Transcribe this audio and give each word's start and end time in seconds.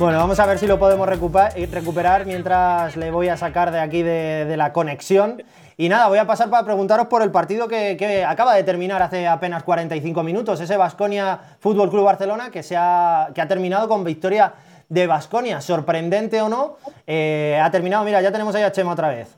Bueno, 0.00 0.16
vamos 0.16 0.40
a 0.40 0.46
ver 0.46 0.58
si 0.58 0.66
lo 0.66 0.78
podemos 0.78 1.06
recuperar 1.06 2.24
mientras 2.24 2.96
le 2.96 3.10
voy 3.10 3.28
a 3.28 3.36
sacar 3.36 3.70
de 3.70 3.80
aquí 3.80 4.02
de, 4.02 4.54
la 4.56 4.72
conexión. 4.72 5.42
Y 5.76 5.90
nada, 5.90 6.08
voy 6.08 6.16
a 6.16 6.26
pasar 6.26 6.48
para 6.48 6.64
preguntaros 6.64 7.08
por 7.08 7.20
el 7.20 7.30
partido 7.30 7.68
que, 7.68 8.24
acaba 8.26 8.54
de 8.54 8.64
terminar 8.64 9.02
hace 9.02 9.28
apenas 9.28 9.62
45 9.62 10.22
minutos, 10.22 10.58
ese 10.58 10.78
Basconia 10.78 11.38
Fútbol 11.58 11.90
Club 11.90 12.04
Barcelona 12.04 12.50
que, 12.50 12.62
se 12.62 12.78
ha, 12.78 13.28
que 13.34 13.42
ha 13.42 13.46
terminado 13.46 13.90
con 13.90 14.02
victoria 14.02 14.54
de 14.88 15.06
Basconia. 15.06 15.60
Sorprendente 15.60 16.40
o 16.40 16.48
no, 16.48 16.78
eh, 17.06 17.60
ha 17.62 17.70
terminado. 17.70 18.02
Mira, 18.02 18.22
ya 18.22 18.32
tenemos 18.32 18.54
ahí 18.54 18.62
a 18.62 18.72
Chema 18.72 18.92
otra 18.92 19.08
vez. 19.08 19.36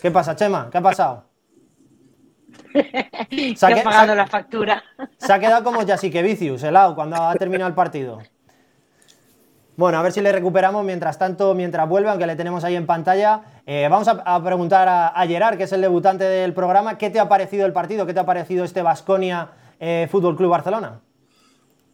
¿Qué 0.00 0.10
pasa, 0.10 0.34
Chema? 0.34 0.70
¿Qué 0.72 0.78
ha 0.78 0.82
pasado? 0.82 1.24
Se 3.54 3.66
ha, 3.66 3.84
pagado 3.84 4.14
la 4.14 4.26
factura. 4.26 4.82
Se 5.18 5.30
ha 5.30 5.38
quedado 5.38 5.62
como 5.62 5.84
Vicius, 5.84 6.62
helado, 6.62 6.94
cuando 6.94 7.16
ha 7.16 7.34
terminado 7.34 7.68
el 7.68 7.74
partido. 7.74 8.22
Bueno, 9.76 9.98
a 9.98 10.02
ver 10.02 10.12
si 10.12 10.20
le 10.20 10.30
recuperamos 10.30 10.84
mientras 10.84 11.18
tanto, 11.18 11.52
mientras 11.54 11.88
vuelve, 11.88 12.08
aunque 12.08 12.26
le 12.26 12.36
tenemos 12.36 12.62
ahí 12.62 12.76
en 12.76 12.86
pantalla. 12.86 13.42
Eh, 13.66 13.88
vamos 13.90 14.06
a, 14.08 14.44
preguntar 14.44 14.88
a, 14.88 15.26
Gerard, 15.26 15.56
que 15.56 15.64
es 15.64 15.72
el 15.72 15.80
debutante 15.80 16.22
del 16.22 16.54
programa, 16.54 16.96
¿qué 16.96 17.10
te 17.10 17.18
ha 17.18 17.28
parecido 17.28 17.66
el 17.66 17.72
partido? 17.72 18.06
¿Qué 18.06 18.14
te 18.14 18.20
ha 18.20 18.26
parecido 18.26 18.64
este 18.64 18.82
Basconia 18.82 19.50
eh, 19.80 20.06
Fútbol 20.10 20.36
Club 20.36 20.50
Barcelona? 20.50 21.00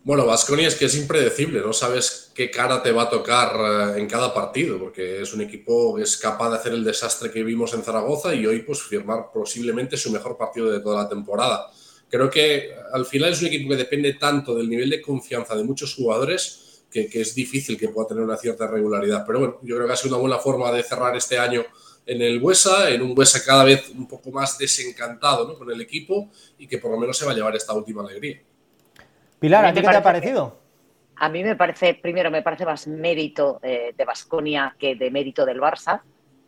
Bueno, 0.02 0.26
Basconia 0.26 0.68
es 0.68 0.76
que 0.76 0.86
es 0.86 0.96
impredecible, 0.96 1.60
no 1.60 1.72
sabes 1.72 2.32
qué 2.34 2.50
cara 2.50 2.82
te 2.82 2.92
va 2.92 3.02
a 3.02 3.10
tocar 3.10 3.52
eh, 3.54 4.00
en 4.00 4.06
cada 4.06 4.34
partido, 4.34 4.78
porque 4.78 5.22
es 5.22 5.32
un 5.32 5.40
equipo 5.40 5.94
que 5.96 6.02
es 6.02 6.18
capaz 6.18 6.50
de 6.50 6.56
hacer 6.56 6.72
el 6.72 6.84
desastre 6.84 7.30
que 7.30 7.42
vimos 7.42 7.72
en 7.72 7.82
Zaragoza 7.82 8.34
y 8.34 8.46
hoy 8.46 8.60
pues 8.60 8.82
firmar 8.82 9.30
posiblemente 9.32 9.96
su 9.96 10.10
mejor 10.10 10.36
partido 10.36 10.70
de 10.70 10.80
toda 10.80 11.02
la 11.02 11.08
temporada. 11.08 11.70
Creo 12.10 12.28
que 12.28 12.74
al 12.92 13.06
final 13.06 13.30
es 13.30 13.40
un 13.40 13.48
equipo 13.48 13.70
que 13.70 13.76
depende 13.76 14.14
tanto 14.14 14.54
del 14.54 14.68
nivel 14.68 14.90
de 14.90 15.00
confianza 15.00 15.54
de 15.54 15.64
muchos 15.64 15.94
jugadores 15.94 16.69
que, 16.90 17.08
es 17.12 17.34
difícil 17.34 17.78
que 17.78 17.88
pueda 17.88 18.08
tener 18.08 18.24
una 18.24 18.36
cierta 18.36 18.66
regularidad. 18.66 19.24
Pero 19.26 19.38
bueno, 19.38 19.58
yo 19.62 19.76
creo 19.76 19.86
que 19.86 19.92
ha 19.92 19.96
sido 19.96 20.16
una 20.16 20.22
buena 20.22 20.38
forma 20.38 20.72
de 20.72 20.82
cerrar 20.82 21.16
este 21.16 21.38
año 21.38 21.64
en 22.04 22.20
el 22.22 22.42
Huesa, 22.42 22.90
en 22.90 23.02
un 23.02 23.16
Huesa 23.16 23.44
cada 23.44 23.64
vez 23.64 23.90
un 23.90 24.08
poco 24.08 24.30
más 24.30 24.58
desencantado 24.58 25.46
¿no? 25.46 25.54
con 25.54 25.70
el 25.70 25.80
equipo 25.80 26.30
y 26.58 26.66
que 26.66 26.78
por 26.78 26.90
lo 26.90 26.98
menos 26.98 27.16
se 27.16 27.24
va 27.24 27.32
a 27.32 27.34
llevar 27.34 27.54
esta 27.54 27.72
última 27.74 28.02
alegría. 28.02 28.40
Pilar, 29.38 29.64
¿a 29.64 29.72
ti 29.72 29.80
qué 29.80 29.88
te 29.88 29.96
ha 29.96 30.02
parecido? 30.02 30.58
A 31.16 31.28
mí 31.28 31.44
me 31.44 31.54
parece, 31.54 31.94
primero, 31.94 32.30
me 32.30 32.42
parece 32.42 32.64
más 32.64 32.86
mérito 32.86 33.60
eh, 33.62 33.94
de 33.96 34.04
Basconia 34.04 34.74
que 34.78 34.96
de 34.96 35.10
mérito 35.10 35.44
del 35.44 35.60
Barça. 35.60 36.00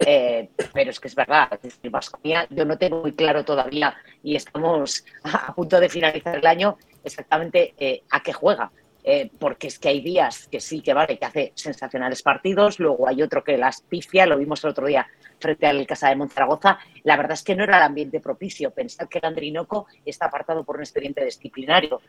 Eh, 0.05 0.49
pero 0.73 0.91
es 0.91 0.99
que 0.99 1.09
es 1.09 1.15
verdad, 1.15 1.49
el 1.83 1.91
Basconia 1.91 2.47
yo 2.51 2.65
no 2.65 2.77
tengo 2.77 3.03
muy 3.03 3.13
claro 3.13 3.45
todavía 3.45 3.95
y 4.23 4.35
estamos 4.35 5.05
a 5.23 5.55
punto 5.55 5.79
de 5.79 5.89
finalizar 5.89 6.37
el 6.37 6.47
año 6.47 6.77
exactamente 7.05 7.75
eh, 7.79 8.03
a 8.11 8.21
qué 8.21 8.33
juega. 8.33 8.73
Eh, 9.05 9.31
porque 9.39 9.67
es 9.67 9.81
que 9.81 9.89
hay 9.89 10.01
días 10.01 10.47
que 10.47 10.61
sí 10.61 10.81
que 10.81 10.95
vale, 10.95 11.19
que 11.19 11.25
hace 11.25 11.53
sensacionales 11.57 12.23
partidos, 12.23 12.79
luego 12.79 13.09
hay 13.09 13.21
otro 13.23 13.43
que 13.43 13.59
las 13.59 13.83
pifia, 13.83 14.27
lo 14.27 14.39
vimos 14.39 14.63
el 14.63 14.71
otro 14.71 14.87
día 14.87 15.09
frente 15.41 15.67
al 15.67 15.85
Casa 15.89 16.09
de 16.09 16.15
Monzaragoza, 16.15 16.79
la 17.03 17.17
verdad 17.17 17.33
es 17.33 17.43
que 17.43 17.57
no 17.57 17.65
era 17.65 17.79
el 17.79 17.83
ambiente 17.83 18.21
propicio. 18.21 18.71
Pensar 18.71 19.09
que 19.09 19.19
el 19.19 19.25
Andrinoco 19.25 19.87
está 20.05 20.27
apartado 20.27 20.63
por 20.63 20.77
un 20.77 20.83
expediente 20.83 21.25
disciplinario 21.25 22.01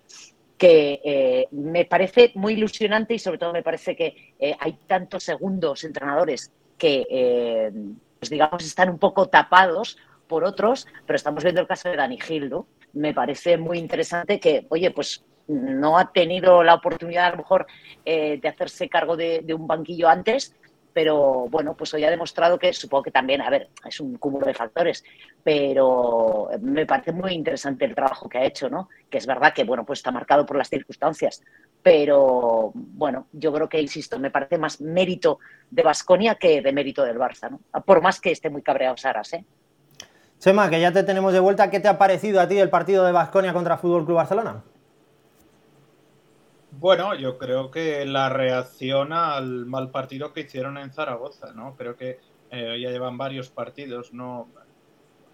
que 0.55 1.01
eh, 1.03 1.47
me 1.49 1.85
parece 1.85 2.31
muy 2.35 2.53
ilusionante 2.53 3.15
y 3.15 3.19
sobre 3.19 3.39
todo 3.39 3.53
me 3.53 3.63
parece 3.63 3.95
que 3.95 4.35
eh, 4.39 4.55
hay 4.59 4.73
tantos 4.85 5.23
segundos 5.23 5.83
entrenadores 5.83 6.51
que, 6.77 7.71
pues 8.19 8.29
digamos, 8.29 8.63
están 8.63 8.89
un 8.89 8.99
poco 8.99 9.29
tapados 9.29 9.97
por 10.27 10.43
otros, 10.43 10.87
pero 11.05 11.15
estamos 11.15 11.43
viendo 11.43 11.61
el 11.61 11.67
caso 11.67 11.89
de 11.89 11.95
Dani 11.95 12.19
Gildo. 12.19 12.67
Me 12.93 13.13
parece 13.13 13.57
muy 13.57 13.79
interesante 13.79 14.39
que, 14.39 14.67
oye, 14.69 14.91
pues 14.91 15.23
no 15.47 15.97
ha 15.97 16.11
tenido 16.11 16.63
la 16.63 16.75
oportunidad 16.75 17.25
a 17.25 17.31
lo 17.31 17.37
mejor 17.37 17.67
eh, 18.05 18.39
de 18.41 18.47
hacerse 18.47 18.89
cargo 18.89 19.17
de, 19.17 19.45
un 19.53 19.67
banquillo 19.67 20.07
antes, 20.09 20.55
pero 20.93 21.47
bueno, 21.49 21.75
pues 21.75 21.93
hoy 21.93 22.03
ha 22.03 22.09
demostrado 22.09 22.59
que 22.59 22.71
supongo 22.71 23.03
que 23.03 23.11
también, 23.11 23.41
a 23.41 23.49
ver, 23.49 23.69
es 23.85 23.99
un 23.99 24.17
cúmulo 24.17 24.45
de 24.45 24.53
factores, 24.53 25.03
pero 25.43 26.49
me 26.61 26.85
parece 26.85 27.11
muy 27.11 27.33
interesante 27.33 27.85
el 27.85 27.95
trabajo 27.95 28.29
que 28.29 28.37
ha 28.37 28.45
hecho, 28.45 28.69
¿no? 28.69 28.89
Que 29.09 29.17
es 29.17 29.25
verdad 29.25 29.53
que, 29.53 29.63
bueno, 29.63 29.85
pues 29.85 29.99
está 29.99 30.11
marcado 30.11 30.45
por 30.45 30.55
las 30.55 30.69
circunstancias, 30.69 31.41
pero 31.81 32.71
bueno, 32.73 33.27
yo 33.31 33.51
creo 33.51 33.67
que, 33.67 33.81
insisto, 33.81 34.19
me 34.19 34.29
parece 34.29 34.59
más 34.59 34.81
mérito 34.81 35.39
de 35.71 35.81
Basconia 35.81 36.35
que 36.35 36.61
de 36.61 36.71
mérito 36.71 37.03
del 37.03 37.17
Barça, 37.17 37.49
¿no? 37.49 37.59
Por 37.81 38.01
más 38.01 38.21
que 38.21 38.31
esté 38.31 38.51
muy 38.51 38.61
cabreado 38.61 38.95
Saras, 38.95 39.33
¿eh? 39.33 39.45
Sema, 40.37 40.69
que 40.69 40.79
ya 40.79 40.91
te 40.91 41.03
tenemos 41.03 41.33
de 41.33 41.39
vuelta, 41.39 41.69
¿qué 41.69 41.79
te 41.79 41.87
ha 41.87 41.97
parecido 41.97 42.39
a 42.41 42.47
ti 42.47 42.59
el 42.59 42.69
partido 42.69 43.05
de 43.05 43.13
Basconia 43.13 43.53
contra 43.53 43.77
Fútbol 43.77 44.05
Club 44.05 44.17
Barcelona? 44.17 44.61
Bueno, 46.79 47.15
yo 47.15 47.37
creo 47.37 47.69
que 47.69 48.05
la 48.05 48.29
reacción 48.29 49.13
al 49.13 49.65
mal 49.65 49.91
partido 49.91 50.33
que 50.33 50.41
hicieron 50.41 50.77
en 50.77 50.91
Zaragoza, 50.91 51.53
¿no? 51.53 51.75
Creo 51.75 51.95
que 51.95 52.19
eh, 52.49 52.79
ya 52.81 52.89
llevan 52.89 53.17
varios 53.17 53.49
partidos, 53.49 54.13
¿no? 54.13 54.49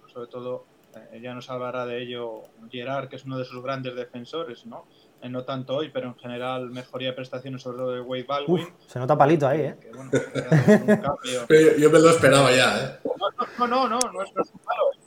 Sobre 0.07 0.27
todo, 0.27 0.66
eh, 0.95 1.19
ya 1.22 1.33
nos 1.33 1.50
hablará 1.50 1.85
de 1.85 2.01
ello 2.01 2.44
Gerard, 2.69 3.09
que 3.09 3.16
es 3.16 3.25
uno 3.25 3.38
de 3.38 3.45
sus 3.45 3.63
grandes 3.63 3.95
defensores, 3.95 4.66
¿no? 4.66 4.85
Eh, 5.22 5.29
no 5.29 5.44
tanto 5.44 5.77
hoy, 5.77 5.89
pero 5.89 6.07
en 6.07 6.16
general 6.16 6.69
mejoría 6.72 7.09
de 7.09 7.13
prestaciones 7.13 7.61
sobre 7.61 7.77
todo 7.77 7.91
de 7.91 8.01
Wade 8.01 8.23
Baldwin. 8.23 8.67
se 8.85 9.00
nota 9.00 9.17
palito 9.17 9.47
ahí, 9.47 9.61
¿eh? 9.61 9.77
yo, 11.79 11.89
me 11.89 12.00
lo 12.00 12.09
esperaba 12.09 12.51
ya, 12.51 12.85
¿eh? 12.85 13.00
No, 13.57 13.67
no, 13.67 13.88
no, 13.88 14.00
no, 14.00 14.11
no, 14.11 14.23
es, 14.23 14.33
no 14.35 14.41
es 14.41 14.53
malo 14.66 14.98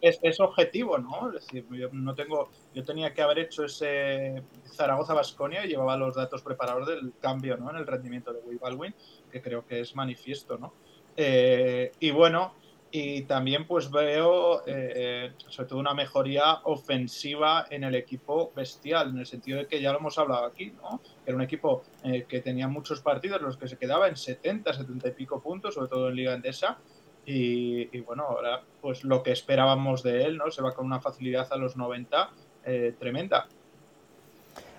es, 0.00 0.40
objetivo, 0.40 0.98
¿no? 0.98 1.28
Es 1.28 1.44
decir, 1.44 1.66
yo 1.70 1.88
no 1.92 2.14
tengo, 2.14 2.50
yo 2.74 2.84
tenía 2.84 3.12
que 3.12 3.22
haber 3.22 3.38
hecho 3.38 3.64
ese 3.64 4.42
Zaragoza 4.72 5.14
Basconia 5.14 5.64
y 5.64 5.68
llevaba 5.68 5.96
los 5.96 6.14
datos 6.14 6.42
preparados 6.42 6.88
del 6.88 7.12
cambio, 7.20 7.56
¿no? 7.56 7.70
En 7.70 7.76
el 7.76 7.86
rendimiento 7.86 8.32
de 8.32 8.40
Will 8.40 8.58
Baldwin, 8.58 8.94
que 9.30 9.40
creo 9.40 9.66
que 9.66 9.80
es 9.80 9.94
manifiesto, 9.94 10.58
¿no? 10.58 10.74
Eh, 11.16 11.92
y 12.00 12.10
bueno, 12.10 12.54
y 12.96 13.22
también 13.22 13.66
pues 13.66 13.90
veo 13.90 14.62
eh, 14.66 15.32
sobre 15.48 15.68
todo 15.68 15.80
una 15.80 15.94
mejoría 15.94 16.60
ofensiva 16.62 17.66
en 17.68 17.82
el 17.82 17.96
equipo 17.96 18.52
bestial, 18.54 19.08
en 19.08 19.18
el 19.18 19.26
sentido 19.26 19.58
de 19.58 19.66
que 19.66 19.80
ya 19.80 19.90
lo 19.90 19.98
hemos 19.98 20.16
hablado 20.16 20.44
aquí, 20.44 20.72
¿no? 20.80 21.00
Era 21.26 21.34
un 21.34 21.42
equipo 21.42 21.82
eh, 22.04 22.24
que 22.28 22.40
tenía 22.40 22.68
muchos 22.68 23.00
partidos, 23.00 23.42
los 23.42 23.56
que 23.56 23.66
se 23.66 23.76
quedaba 23.78 24.06
en 24.06 24.16
70, 24.16 24.72
70 24.72 25.08
y 25.08 25.10
pico 25.10 25.42
puntos, 25.42 25.74
sobre 25.74 25.88
todo 25.88 26.08
en 26.08 26.14
Liga 26.14 26.34
Endesa, 26.34 26.78
y, 27.26 28.00
bueno, 28.00 28.24
ahora 28.24 28.62
pues 28.80 29.04
lo 29.04 29.22
que 29.22 29.32
esperábamos 29.32 30.02
de 30.02 30.24
él, 30.24 30.36
¿no? 30.36 30.50
Se 30.50 30.62
va 30.62 30.74
con 30.74 30.86
una 30.86 31.00
facilidad 31.00 31.46
a 31.50 31.56
los 31.56 31.76
90 31.76 32.30
eh, 32.66 32.94
tremenda. 32.98 33.48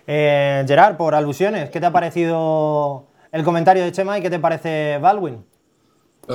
Eh, 0.08 0.64
Gerard, 0.68 0.98
por 0.98 1.16
alusiones, 1.16 1.70
¿qué 1.70 1.80
te 1.80 1.86
ha 1.88 1.92
parecido 1.92 3.08
el 3.32 3.44
comentario 3.44 3.84
de 3.84 3.92
Chema 3.92 4.20
y 4.20 4.22
qué 4.22 4.30
te 4.30 4.40
parece 4.40 5.00
Baldwin? 5.00 5.44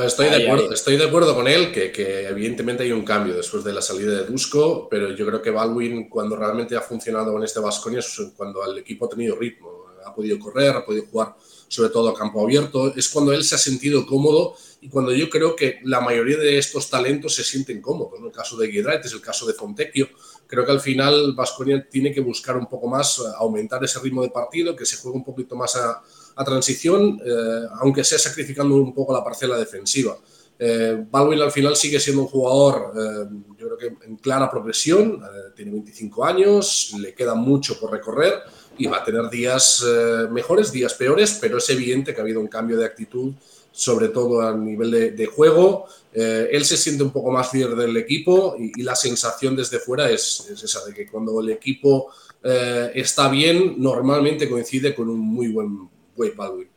estoy, 0.04 0.28
de 0.28 0.46
acuerdo, 0.46 0.72
estoy 0.72 0.96
de 0.96 1.04
acuerdo 1.04 1.34
con 1.34 1.48
él, 1.48 1.72
que, 1.72 2.28
evidentemente 2.28 2.84
hay 2.84 2.92
un 2.92 3.04
cambio 3.04 3.34
después 3.34 3.64
de 3.64 3.72
la 3.72 3.82
salida 3.82 4.12
de 4.12 4.24
Dusko, 4.24 4.88
pero 4.88 5.10
yo 5.10 5.26
creo 5.26 5.42
que 5.42 5.50
Baldwin, 5.50 6.08
cuando 6.08 6.36
realmente 6.36 6.76
ha 6.76 6.80
funcionado 6.80 7.32
con 7.32 7.42
este 7.42 7.60
Vasconia, 7.60 7.98
es 7.98 8.32
cuando 8.36 8.64
el 8.64 8.78
equipo 8.78 9.06
ha 9.06 9.08
tenido 9.08 9.36
ritmo, 9.36 9.79
ha 10.04 10.14
podido 10.14 10.38
correr, 10.38 10.76
ha 10.76 10.84
podido 10.84 11.06
jugar 11.06 11.34
sobre 11.70 11.90
todo 11.90 12.08
a 12.08 12.14
campo 12.14 12.42
abierto, 12.42 12.92
es 12.96 13.08
cuando 13.08 13.32
él 13.32 13.44
se 13.44 13.54
ha 13.54 13.58
sentido 13.58 14.04
cómodo 14.04 14.56
y 14.80 14.88
cuando 14.88 15.12
yo 15.12 15.30
creo 15.30 15.54
que 15.54 15.78
la 15.84 16.00
mayoría 16.00 16.36
de 16.36 16.58
estos 16.58 16.90
talentos 16.90 17.34
se 17.34 17.44
sienten 17.44 17.80
cómodos. 17.80 18.18
En 18.18 18.26
el 18.26 18.32
caso 18.32 18.56
de 18.56 18.66
Guidrait 18.66 19.04
es 19.04 19.12
el 19.12 19.20
caso 19.20 19.46
de 19.46 19.52
Fontecchio. 19.52 20.08
Creo 20.48 20.64
que 20.64 20.72
al 20.72 20.80
final 20.80 21.32
Vasconia 21.36 21.86
tiene 21.88 22.12
que 22.12 22.20
buscar 22.20 22.56
un 22.56 22.66
poco 22.66 22.88
más, 22.88 23.18
eh, 23.20 23.22
aumentar 23.38 23.84
ese 23.84 24.00
ritmo 24.00 24.22
de 24.22 24.30
partido, 24.30 24.74
que 24.74 24.84
se 24.84 24.96
juegue 24.96 25.18
un 25.18 25.24
poquito 25.24 25.54
más 25.54 25.76
a, 25.76 26.02
transición, 26.42 27.20
eh, 27.22 27.66
aunque 27.82 28.02
sea 28.02 28.18
sacrificando 28.18 28.74
un 28.74 28.94
poco 28.94 29.12
la 29.12 29.22
parcela 29.22 29.58
defensiva. 29.58 30.16
Eh, 30.58 31.04
Baldwin 31.10 31.42
al 31.42 31.52
final 31.52 31.76
sigue 31.76 32.00
siendo 32.00 32.22
un 32.22 32.28
jugador, 32.28 32.94
eh, 32.96 33.28
yo 33.58 33.66
creo 33.66 33.76
que 33.76 34.06
en 34.06 34.16
clara 34.16 34.50
progresión, 34.50 35.22
tiene 35.54 35.70
25 35.72 36.24
años, 36.24 36.94
le 36.98 37.12
queda 37.12 37.34
mucho 37.34 37.78
por 37.78 37.92
recorrer 37.92 38.42
y 38.80 38.86
va 38.86 38.98
a 38.98 39.04
tener 39.04 39.28
días 39.30 39.84
mejores, 40.30 40.72
días 40.72 40.94
peores, 40.94 41.38
pero 41.40 41.58
es 41.58 41.70
evidente 41.70 42.14
que 42.14 42.20
ha 42.20 42.24
habido 42.24 42.40
un 42.40 42.48
cambio 42.48 42.76
de 42.76 42.86
actitud 42.86 43.34
sobre 43.72 44.08
todo 44.08 44.42
a 44.42 44.56
nivel 44.56 45.16
de, 45.16 45.26
juego. 45.26 45.86
Eh, 46.12 46.48
él 46.52 46.64
se 46.64 46.76
siente 46.76 47.02
un 47.02 47.10
poco 47.10 47.30
más 47.30 47.52
líder 47.54 47.76
del 47.76 47.96
equipo 47.96 48.56
y, 48.58 48.82
la 48.82 48.96
sensación 48.96 49.54
desde 49.54 49.78
fuera 49.78 50.10
es, 50.10 50.48
esa, 50.50 50.84
de 50.84 50.92
que 50.92 51.06
cuando 51.06 51.40
el 51.40 51.50
equipo 51.50 52.12
eh, 52.42 52.90
está 52.94 53.28
bien, 53.28 53.76
normalmente 53.78 54.48
coincide 54.48 54.94
con 54.94 55.08
un 55.08 55.20
muy 55.20 55.48
buen 55.48 55.88
Wade 56.16 56.34
Baldwin. 56.36 56.68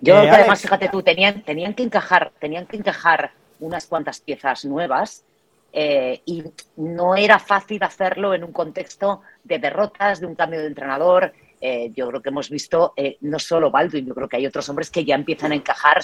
Yo 0.00 0.14
creo 0.14 0.22
que 0.22 0.30
además, 0.30 0.60
fíjate 0.60 0.88
tú, 0.88 1.02
tenían, 1.02 1.44
tenían, 1.44 1.74
que 1.74 1.82
encajar, 1.82 2.32
tenían 2.38 2.66
que 2.66 2.76
encajar 2.76 3.32
unas 3.58 3.86
cuantas 3.86 4.20
piezas 4.20 4.64
nuevas 4.64 5.24
eh, 5.72 6.22
y 6.24 6.44
no 6.76 7.14
era 7.14 7.38
fácil 7.38 7.82
hacerlo 7.82 8.34
en 8.34 8.44
un 8.44 8.52
contexto 8.52 9.22
de 9.44 9.58
derrotas, 9.58 10.20
de 10.20 10.26
un 10.26 10.34
cambio 10.34 10.60
de 10.60 10.66
entrenador, 10.66 11.32
eh, 11.60 11.90
yo 11.94 12.08
creo 12.08 12.22
que 12.22 12.28
hemos 12.28 12.48
visto 12.48 12.94
eh, 12.96 13.18
no 13.22 13.38
solo 13.38 13.70
Baldwin, 13.70 14.06
yo 14.06 14.14
creo 14.14 14.28
que 14.28 14.36
hay 14.36 14.46
otros 14.46 14.68
hombres 14.68 14.90
que 14.90 15.04
ya 15.04 15.14
empiezan 15.14 15.52
a 15.52 15.56
encajar, 15.56 16.02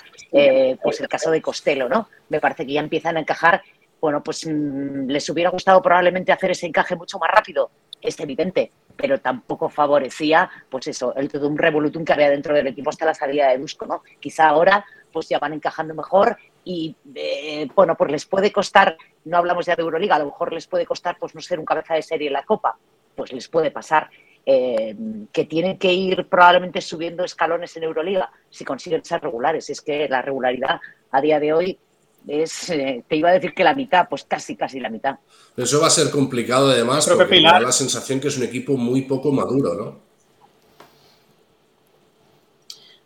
pues 0.83 1.01
el 1.01 1.09
caso 1.09 1.31
de 1.31 1.41
Costello, 1.41 1.89
¿no? 1.89 2.09
Me 2.29 2.41
parece 2.41 2.67
que 2.67 2.73
ya 2.73 2.81
empiezan 2.81 3.17
a 3.17 3.21
encajar, 3.21 3.63
bueno, 4.01 4.23
pues 4.23 4.47
mm, 4.47 5.09
les 5.09 5.29
hubiera 5.31 5.51
gustado 5.51 5.81
probablemente 5.81 6.33
hacer 6.33 6.51
ese 6.51 6.67
encaje 6.67 6.97
mucho 6.97 7.19
más 7.19 7.31
rápido, 7.31 7.71
es 8.01 8.19
evidente, 8.21 8.71
pero 8.97 9.19
tampoco 9.19 9.69
favorecía, 9.69 10.51
pues 10.69 10.89
eso, 10.89 11.15
el 11.15 11.29
todo 11.29 11.49
un 11.49 11.57
revolutum 11.57 12.05
que 12.05 12.13
había 12.13 12.31
dentro 12.31 12.55
del 12.55 12.67
equipo 12.67 12.91
hasta 12.91 13.07
la 13.07 13.15
salida 13.15 13.49
de 13.49 13.59
Dusko, 13.59 13.87
¿no? 13.87 14.03
Quizá 14.21 14.49
ahora 14.49 14.85
pues 15.13 15.29
ya 15.29 15.39
van 15.39 15.53
encajando 15.53 15.95
mejor 15.95 16.37
y, 16.65 16.97
eh, 17.15 17.69
bueno, 17.75 17.97
pues 17.97 18.11
les 18.11 18.27
puede 18.27 18.51
costar, 18.51 18.97
no 19.25 19.37
hablamos 19.37 19.67
ya 19.67 19.77
de 19.77 19.83
Euroliga, 19.83 20.17
a 20.17 20.21
lo 20.21 20.27
mejor 20.27 20.53
les 20.53 20.67
puede 20.67 20.87
costar 20.87 21.17
pues 21.19 21.35
no 21.35 21.41
ser 21.41 21.59
un 21.59 21.65
cabeza 21.65 21.95
de 21.95 22.03
serie 22.03 22.29
en 22.29 22.33
la 22.33 22.45
Copa, 22.45 22.77
pues 23.15 23.33
les 23.33 23.49
puede 23.49 23.71
pasar. 23.71 24.11
Eh, 24.47 24.95
que 25.33 25.47
tienen 25.47 25.79
que 25.79 25.91
ir 25.91 26.29
probablemente 26.29 26.83
subiendo 26.83 27.25
escalones 27.25 27.75
en 27.79 27.85
Euroliga 27.85 28.31
si 28.51 28.63
consiguen 28.63 29.03
ser 29.03 29.23
regulares. 29.23 29.71
Es 29.71 29.81
que 29.81 30.07
la 30.07 30.21
regularidad 30.21 30.81
a 31.13 31.21
día 31.23 31.41
de 31.41 31.55
hoy 31.55 31.79
es, 32.27 32.69
eh, 32.69 33.05
te 33.09 33.17
iba 33.17 33.31
a 33.31 33.33
decir 33.33 33.55
que 33.55 33.65
la 33.65 33.75
mitad, 33.75 34.07
pues 34.09 34.25
casi, 34.25 34.55
casi 34.55 34.81
la 34.81 34.91
mitad. 34.91 35.17
Eso 35.57 35.81
va 35.81 35.87
a 35.87 35.91
ser 35.91 36.11
complicado 36.11 36.71
además, 36.71 37.09
porque 37.09 37.41
me 37.41 37.43
da 37.43 37.61
la 37.61 37.73
sensación 37.73 38.21
que 38.21 38.29
es 38.29 38.37
un 38.37 38.45
equipo 38.45 38.77
muy 38.77 39.03
poco 39.03 39.33
maduro, 39.33 39.75
¿no? 39.75 40.04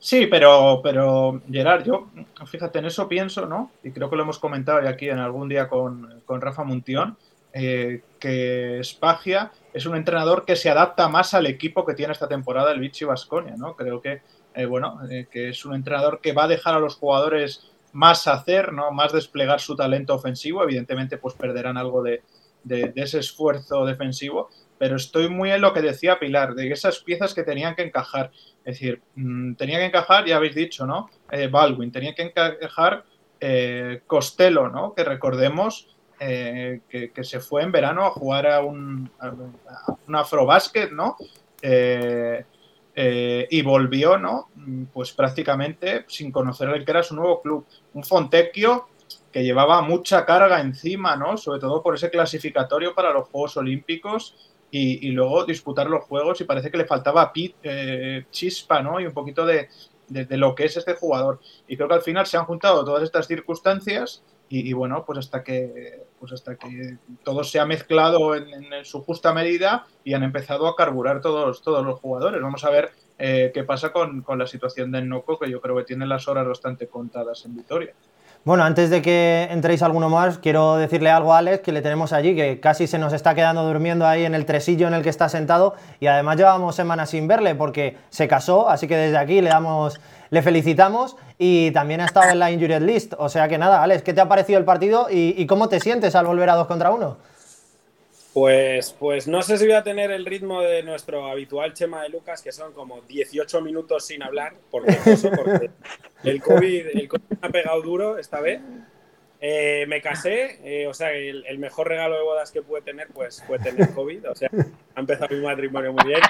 Sí, 0.08 0.26
pero, 0.26 0.80
pero 0.82 1.42
Gerard, 1.52 1.84
yo, 1.84 2.08
fíjate, 2.46 2.78
en 2.78 2.86
eso 2.86 3.06
pienso, 3.06 3.44
¿no? 3.44 3.72
Y 3.82 3.90
creo 3.90 4.08
que 4.08 4.16
lo 4.16 4.22
hemos 4.22 4.38
comentado 4.38 4.80
ya 4.82 4.88
aquí 4.88 5.10
en 5.10 5.18
algún 5.18 5.50
día 5.50 5.68
con, 5.68 6.22
Rafa 6.26 6.64
Muntión, 6.64 7.18
eh, 7.52 8.00
que 8.18 8.80
Spagia 8.82 9.52
es 9.70 9.84
un 9.84 9.96
entrenador 9.96 10.46
que 10.46 10.56
se 10.56 10.70
adapta 10.70 11.10
más 11.10 11.34
al 11.34 11.44
equipo 11.44 11.84
que 11.84 11.92
tiene 11.92 12.14
esta 12.14 12.26
temporada 12.26 12.72
el 12.72 12.80
Vichy 12.80 13.04
Vasconia, 13.04 13.54
¿no? 13.58 13.76
Creo 13.76 14.00
que, 14.00 14.22
eh, 14.54 14.64
bueno, 14.64 14.98
que 15.30 15.50
es 15.50 15.66
un 15.66 15.74
entrenador 15.74 16.22
que 16.22 16.32
va 16.32 16.44
a 16.44 16.48
dejar 16.48 16.74
a 16.74 16.80
los 16.80 16.96
jugadores 16.96 17.70
más 17.92 18.26
hacer, 18.28 18.72
¿no? 18.72 18.90
Más 18.92 19.12
desplegar 19.12 19.60
su 19.60 19.76
talento 19.76 20.14
ofensivo. 20.14 20.62
Evidentemente, 20.62 21.18
pues 21.18 21.34
perderán 21.34 21.76
algo 21.76 22.02
de, 22.02 22.22
ese 22.94 23.18
esfuerzo 23.18 23.84
defensivo. 23.84 24.48
Pero 24.78 24.96
estoy 24.96 25.28
muy 25.28 25.50
en 25.50 25.60
lo 25.60 25.72
que 25.72 25.82
decía 25.82 26.18
Pilar, 26.18 26.54
de 26.54 26.70
esas 26.70 27.00
piezas 27.00 27.34
que 27.34 27.42
tenían 27.42 27.74
que 27.74 27.82
encajar. 27.82 28.30
Es 28.64 28.74
decir, 28.78 29.02
mm, 29.14 29.54
tenía 29.54 29.78
que 29.78 29.86
encajar, 29.86 30.24
ya 30.26 30.36
habéis 30.36 30.54
dicho, 30.54 30.86
¿no? 30.86 31.10
Eh, 31.30 31.48
Baldwin, 31.48 31.90
tenía 31.90 32.14
que 32.14 32.22
encajar 32.22 33.04
eh, 33.40 34.02
Costello, 34.06 34.68
¿no? 34.68 34.94
Que 34.94 35.04
recordemos 35.04 35.96
eh, 36.20 36.80
que, 36.88 37.24
se 37.24 37.40
fue 37.40 37.62
en 37.62 37.72
verano 37.72 38.04
a 38.04 38.10
jugar 38.10 38.46
a 38.46 38.60
un, 38.60 39.10
a 39.20 39.32
un 40.06 40.16
afrobásquet, 40.16 40.90
¿no? 40.90 41.16
Eh, 43.00 43.46
y 43.48 43.62
volvió, 43.62 44.18
¿no? 44.18 44.48
Pues 44.92 45.12
prácticamente 45.12 46.04
sin 46.08 46.32
conocer 46.32 46.68
el 46.70 46.84
que 46.84 46.90
era 46.90 47.04
su 47.04 47.14
nuevo 47.14 47.40
club. 47.40 47.64
Un 47.92 48.02
Fontecchio 48.02 48.88
que 49.30 49.44
llevaba 49.44 49.82
mucha 49.82 50.26
carga 50.26 50.60
encima, 50.60 51.14
¿no? 51.14 51.36
Sobre 51.36 51.60
todo 51.60 51.80
por 51.80 51.94
ese 51.94 52.10
clasificatorio 52.10 52.96
para 52.96 53.12
los 53.12 53.28
Juegos 53.28 53.56
Olímpicos 53.56 54.47
y, 54.70 55.10
luego 55.10 55.44
disputar 55.44 55.88
los 55.88 56.04
Juegos 56.04 56.40
y 56.40 56.44
parece 56.44 56.70
que 56.70 56.78
le 56.78 56.84
faltaba 56.84 57.32
eh, 57.62 58.24
chispa, 58.30 58.82
¿no? 58.82 59.00
Y 59.00 59.06
un 59.06 59.12
poquito 59.12 59.46
de, 59.46 59.68
lo 60.08 60.54
que 60.54 60.64
es 60.64 60.76
este 60.76 60.94
jugador. 60.94 61.40
Y 61.66 61.76
creo 61.76 61.88
que 61.88 61.94
al 61.94 62.02
final 62.02 62.26
se 62.26 62.36
han 62.36 62.44
juntado 62.44 62.84
todas 62.84 63.02
estas 63.02 63.26
circunstancias 63.26 64.22
y, 64.50 64.72
bueno, 64.72 65.04
pues 65.04 65.18
hasta 65.18 65.42
que 65.42 66.06
pues 66.18 66.32
hasta 66.32 66.56
que 66.56 66.96
todo 67.22 67.44
se 67.44 67.60
ha 67.60 67.66
mezclado 67.66 68.34
en, 68.34 68.84
su 68.84 69.02
justa 69.02 69.32
medida 69.32 69.86
y 70.04 70.14
han 70.14 70.22
empezado 70.22 70.66
a 70.66 70.74
carburar 70.74 71.20
todos, 71.20 71.62
todos 71.62 71.84
los 71.84 72.00
jugadores. 72.00 72.42
Vamos 72.42 72.64
a 72.64 72.70
ver 72.70 72.90
eh, 73.18 73.50
qué 73.52 73.64
pasa 73.64 73.92
con, 73.92 74.24
la 74.36 74.46
situación 74.46 74.90
de 74.90 75.02
Noco, 75.02 75.38
que 75.38 75.50
yo 75.50 75.60
creo 75.60 75.76
que 75.76 75.84
tiene 75.84 76.06
las 76.06 76.28
horas 76.28 76.46
bastante 76.46 76.88
contadas 76.88 77.44
en 77.44 77.56
Vitoria. 77.56 77.94
Bueno, 78.44 78.64
antes 78.64 78.88
de 78.88 79.02
que 79.02 79.48
entréis 79.50 79.82
alguno 79.82 80.08
más, 80.08 80.38
quiero 80.38 80.76
decirle 80.76 81.10
algo 81.10 81.34
a 81.34 81.38
Alex 81.38 81.62
que 81.62 81.72
le 81.72 81.82
tenemos 81.82 82.12
allí, 82.12 82.34
que 82.34 82.60
casi 82.60 82.86
se 82.86 82.98
nos 82.98 83.12
está 83.12 83.34
quedando 83.34 83.66
durmiendo 83.66 84.06
ahí 84.06 84.24
en 84.24 84.34
el 84.34 84.46
tresillo 84.46 84.88
en 84.88 84.94
el 84.94 85.02
que 85.02 85.10
está 85.10 85.28
sentado 85.28 85.74
y 86.00 86.06
además 86.06 86.36
llevamos 86.38 86.74
semanas 86.74 87.10
sin 87.10 87.28
verle 87.28 87.54
porque 87.54 87.98
se 88.08 88.26
casó, 88.26 88.70
así 88.70 88.86
que 88.88 88.96
desde 88.96 89.18
aquí 89.18 89.42
le 89.42 89.50
damos 89.50 90.00
le 90.30 90.42
felicitamos 90.42 91.16
y 91.38 91.70
también 91.70 92.00
ha 92.00 92.04
estado 92.04 92.30
en 92.30 92.38
la 92.38 92.50
injured 92.50 92.82
list. 92.82 93.14
O 93.18 93.28
sea 93.28 93.48
que 93.48 93.58
nada, 93.58 93.82
Alex, 93.82 94.02
¿qué 94.02 94.12
te 94.12 94.20
ha 94.20 94.28
parecido 94.28 94.58
el 94.58 94.64
partido 94.64 95.08
y, 95.10 95.46
cómo 95.46 95.68
te 95.68 95.80
sientes 95.80 96.14
al 96.14 96.26
volver 96.26 96.50
a 96.50 96.54
dos 96.54 96.66
contra 96.66 96.90
uno? 96.90 97.16
Pues, 98.38 98.94
pues 99.00 99.26
no 99.26 99.42
sé 99.42 99.58
si 99.58 99.64
voy 99.64 99.74
a 99.74 99.82
tener 99.82 100.12
el 100.12 100.24
ritmo 100.24 100.62
de 100.62 100.84
nuestro 100.84 101.26
habitual 101.26 101.72
Chema 101.72 102.04
de 102.04 102.08
Lucas, 102.08 102.40
que 102.40 102.52
son 102.52 102.72
como 102.72 103.00
18 103.00 103.60
minutos 103.62 104.06
sin 104.06 104.22
hablar, 104.22 104.54
porque, 104.70 104.96
porque 105.36 105.70
el, 106.22 106.40
COVID, 106.40 106.86
el 106.94 107.08
COVID 107.08 107.22
me 107.30 107.48
ha 107.48 107.50
pegado 107.50 107.82
duro 107.82 108.16
esta 108.16 108.40
vez. 108.40 108.60
Eh, 109.40 109.86
me 109.88 110.00
casé, 110.00 110.60
eh, 110.62 110.86
o 110.86 110.94
sea, 110.94 111.10
el, 111.10 111.44
el, 111.48 111.58
mejor 111.58 111.88
regalo 111.88 112.14
de 112.14 112.22
bodas 112.22 112.52
que 112.52 112.62
pude 112.62 112.80
tener, 112.82 113.08
pues 113.08 113.42
fue 113.44 113.58
tener 113.58 113.92
COVID, 113.92 114.30
o 114.30 114.34
sea, 114.36 114.48
ha 114.94 115.00
empezado 115.00 115.34
mi 115.34 115.42
matrimonio 115.42 115.92
muy 115.92 116.06
bien. 116.06 116.20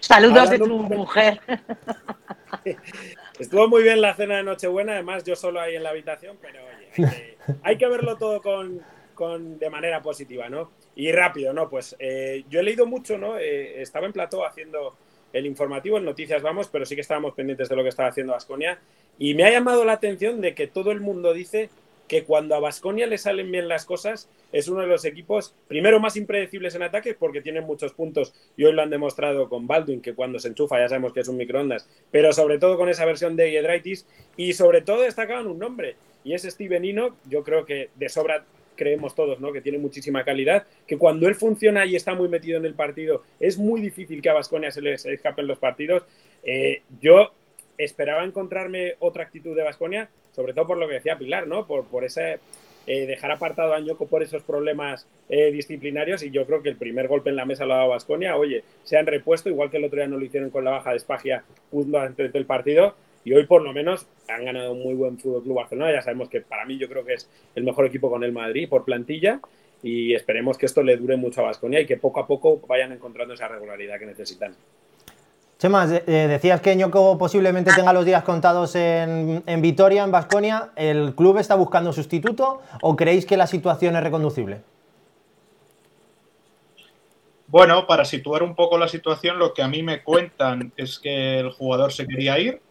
Saludos 0.00 0.50
de 0.50 0.58
tu 0.58 0.66
mujer. 0.66 1.40
Estuvo 3.38 3.68
muy 3.68 3.84
bien 3.84 4.00
la 4.00 4.14
cena 4.14 4.38
de 4.38 4.42
Nochebuena, 4.42 4.94
además 4.94 5.22
yo 5.22 5.36
solo 5.36 5.60
ahí 5.60 5.76
en 5.76 5.84
la 5.84 5.90
habitación, 5.90 6.36
pero 6.42 6.58
oye, 6.64 7.36
hay 7.62 7.78
que, 7.78 7.86
verlo 7.86 8.16
todo 8.16 8.42
con, 8.42 8.82
con, 9.20 9.58
de 9.58 9.68
manera 9.68 10.00
positiva, 10.00 10.48
¿no? 10.48 10.70
Y 10.96 11.12
rápido, 11.12 11.52
¿no? 11.52 11.68
Pues 11.68 11.94
eh, 11.98 12.42
yo 12.48 12.60
he 12.60 12.62
leído 12.62 12.86
mucho, 12.86 13.18
¿no? 13.18 13.38
Eh, 13.38 13.82
estaba 13.82 14.06
en 14.06 14.14
plató 14.14 14.46
haciendo 14.46 14.96
el 15.34 15.44
informativo, 15.44 15.98
en 15.98 16.06
Noticias 16.06 16.40
Vamos, 16.40 16.68
pero 16.68 16.86
sí 16.86 16.94
que 16.94 17.02
estábamos 17.02 17.34
pendientes 17.34 17.68
de 17.68 17.76
lo 17.76 17.82
que 17.82 17.90
estaba 17.90 18.08
haciendo 18.08 18.34
Asconia. 18.34 18.80
Y 19.18 19.34
me 19.34 19.44
ha 19.44 19.50
llamado 19.50 19.84
la 19.84 19.92
atención 19.92 20.40
de 20.40 20.54
que 20.54 20.68
todo 20.68 20.90
el 20.90 21.02
mundo 21.02 21.34
dice 21.34 21.68
que 22.08 22.24
cuando 22.24 22.54
a 22.54 22.60
Basconia 22.60 23.06
le 23.06 23.18
salen 23.18 23.52
bien 23.52 23.68
las 23.68 23.84
cosas, 23.84 24.30
es 24.52 24.68
uno 24.68 24.80
de 24.80 24.86
los 24.86 25.04
equipos, 25.04 25.54
primero, 25.68 26.00
más 26.00 26.16
impredecibles 26.16 26.74
en 26.74 26.82
ataque, 26.82 27.12
porque 27.12 27.42
tienen 27.42 27.64
muchos 27.64 27.92
puntos, 27.92 28.32
y 28.56 28.64
hoy 28.64 28.72
lo 28.72 28.80
han 28.80 28.88
demostrado 28.88 29.50
con 29.50 29.66
Baldwin, 29.66 30.00
que 30.00 30.14
cuando 30.14 30.38
se 30.38 30.48
enchufa 30.48 30.78
ya 30.78 30.88
sabemos 30.88 31.12
que 31.12 31.20
es 31.20 31.28
un 31.28 31.36
microondas, 31.36 31.90
pero 32.10 32.32
sobre 32.32 32.58
todo 32.58 32.78
con 32.78 32.88
esa 32.88 33.04
versión 33.04 33.36
de 33.36 33.50
Hiedraitis, 33.50 34.06
y 34.38 34.54
sobre 34.54 34.80
todo 34.80 35.02
destacaban 35.02 35.46
un 35.46 35.58
nombre, 35.58 35.96
y 36.24 36.32
es 36.32 36.42
Steven 36.42 36.84
Ino, 36.86 37.16
yo 37.28 37.44
creo 37.44 37.66
que 37.66 37.90
de 37.94 38.08
sobra 38.08 38.44
creemos 38.80 39.14
todos, 39.14 39.40
¿no? 39.40 39.52
Que 39.52 39.60
tiene 39.60 39.76
muchísima 39.76 40.24
calidad, 40.24 40.64
que 40.86 40.96
cuando 40.96 41.28
él 41.28 41.34
funciona 41.34 41.84
y 41.84 41.96
está 41.96 42.14
muy 42.14 42.30
metido 42.30 42.56
en 42.56 42.64
el 42.64 42.72
partido, 42.72 43.22
es 43.38 43.58
muy 43.58 43.82
difícil 43.82 44.22
que 44.22 44.30
a 44.30 44.32
Basconia 44.32 44.70
se 44.70 44.80
les 44.80 45.04
escapen 45.04 45.46
los 45.46 45.58
partidos. 45.58 46.04
Eh, 46.42 46.80
yo 47.02 47.30
esperaba 47.76 48.24
encontrarme 48.24 48.94
otra 49.00 49.24
actitud 49.24 49.54
de 49.54 49.64
Basconia, 49.64 50.08
sobre 50.34 50.54
todo 50.54 50.66
por 50.66 50.78
lo 50.78 50.88
que 50.88 50.94
decía 50.94 51.18
Pilar, 51.18 51.46
¿no? 51.46 51.66
Por, 51.66 51.84
por 51.88 52.04
ese 52.04 52.38
eh, 52.86 53.04
dejar 53.04 53.30
apartado 53.32 53.74
a 53.74 53.80
Ñoco 53.80 54.06
por 54.06 54.22
esos 54.22 54.42
problemas 54.42 55.06
eh, 55.28 55.52
disciplinarios 55.52 56.22
y 56.22 56.30
yo 56.30 56.46
creo 56.46 56.62
que 56.62 56.70
el 56.70 56.76
primer 56.76 57.06
golpe 57.06 57.28
en 57.28 57.36
la 57.36 57.44
mesa 57.44 57.66
lo 57.66 57.74
ha 57.74 57.78
dado 57.78 57.90
Basconia. 57.90 58.36
Oye, 58.36 58.64
se 58.82 58.96
han 58.96 59.04
repuesto, 59.04 59.50
igual 59.50 59.70
que 59.70 59.76
el 59.76 59.84
otro 59.84 59.98
día 59.98 60.08
no 60.08 60.16
lo 60.16 60.24
hicieron 60.24 60.48
con 60.48 60.64
la 60.64 60.70
baja 60.70 60.92
de 60.92 60.96
Espagia 60.96 61.44
antes 61.98 62.32
del 62.32 62.46
partido 62.46 62.94
y 63.24 63.32
hoy 63.32 63.44
por 63.46 63.62
lo 63.62 63.72
menos 63.72 64.06
han 64.28 64.44
ganado 64.44 64.72
un 64.72 64.82
muy 64.82 64.94
buen 64.94 65.18
Fútbol 65.18 65.42
Club 65.42 65.56
Barcelona. 65.56 65.92
Ya 65.92 66.02
sabemos 66.02 66.28
que 66.28 66.40
para 66.40 66.64
mí 66.64 66.78
yo 66.78 66.88
creo 66.88 67.04
que 67.04 67.14
es 67.14 67.28
el 67.54 67.64
mejor 67.64 67.86
equipo 67.86 68.10
con 68.10 68.24
el 68.24 68.32
Madrid 68.32 68.68
por 68.68 68.84
plantilla 68.84 69.40
y 69.82 70.14
esperemos 70.14 70.58
que 70.58 70.66
esto 70.66 70.82
le 70.82 70.96
dure 70.96 71.16
mucho 71.16 71.40
a 71.40 71.44
Basconia 71.44 71.80
y 71.80 71.86
que 71.86 71.96
poco 71.96 72.20
a 72.20 72.26
poco 72.26 72.60
vayan 72.66 72.92
encontrando 72.92 73.34
esa 73.34 73.48
regularidad 73.48 73.98
que 73.98 74.06
necesitan. 74.06 74.54
Chema, 75.58 75.86
eh, 75.94 76.26
decías 76.26 76.62
que 76.62 76.74
Ñoco 76.74 77.18
posiblemente 77.18 77.70
tenga 77.74 77.92
los 77.92 78.06
días 78.06 78.22
contados 78.22 78.74
en, 78.76 79.42
Vitoria, 79.60 80.04
en 80.04 80.10
Basconia. 80.10 80.70
¿El 80.74 81.14
club 81.14 81.36
está 81.36 81.54
buscando 81.54 81.92
sustituto 81.92 82.62
o 82.80 82.96
creéis 82.96 83.26
que 83.26 83.36
la 83.36 83.46
situación 83.46 83.94
es 83.94 84.02
reconducible? 84.02 84.62
Bueno, 87.46 87.86
para 87.86 88.06
situar 88.06 88.42
un 88.42 88.54
poco 88.54 88.78
la 88.78 88.88
situación, 88.88 89.38
lo 89.38 89.52
que 89.52 89.62
a 89.62 89.68
mí 89.68 89.82
me 89.82 90.02
cuentan 90.02 90.72
es 90.78 90.98
que 90.98 91.40
el 91.40 91.50
jugador 91.50 91.92
se 91.92 92.06
quería 92.06 92.38
ir. 92.38 92.62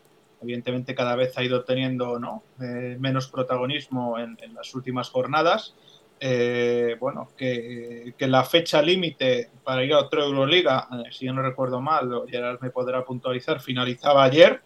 Evidentemente 0.41 0.95
cada 0.95 1.15
vez 1.15 1.37
ha 1.37 1.43
ido 1.43 1.63
teniendo 1.63 2.19
eh, 2.61 2.97
menos 2.99 3.27
protagonismo 3.27 4.17
en, 4.17 4.37
las 4.53 4.73
últimas 4.73 5.09
jornadas. 5.09 5.75
Eh, 6.19 6.97
bueno, 6.99 7.29
que, 7.37 8.13
la 8.19 8.43
fecha 8.43 8.81
límite 8.81 9.51
para 9.63 9.83
ir 9.83 9.93
a 9.93 9.99
otra 9.99 10.23
Euroliga, 10.23 10.87
eh, 10.91 11.11
si 11.11 11.25
yo 11.25 11.33
no 11.33 11.41
recuerdo 11.41 11.81
mal, 11.81 12.23
Gerard 12.27 12.59
me 12.61 12.69
podrá 12.69 13.03
puntualizar, 13.03 13.59
finalizaba 13.59 14.23
ayer. 14.23 14.61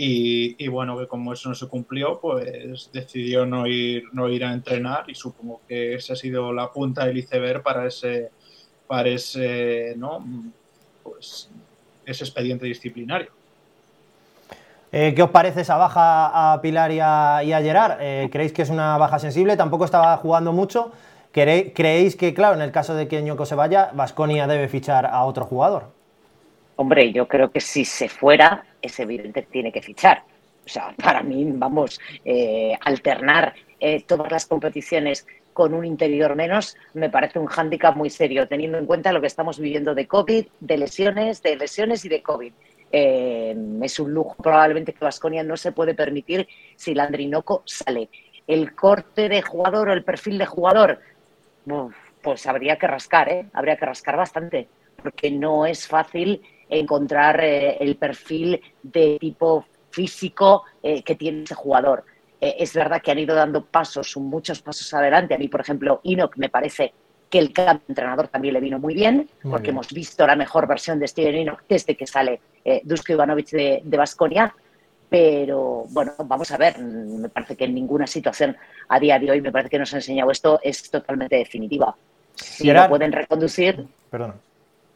Y, 0.00 0.68
bueno, 0.68 0.96
que 0.96 1.08
como 1.08 1.32
eso 1.32 1.48
no 1.48 1.56
se 1.56 1.66
cumplió, 1.66 2.20
pues 2.20 2.88
decidió 2.92 3.44
no 3.44 3.66
ir, 3.66 4.04
no 4.12 4.28
ir 4.28 4.44
a 4.44 4.52
entrenar 4.52 5.10
y 5.10 5.14
supongo 5.16 5.62
que 5.66 5.94
esa 5.94 6.12
ha 6.12 6.16
sido 6.16 6.52
la 6.52 6.70
punta 6.70 7.04
del 7.04 7.18
iceberg 7.18 7.64
para 7.64 7.84
ese, 7.84 8.30
para 8.86 9.08
ese, 9.08 9.94
¿no? 9.96 10.24
pues, 11.02 11.50
ese 12.04 12.24
expediente 12.24 12.66
disciplinario. 12.66 13.37
Eh, 14.90 15.12
¿Qué 15.14 15.22
os 15.22 15.30
parece 15.30 15.60
esa 15.60 15.76
baja 15.76 16.52
a 16.52 16.62
Pilar 16.62 16.90
y 16.92 17.00
a, 17.00 17.60
Gerard? 17.62 17.98
Eh, 18.00 18.28
¿Creéis 18.32 18.52
que 18.52 18.62
es 18.62 18.70
una 18.70 18.96
baja 18.96 19.18
sensible? 19.18 19.56
Tampoco 19.56 19.84
estaba 19.84 20.16
jugando 20.16 20.52
mucho. 20.52 20.92
¿Creéis 21.30 22.16
que, 22.16 22.34
claro, 22.34 22.56
en 22.56 22.62
el 22.62 22.72
caso 22.72 22.94
de 22.94 23.06
que 23.06 23.22
Ñoco 23.22 23.44
se 23.44 23.54
vaya, 23.54 23.90
Vasconia 23.92 24.46
debe 24.46 24.66
fichar 24.66 25.06
a 25.06 25.24
otro 25.24 25.44
jugador? 25.44 25.84
Hombre, 26.76 27.12
yo 27.12 27.28
creo 27.28 27.50
que 27.50 27.60
si 27.60 27.84
se 27.84 28.08
fuera, 28.08 28.64
es 28.80 28.98
evidente 28.98 29.42
que 29.42 29.50
tiene 29.50 29.70
que 29.70 29.82
fichar. 29.82 30.22
O 30.64 30.68
sea, 30.68 30.94
para 31.02 31.22
mí, 31.22 31.44
vamos, 31.52 32.00
eh, 32.24 32.76
alternar 32.80 33.54
todas 34.06 34.32
las 34.32 34.46
competiciones 34.46 35.24
con 35.52 35.74
un 35.74 35.84
interior 35.84 36.34
menos, 36.34 36.76
me 36.94 37.10
parece 37.10 37.38
un 37.38 37.46
hándicap 37.46 37.94
muy 37.94 38.10
serio, 38.10 38.48
teniendo 38.48 38.78
en 38.78 38.86
cuenta 38.86 39.12
lo 39.12 39.20
que 39.20 39.26
estamos 39.26 39.60
viviendo 39.60 39.94
de 39.94 40.06
COVID, 40.06 40.46
de 40.60 40.78
lesiones, 40.78 41.42
de 41.42 41.56
lesiones 41.56 42.04
y 42.04 42.08
de 42.08 42.22
COVID. 42.22 42.52
Es 42.90 44.00
un 44.00 44.12
lujo 44.12 44.36
probablemente 44.42 44.92
que 44.92 45.04
Vasconia 45.04 45.42
no 45.42 45.56
se 45.56 45.72
puede 45.72 45.94
permitir 45.94 46.48
si 46.76 46.94
Landrinoco 46.94 47.62
sale. 47.66 48.08
El 48.46 48.74
corte 48.74 49.28
de 49.28 49.42
jugador 49.42 49.90
o 49.90 49.92
el 49.92 50.04
perfil 50.04 50.38
de 50.38 50.46
jugador, 50.46 51.00
pues 52.22 52.46
habría 52.46 52.78
que 52.78 52.86
rascar, 52.86 53.28
¿eh? 53.28 53.46
habría 53.52 53.76
que 53.76 53.86
rascar 53.86 54.16
bastante, 54.16 54.68
porque 55.02 55.30
no 55.30 55.66
es 55.66 55.86
fácil 55.86 56.42
encontrar 56.68 57.40
eh, 57.42 57.76
el 57.80 57.96
perfil 57.96 58.60
de 58.82 59.18
tipo 59.20 59.66
físico 59.90 60.64
eh, 60.82 61.02
que 61.02 61.14
tiene 61.14 61.42
ese 61.42 61.54
jugador. 61.54 62.04
Es 62.40 62.72
verdad 62.72 63.02
que 63.02 63.10
han 63.10 63.18
ido 63.18 63.34
dando 63.34 63.64
pasos, 63.64 64.16
muchos 64.16 64.62
pasos 64.62 64.94
adelante. 64.94 65.34
A 65.34 65.38
mí, 65.38 65.48
por 65.48 65.60
ejemplo, 65.60 66.00
Enoch 66.04 66.36
me 66.36 66.48
parece 66.48 66.92
que 67.30 67.38
el 67.38 67.52
entrenador 67.88 68.28
también 68.28 68.54
le 68.54 68.60
vino 68.60 68.78
muy 68.78 68.94
bien, 68.94 69.28
porque 69.42 69.70
hemos 69.70 69.92
visto 69.92 70.26
la 70.26 70.36
mejor 70.36 70.66
versión 70.66 70.98
de 70.98 71.08
Steven 71.08 71.34
Enoch 71.34 71.60
desde 71.68 71.96
que 71.96 72.06
sale 72.06 72.40
eh, 72.64 72.80
Dusko 72.84 73.12
Ivanovic 73.12 73.50
de 73.50 73.96
Vasconia. 73.96 74.54
Pero 75.10 75.84
bueno, 75.88 76.12
vamos 76.24 76.50
a 76.50 76.58
ver, 76.58 76.78
me 76.78 77.28
parece 77.30 77.56
que 77.56 77.64
en 77.64 77.74
ninguna 77.74 78.06
situación 78.06 78.56
a 78.88 79.00
día 79.00 79.18
de 79.18 79.30
hoy, 79.30 79.40
me 79.40 79.50
parece 79.50 79.70
que 79.70 79.78
nos 79.78 79.92
ha 79.94 79.96
enseñado 79.96 80.30
esto, 80.30 80.60
es 80.62 80.90
totalmente 80.90 81.36
definitiva. 81.36 81.94
Si 82.34 82.70
lo 82.70 82.88
pueden 82.88 83.12
reconducir. 83.12 83.86
Perdona. 84.10 84.34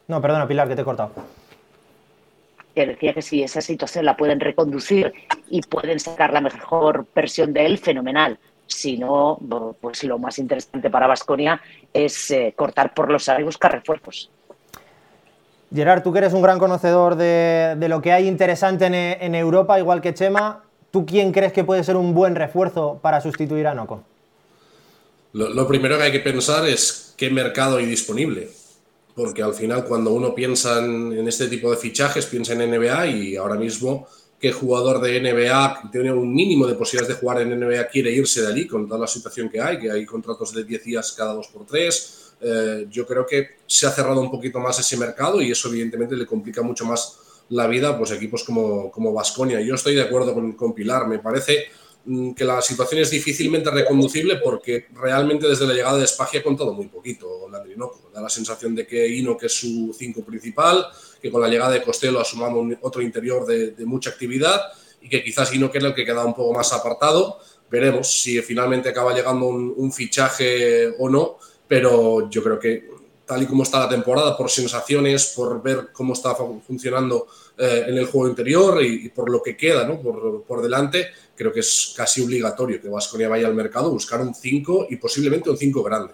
No, 0.09 0.21
perdona, 0.21 0.47
Pilar, 0.47 0.69
que 0.69 0.77
te 0.77 0.83
he 0.83 0.85
cortado 0.85 1.13
que 2.75 2.87
decía 2.87 3.13
que 3.13 3.23
si 3.23 3.43
esa 3.43 3.61
situación 3.61 4.05
la 4.05 4.17
pueden 4.17 4.41
reconducir 4.41 5.13
y 5.51 5.63
pueden 5.63 6.01
sacar 6.01 6.33
la 6.33 6.41
mejor 6.41 7.07
versión 7.15 7.53
de 7.53 7.67
él, 7.67 7.79
fenomenal. 7.79 8.39
Si 8.73 8.97
no, 8.97 9.39
pues 9.81 10.05
lo 10.05 10.19
más 10.19 10.39
interesante 10.39 10.91
para 10.91 11.07
Vasconia 11.07 11.61
es 11.93 12.31
eh, 12.31 12.55
cortar 12.57 12.95
por 12.95 13.11
los 13.11 13.29
aires 13.29 13.43
y 13.43 13.45
buscar 13.45 13.73
refuerzos. 13.73 14.31
Gerard, 15.75 16.03
tú 16.03 16.13
que 16.13 16.19
eres 16.19 16.33
un 16.33 16.43
gran 16.43 16.59
conocedor 16.59 17.17
de, 17.17 17.77
lo 17.89 18.03
que 18.03 18.13
hay 18.13 18.29
interesante 18.29 18.87
en, 18.87 19.35
Europa, 19.35 19.79
igual 19.79 20.03
que 20.03 20.13
Chema, 20.13 20.65
¿tú 20.91 21.07
quién 21.07 21.33
crees 21.33 21.53
que 21.53 21.65
puede 21.65 21.83
ser 21.83 21.97
un 21.97 22.13
buen 22.13 22.35
refuerzo 22.35 22.99
para 23.01 23.21
sustituir 23.21 23.67
a 23.67 23.75
Noco? 23.75 24.05
lo 25.33 25.67
primero 25.67 25.97
que 25.97 26.03
hay 26.03 26.13
que 26.13 26.21
pensar 26.21 26.69
es 26.69 27.15
qué 27.17 27.31
mercado 27.31 27.79
hay 27.79 27.87
disponible 27.87 28.51
porque 29.15 29.43
al 29.43 29.55
final 29.55 29.85
cuando 29.85 30.13
uno 30.13 30.35
piensa 30.35 30.79
en, 30.85 31.27
este 31.29 31.49
tipo 31.49 31.71
de 31.71 31.77
fichajes, 31.77 32.27
piensa 32.27 32.55
en 32.55 32.71
NBA 32.71 33.07
y 33.07 33.37
ahora 33.37 33.57
mismo 33.57 34.09
qué 34.43 34.51
jugador 34.51 35.01
de 35.01 35.21
NBA 35.21 35.91
tiene 35.93 36.13
un 36.13 36.35
mínimo 36.35 36.67
de 36.67 36.75
posibilidades 36.75 37.17
de 37.17 37.21
jugar 37.21 37.41
en 37.41 37.59
NBA 37.59 37.87
quiere 37.87 38.11
irse 38.11 38.43
de 38.43 38.49
allí 38.49 38.67
con 38.67 38.89
toda 38.89 38.99
la 39.01 39.07
situación 39.07 39.49
que 39.49 39.61
hay, 39.61 39.79
que 39.79 39.89
hay 39.89 40.05
contratos 40.05 40.53
de 40.53 40.65
10 40.65 40.85
días 40.85 41.13
cada 41.13 41.33
2 41.33 41.47
por 41.47 41.65
3 41.65 42.35
eh, 42.41 42.87
yo 42.91 43.07
creo 43.07 43.25
que 43.25 43.59
se 43.65 43.87
ha 43.87 43.91
cerrado 43.91 44.21
un 44.21 44.33
poquito 44.33 44.59
más 44.59 44.77
ese 44.81 44.97
mercado 44.97 45.41
y 45.41 45.53
eso 45.53 45.69
evidentemente 45.69 46.17
le 46.17 46.27
complica 46.27 46.61
mucho 46.61 46.85
más 46.85 47.19
la 47.51 47.69
vida 47.69 47.97
pues 47.97 48.11
equipos 48.11 48.43
como 48.43 48.91
como 48.91 49.13
Vasconia. 49.13 49.61
Yo 49.61 49.77
estoy 49.77 49.95
de 49.95 50.03
acuerdo 50.03 50.35
con, 50.35 50.53
con 50.53 50.75
Pilar, 50.75 51.07
me 51.07 51.21
parece 51.21 51.67
Mm, 52.05 52.33
que 52.33 52.45
la 52.45 52.61
situación 52.61 53.01
es 53.01 53.11
difícilmente 53.11 53.71
reconducible 53.71 54.37
porque 54.43 54.87
realmente 54.93 55.47
desde 55.47 55.67
la 55.67 55.75
llegada 55.75 55.99
de 55.99 56.07
Spagia 56.07 56.41
ha 56.41 56.43
contado 56.43 56.73
muy 56.73 56.89
poquito 56.89 57.49
Landrinoco. 57.49 58.11
Da 58.13 58.21
la 58.21 58.29
sensación 58.29 58.75
de 58.75 58.87
que 58.87 59.07
Ino, 59.09 59.37
que 59.37 59.47
es 59.47 59.53
su 59.55 59.95
cinco 59.97 60.25
principal, 60.25 60.85
que 61.23 61.31
con 61.31 61.41
la 61.41 61.49
llegada 61.49 61.71
de 61.71 61.83
Costello 61.83 62.21
ha 62.21 62.25
sumado 62.25 62.67
otro 62.81 63.01
interior 63.01 63.47
de, 63.47 63.75
mucha 63.87 64.11
actividad 64.11 64.61
y 65.01 65.09
que 65.09 65.23
quizás 65.23 65.55
Ino 65.55 65.71
que 65.71 65.79
era 65.79 65.89
el 65.89 65.95
que 65.95 66.05
queda 66.05 66.25
un 66.25 66.35
poco 66.35 66.53
más 66.53 66.73
apartado. 66.73 67.39
Veremos 67.71 68.23
si 68.23 68.43
finalmente 68.43 68.89
acaba 68.89 69.15
llegando 69.15 69.47
un, 69.47 69.93
fichaje 69.93 70.89
o 70.99 71.09
no, 71.09 71.39
pero 71.67 72.29
yo 72.29 72.43
creo 72.43 72.59
que 72.59 72.91
tal 73.25 73.43
y 73.45 73.47
como 73.47 73.63
está 73.63 73.79
la 73.79 73.89
temporada, 73.89 74.37
por 74.37 74.51
sensaciones, 74.51 75.33
por 75.35 75.63
ver 75.63 75.89
cómo 75.93 76.13
está 76.13 76.35
funcionando 76.35 77.29
eh, 77.57 77.85
en 77.87 77.97
el 77.97 78.07
juego 78.07 78.29
interior 78.29 78.83
y, 78.83 79.09
por 79.09 79.31
lo 79.31 79.41
que 79.41 79.57
queda 79.57 79.87
por, 80.03 80.43
por 80.43 80.61
delante, 80.61 81.07
creo 81.35 81.53
que 81.53 81.61
es 81.61 81.95
casi 81.97 82.21
obligatorio 82.21 82.81
que 82.81 82.89
Vasconia 82.89 83.29
vaya 83.29 83.47
al 83.47 83.55
mercado, 83.55 83.91
buscar 83.91 84.21
un 84.21 84.35
5 84.35 84.89
y 84.91 84.97
posiblemente 84.97 85.49
un 85.49 85.57
5 85.57 85.83
grande. 85.83 86.13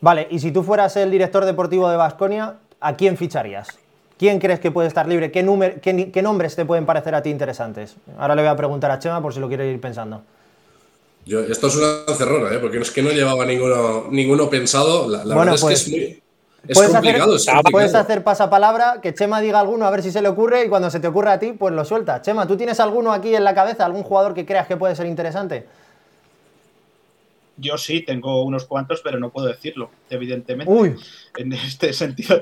Vale, 0.00 0.26
y 0.28 0.38
si 0.40 0.50
tú 0.50 0.62
fueras 0.62 0.96
el 0.96 1.10
director 1.10 1.46
deportivo 1.46 1.88
de 1.88 1.96
Vasconia, 1.96 2.58
¿a 2.80 2.96
quién 2.96 3.16
ficharías? 3.16 3.83
¿Quién 4.18 4.38
crees 4.38 4.60
que 4.60 4.70
puede 4.70 4.88
estar 4.88 5.08
libre? 5.08 5.32
¿Qué, 5.32 5.42
número, 5.42 5.76
qué, 5.80 6.22
nombres 6.22 6.54
te 6.54 6.64
pueden 6.64 6.86
parecer 6.86 7.14
a 7.14 7.22
ti 7.22 7.30
interesantes? 7.30 7.96
Ahora 8.16 8.34
le 8.34 8.42
voy 8.42 8.50
a 8.50 8.56
preguntar 8.56 8.90
a 8.90 8.98
Chema 8.98 9.20
por 9.20 9.34
si 9.34 9.40
lo 9.40 9.48
quiere 9.48 9.70
ir 9.70 9.80
pensando. 9.80 10.22
Yo, 11.26 11.40
esto 11.40 11.66
es 11.66 11.76
una 11.76 12.14
cerrona, 12.14 12.54
¿eh? 12.54 12.58
porque 12.58 12.78
es 12.78 12.90
que 12.90 13.02
no 13.02 13.10
llevaba 13.10 13.44
ninguno, 13.44 14.06
ninguno 14.10 14.48
pensado. 14.48 15.08
La, 15.08 15.24
verdad 15.24 15.54
es 15.54 15.64
que 15.64 15.72
es 15.72 15.84
pues, 15.84 15.88
muy, 15.88 16.22
es 16.68 16.78
puedes 16.78 16.92
complicado, 16.92 17.34
hacer, 17.34 17.54
Puedes 17.70 17.94
hacer 17.94 18.24
pasapalabra, 18.24 19.00
que 19.02 19.12
Chema 19.14 19.40
diga 19.40 19.60
alguno 19.60 19.86
a 19.86 19.90
ver 19.90 20.02
si 20.02 20.10
se 20.10 20.22
le 20.22 20.28
ocurre 20.28 20.64
y 20.64 20.68
cuando 20.68 20.90
se 20.90 21.00
te 21.00 21.08
ocurre 21.08 21.30
a 21.30 21.38
ti, 21.38 21.52
pues 21.52 21.74
lo 21.74 21.84
suelta. 21.84 22.22
Chema, 22.22 22.46
¿tú 22.46 22.56
tienes 22.56 22.80
alguno 22.80 23.12
aquí 23.12 23.34
en 23.34 23.44
la 23.44 23.54
cabeza, 23.54 23.84
algún 23.84 24.02
jugador 24.02 24.32
que 24.32 24.46
creas 24.46 24.66
que 24.66 24.76
puede 24.76 24.94
ser 24.94 25.06
interesante? 25.06 25.66
Yo 27.56 27.76
sí, 27.78 28.00
tengo 28.00 28.42
unos 28.42 28.64
cuantos, 28.64 29.00
pero 29.02 29.20
no 29.20 29.30
puedo 29.30 29.46
decirlo, 29.46 29.90
evidentemente. 30.10 30.72
Uy. 30.72 30.96
En 31.36 31.52
este 31.52 31.92
sentido, 31.92 32.40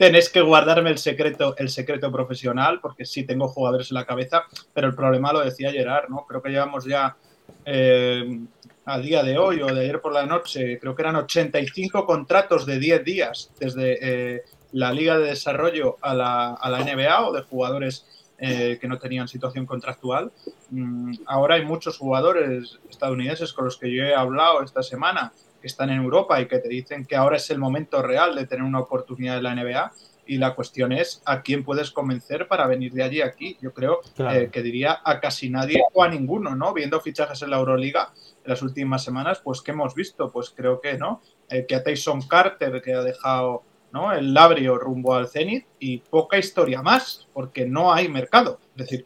tenés 0.00 0.30
que 0.30 0.40
guardarme 0.40 0.88
el 0.88 0.96
secreto, 0.96 1.54
el 1.58 1.68
secreto 1.68 2.10
profesional, 2.10 2.80
porque 2.80 3.04
sí 3.04 3.24
tengo 3.24 3.48
jugadores 3.48 3.90
en 3.90 3.96
la 3.96 4.06
cabeza, 4.06 4.44
pero 4.72 4.86
el 4.86 4.94
problema 4.94 5.30
lo 5.30 5.40
decía 5.40 5.70
Gerard, 5.70 6.08
¿no? 6.08 6.24
Creo 6.26 6.40
que 6.40 6.48
llevamos 6.48 6.86
ya 6.86 7.18
eh, 7.66 8.40
a 8.86 8.98
día 8.98 9.22
de 9.22 9.36
hoy 9.36 9.60
o 9.60 9.66
de 9.66 9.82
ayer 9.82 10.00
por 10.00 10.14
la 10.14 10.24
noche, 10.24 10.78
creo 10.80 10.96
que 10.96 11.02
eran 11.02 11.16
85 11.16 12.06
contratos 12.06 12.64
de 12.64 12.78
10 12.78 13.04
días 13.04 13.50
desde 13.60 13.98
eh, 14.00 14.42
la 14.72 14.90
Liga 14.90 15.18
de 15.18 15.26
Desarrollo 15.26 15.98
a 16.00 16.14
la, 16.14 16.78
NBA 16.82 17.28
o 17.28 17.34
de 17.34 17.42
jugadores 17.42 18.06
eh, 18.38 18.78
que 18.80 18.88
no 18.88 18.98
tenían 18.98 19.28
situación 19.28 19.66
contractual. 19.66 20.32
Mm, 20.70 21.12
ahora 21.26 21.56
hay 21.56 21.66
muchos 21.66 21.98
jugadores 21.98 22.78
estadounidenses 22.88 23.52
con 23.52 23.66
los 23.66 23.76
que 23.76 23.94
yo 23.94 24.04
he 24.04 24.14
hablado 24.14 24.62
esta 24.62 24.82
semana 24.82 25.30
que 25.60 25.66
están 25.66 25.90
en 25.90 26.02
Europa 26.02 26.40
y 26.40 26.46
que 26.46 26.58
te 26.58 26.68
dicen 26.68 27.04
que 27.04 27.16
ahora 27.16 27.36
es 27.36 27.50
el 27.50 27.58
momento 27.58 28.02
real 28.02 28.34
de 28.34 28.46
tener 28.46 28.64
una 28.64 28.80
oportunidad 28.80 29.36
en 29.36 29.42
la 29.42 29.54
NBA 29.54 29.92
y 30.26 30.38
la 30.38 30.54
cuestión 30.54 30.92
es 30.92 31.22
a 31.26 31.42
quién 31.42 31.64
puedes 31.64 31.90
convencer 31.90 32.46
para 32.46 32.66
venir 32.66 32.92
de 32.92 33.02
allí 33.02 33.20
a 33.20 33.26
aquí. 33.26 33.58
Yo 33.60 33.74
creo 33.74 34.00
eh, 34.18 34.48
que 34.52 34.62
diría 34.62 35.00
a 35.04 35.18
casi 35.18 35.50
nadie 35.50 35.82
o 35.92 36.04
a 36.04 36.08
ninguno, 36.08 36.54
¿no? 36.54 36.72
Viendo 36.72 37.00
fichajes 37.00 37.42
en 37.42 37.50
la 37.50 37.58
Euroliga 37.58 38.12
en 38.44 38.50
las 38.50 38.62
últimas 38.62 39.02
semanas, 39.02 39.40
pues 39.42 39.60
¿qué 39.60 39.72
hemos 39.72 39.94
visto? 39.94 40.30
Pues 40.30 40.50
creo 40.50 40.80
que, 40.80 40.96
¿no? 40.96 41.20
Eh, 41.48 41.66
que 41.66 41.74
a 41.74 41.82
Tyson 41.82 42.22
Carter, 42.22 42.80
que 42.80 42.94
ha 42.94 43.02
dejado 43.02 43.64
¿no? 43.92 44.12
el 44.12 44.32
labrio 44.32 44.78
rumbo 44.78 45.14
al 45.14 45.28
Zenit 45.28 45.66
y 45.80 45.98
poca 45.98 46.38
historia 46.38 46.80
más, 46.80 47.28
porque 47.32 47.66
no 47.66 47.92
hay 47.92 48.08
mercado. 48.08 48.60
Es 48.76 48.88
decir, 48.88 49.04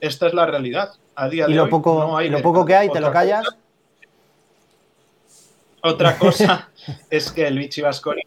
esta 0.00 0.26
es 0.26 0.34
la 0.34 0.46
realidad. 0.46 0.90
A 1.14 1.30
día 1.30 1.46
y 1.48 1.52
de 1.52 1.56
lo 1.56 1.70
poco, 1.70 1.98
no 2.00 2.18
hay 2.18 2.28
lo 2.28 2.42
poco 2.42 2.66
que 2.66 2.74
hay, 2.74 2.90
te 2.90 3.00
lo 3.00 3.10
callas. 3.10 3.46
Otra 5.86 6.18
cosa 6.18 6.70
es 7.10 7.30
que 7.30 7.46
el 7.46 7.58
Vichy 7.58 7.82
Vasconi 7.82 8.22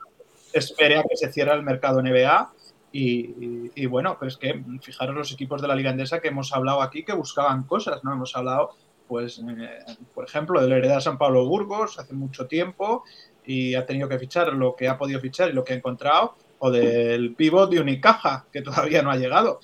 espere 0.53 0.97
a 0.97 1.03
que 1.03 1.15
se 1.15 1.31
cierre 1.31 1.53
el 1.53 1.63
mercado 1.63 2.01
NBA. 2.01 2.53
Y, 2.91 3.85
bueno, 3.85 4.17
pero 4.19 4.29
es 4.29 4.37
que 4.37 4.63
fijaros 4.81 5.15
los 5.15 5.31
equipos 5.31 5.61
de 5.61 5.67
la 5.67 5.75
Liga 5.75 5.91
Endesa 5.91 6.19
que 6.19 6.29
hemos 6.29 6.51
hablado 6.53 6.81
aquí 6.81 7.03
que 7.03 7.13
buscaban 7.13 7.63
cosas, 7.63 8.03
¿no? 8.03 8.11
Hemos 8.11 8.35
hablado, 8.35 8.71
pues, 9.07 9.39
eh, 9.39 9.95
por 10.15 10.25
ejemplo, 10.25 10.59
del 10.59 10.71
Heredad 10.71 10.99
San 10.99 11.19
Pablo 11.19 11.45
Burgos 11.45 11.99
hace 11.99 12.13
mucho 12.13 12.47
tiempo 12.47 13.03
y 13.45 13.75
ha 13.75 13.85
tenido 13.85 14.09
que 14.09 14.17
fichar 14.17 14.53
lo 14.53 14.75
que 14.75 14.87
ha 14.87 14.97
podido 14.97 15.19
fichar 15.19 15.49
y 15.49 15.53
lo 15.53 15.63
que 15.63 15.73
ha 15.73 15.75
encontrado, 15.75 16.35
o 16.57 16.71
del 16.71 17.35
pivot 17.35 17.69
de 17.69 17.79
Unicaja, 17.79 18.45
que 18.51 18.61
todavía 18.63 19.03
no 19.03 19.11
ha 19.11 19.17
llegado. 19.17 19.59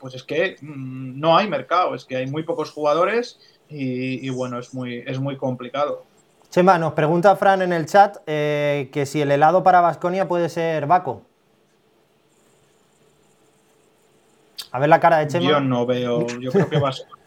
Pues 0.00 0.14
es 0.14 0.24
que 0.24 0.56
mm, 0.60 1.20
no 1.20 1.36
hay 1.36 1.48
mercado, 1.48 1.94
es 1.94 2.04
que 2.04 2.16
hay 2.16 2.26
muy 2.26 2.42
pocos 2.42 2.72
jugadores 2.72 3.38
y, 3.68 4.26
y 4.26 4.30
bueno, 4.30 4.58
es 4.58 4.74
muy, 4.74 5.04
es 5.06 5.20
muy 5.20 5.36
complicado. 5.36 6.04
Chema, 6.50 6.78
nos 6.78 6.94
pregunta 6.94 7.36
Fran 7.36 7.62
en 7.62 7.72
el 7.72 7.86
chat 7.86 8.16
eh, 8.26 8.88
que 8.92 9.06
si 9.06 9.20
el 9.20 9.30
helado 9.30 9.62
para 9.62 9.80
Vasconia 9.80 10.26
puede 10.28 10.48
ser 10.48 10.86
Baco. 10.86 11.22
A 14.72 14.78
ver 14.78 14.88
la 14.88 15.00
cara 15.00 15.18
de 15.18 15.28
Chema. 15.28 15.46
Yo 15.46 15.60
no 15.60 15.86
veo, 15.86 16.26
yo 16.40 16.50
creo 16.50 16.68
que 16.68 16.78
Vasconia. 16.78 17.14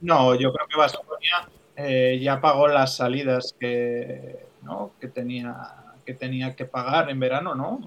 No, 0.00 0.34
yo 0.34 0.52
creo 0.52 0.66
que 0.68 0.76
Vasconia 0.76 1.48
eh, 1.76 2.18
ya 2.20 2.38
pagó 2.38 2.68
las 2.68 2.96
salidas 2.96 3.54
que, 3.58 4.46
que, 5.00 5.08
tenía, 5.08 5.56
que 6.04 6.12
tenía 6.12 6.54
que 6.54 6.66
pagar 6.66 7.08
en 7.08 7.18
verano, 7.18 7.54
¿no? 7.54 7.80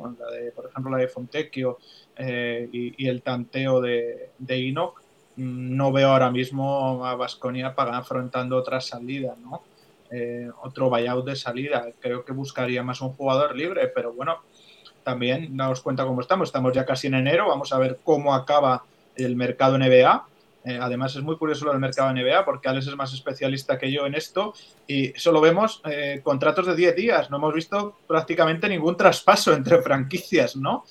por 0.55 0.65
ejemplo, 0.65 0.91
la 0.91 0.97
de 0.97 1.07
Fontecchio 1.09 1.77
eh, 2.15 2.67
y, 2.71 3.07
el 3.07 3.21
tanteo 3.21 3.81
de, 3.81 4.31
de 4.39 4.73
No 5.35 5.91
veo 5.91 6.09
ahora 6.09 6.31
mismo 6.31 7.05
a 7.05 7.13
Vasconia 7.15 7.75
afrontando 7.77 8.57
otras 8.57 8.87
salidas, 8.87 9.37
¿no? 9.37 9.61
Eh, 10.09 10.49
otro 10.61 10.89
buyout 10.89 11.25
de 11.25 11.35
salida. 11.35 11.85
Creo 11.99 12.23
que 12.23 12.31
buscaría 12.31 12.83
más 12.83 13.01
un 13.01 13.13
jugador 13.13 13.55
libre, 13.55 13.87
pero 13.93 14.13
bueno, 14.13 14.37
también 15.03 15.55
daos 15.55 15.81
cuenta 15.81 16.05
cómo 16.05 16.21
estamos. 16.21 16.49
Estamos 16.49 16.73
ya 16.73 16.85
casi 16.85 17.07
en 17.07 17.15
enero, 17.15 17.47
vamos 17.47 17.73
a 17.73 17.77
ver 17.77 17.99
cómo 18.03 18.33
acaba 18.33 18.83
el 19.15 19.35
mercado 19.35 19.77
NBA 19.77 20.27
Eh, 20.65 20.77
además, 20.81 21.15
es 21.15 21.23
muy 21.23 21.37
curioso 21.37 21.63
lo 21.63 21.71
del 21.71 21.79
mercado 21.79 22.11
NBA 22.11 22.43
porque 22.43 22.67
Alex 22.67 22.87
es 22.87 22.95
más 22.95 23.13
especialista 23.13 23.77
que 23.77 23.89
yo 23.89 24.05
en 24.05 24.15
esto 24.15 24.53
y 24.85 25.13
solo 25.15 25.39
vemos 25.39 25.81
eh, 25.85 26.19
contratos 26.21 26.65
de 26.67 26.75
10 26.75 26.95
días. 26.95 27.29
No 27.29 27.37
hemos 27.37 27.53
visto 27.53 27.99
prácticamente 28.05 28.67
ningún 28.67 28.97
traspaso 28.97 29.53
entre 29.53 29.81
franquicias, 29.87 30.57
¿no? 30.57 30.83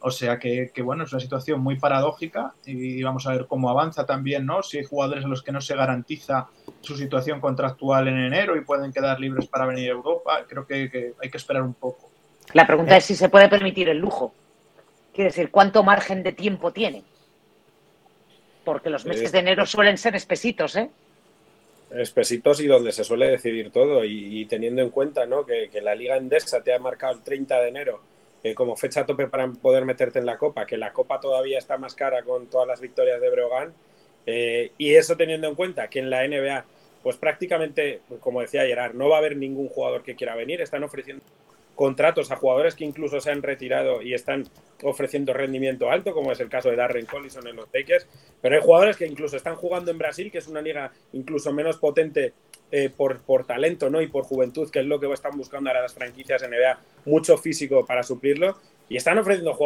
O 0.00 0.10
sea 0.10 0.38
que, 0.38 0.70
bueno, 0.82 1.04
es 1.04 1.12
una 1.12 1.20
situación 1.20 1.60
muy 1.60 1.78
paradójica 1.78 2.54
y 2.66 3.02
vamos 3.02 3.26
a 3.26 3.32
ver 3.32 3.46
cómo 3.46 3.70
avanza 3.70 4.04
también, 4.04 4.44
¿no? 4.44 4.62
Si 4.62 4.78
hay 4.78 4.84
jugadores 4.84 5.24
a 5.24 5.28
los 5.28 5.42
que 5.42 5.52
no 5.52 5.60
se 5.60 5.76
garantiza 5.76 6.48
su 6.82 6.96
situación 6.96 7.40
contractual 7.40 8.08
en 8.08 8.18
enero 8.18 8.56
y 8.56 8.60
pueden 8.60 8.92
quedar 8.92 9.18
libres 9.18 9.46
para 9.46 9.66
venir 9.66 9.88
a 9.88 9.92
Europa, 9.92 10.44
creo 10.46 10.66
que, 10.66 11.14
hay 11.20 11.30
que 11.30 11.36
esperar 11.36 11.62
un 11.62 11.74
poco. 11.74 12.10
La 12.52 12.66
pregunta 12.66 12.96
es 12.96 13.04
si 13.04 13.14
se 13.14 13.28
puede 13.28 13.48
permitir 13.48 13.88
el 13.88 13.98
lujo. 13.98 14.34
Quiere 15.14 15.30
decir, 15.30 15.50
¿cuánto 15.50 15.82
margen 15.82 16.22
de 16.22 16.32
tiempo 16.32 16.72
tiene? 16.72 17.04
porque 18.64 18.90
los 18.90 19.04
meses 19.04 19.32
de 19.32 19.38
enero 19.40 19.66
suelen 19.66 19.98
ser 19.98 20.14
espesitos, 20.16 20.76
¿eh? 20.76 20.90
Espesitos 21.90 22.60
y 22.60 22.66
donde 22.66 22.92
se 22.92 23.04
suele 23.04 23.28
decidir 23.28 23.70
todo. 23.70 24.04
Y, 24.04 24.46
teniendo 24.46 24.82
en 24.82 24.90
cuenta 24.90 25.26
¿no? 25.26 25.44
que, 25.44 25.68
la 25.82 25.94
Liga 25.94 26.16
Endesa 26.16 26.62
te 26.62 26.72
ha 26.72 26.78
marcado 26.78 27.14
el 27.14 27.22
30 27.22 27.60
de 27.60 27.68
enero 27.68 28.00
eh, 28.42 28.54
como 28.54 28.76
fecha 28.76 29.04
tope 29.04 29.26
para 29.26 29.48
poder 29.48 29.84
meterte 29.84 30.18
en 30.18 30.26
la 30.26 30.38
Copa, 30.38 30.66
que 30.66 30.76
la 30.76 30.92
Copa 30.92 31.20
todavía 31.20 31.58
está 31.58 31.76
más 31.76 31.94
cara 31.94 32.22
con 32.22 32.46
todas 32.46 32.66
las 32.66 32.80
victorias 32.80 33.20
de 33.20 33.30
Breogán. 33.30 33.74
Eh, 34.26 34.72
y 34.78 34.94
eso 34.94 35.16
teniendo 35.16 35.48
en 35.48 35.54
cuenta 35.54 35.88
que 35.88 35.98
en 35.98 36.10
la 36.10 36.26
NBA, 36.26 36.64
pues 37.02 37.16
prácticamente, 37.16 38.00
como 38.20 38.40
decía 38.40 38.64
Gerard, 38.64 38.94
no 38.94 39.08
va 39.08 39.16
a 39.16 39.18
haber 39.18 39.36
ningún 39.36 39.68
jugador 39.68 40.02
que 40.02 40.14
quiera 40.14 40.34
venir. 40.34 40.60
Están 40.60 40.84
ofreciendo 40.84 41.24
contratos 41.74 42.30
a 42.30 42.36
jugadores 42.36 42.74
que 42.74 42.84
incluso 42.84 43.20
se 43.20 43.30
han 43.30 43.42
retirado 43.42 44.02
y 44.02 44.14
están 44.14 44.44
ofreciendo 44.82 45.32
rendimiento 45.32 45.90
alto, 45.90 46.12
como 46.12 46.32
es 46.32 46.40
el 46.40 46.48
caso 46.48 46.70
de 46.70 46.76
Darren 46.76 47.06
Collison 47.06 47.46
en 47.46 47.56
los 47.56 47.68
Lakers, 47.72 48.06
pero 48.40 48.56
hay 48.56 48.60
jugadores 48.60 48.96
que 48.96 49.06
incluso 49.06 49.36
están 49.36 49.56
jugando 49.56 49.90
en 49.90 49.98
Brasil, 49.98 50.30
que 50.30 50.38
es 50.38 50.48
una 50.48 50.60
liga 50.60 50.92
incluso 51.12 51.52
menos 51.52 51.78
potente 51.78 52.32
eh, 52.70 52.90
por, 52.94 53.20
por, 53.20 53.46
talento 53.46 53.90
¿no? 53.90 54.00
y 54.00 54.06
por 54.06 54.24
juventud, 54.24 54.70
que 54.70 54.80
es 54.80 54.86
lo 54.86 54.98
que 54.98 55.12
están 55.12 55.36
buscando 55.36 55.70
ahora 55.70 55.82
las 55.82 55.94
franquicias 55.94 56.42
NBA, 56.42 56.80
mucho 57.04 57.36
físico 57.36 57.84
para 57.86 58.02
suplirlo, 58.02 58.58
y 58.92 58.96
están 58.98 59.16
ofreciendo 59.16 59.56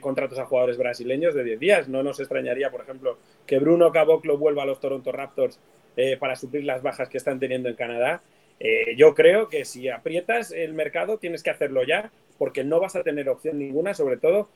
contratos 0.00 0.40
a 0.40 0.46
jugadores 0.46 0.76
brasileños 0.76 1.36
de 1.36 1.44
10 1.44 1.60
días. 1.60 1.88
No 1.88 2.02
nos 2.02 2.18
extrañaría, 2.18 2.68
por 2.68 2.80
ejemplo, 2.80 3.16
que 3.46 3.60
Bruno 3.60 3.92
Caboclo 3.92 4.36
vuelva 4.36 4.64
a 4.64 4.66
los 4.66 4.80
Toronto 4.80 5.12
Raptors 5.12 5.60
eh, 5.96 6.16
para 6.16 6.34
suplir 6.34 6.64
las 6.64 6.82
bajas 6.82 7.08
que 7.08 7.16
están 7.16 7.38
teniendo 7.38 7.68
en 7.68 7.76
Canadá. 7.76 8.22
Eh, 8.58 8.96
yo 8.96 9.14
creo 9.14 9.48
que 9.48 9.64
si 9.64 9.88
aprietas 9.88 10.50
el 10.50 10.74
mercado 10.74 11.18
tienes 11.18 11.44
que 11.44 11.50
hacerlo 11.50 11.84
ya 11.84 12.10
porque 12.36 12.64
no 12.64 12.80
vas 12.80 12.96
a 12.96 13.04
tener 13.04 13.28
opción 13.28 13.56
ninguna, 13.56 13.94
sobre 13.94 14.16
todo 14.16 14.48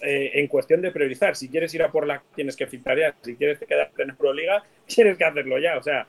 eh, 0.00 0.30
en 0.36 0.46
cuestión 0.46 0.80
de 0.80 0.90
priorizar. 0.90 1.36
Si 1.36 1.50
quieres 1.50 1.74
ir 1.74 1.82
a 1.82 1.92
por 1.92 2.06
la, 2.06 2.22
tienes 2.34 2.56
que 2.56 2.66
filtrar 2.66 2.98
ya. 2.98 3.14
Si 3.20 3.36
quieres 3.36 3.58
quedarte 3.58 4.04
en 4.04 4.08
Euroliga, 4.08 4.64
tienes 4.86 5.18
que 5.18 5.24
hacerlo 5.26 5.58
ya. 5.58 5.76
O 5.76 5.82
sea, 5.82 6.06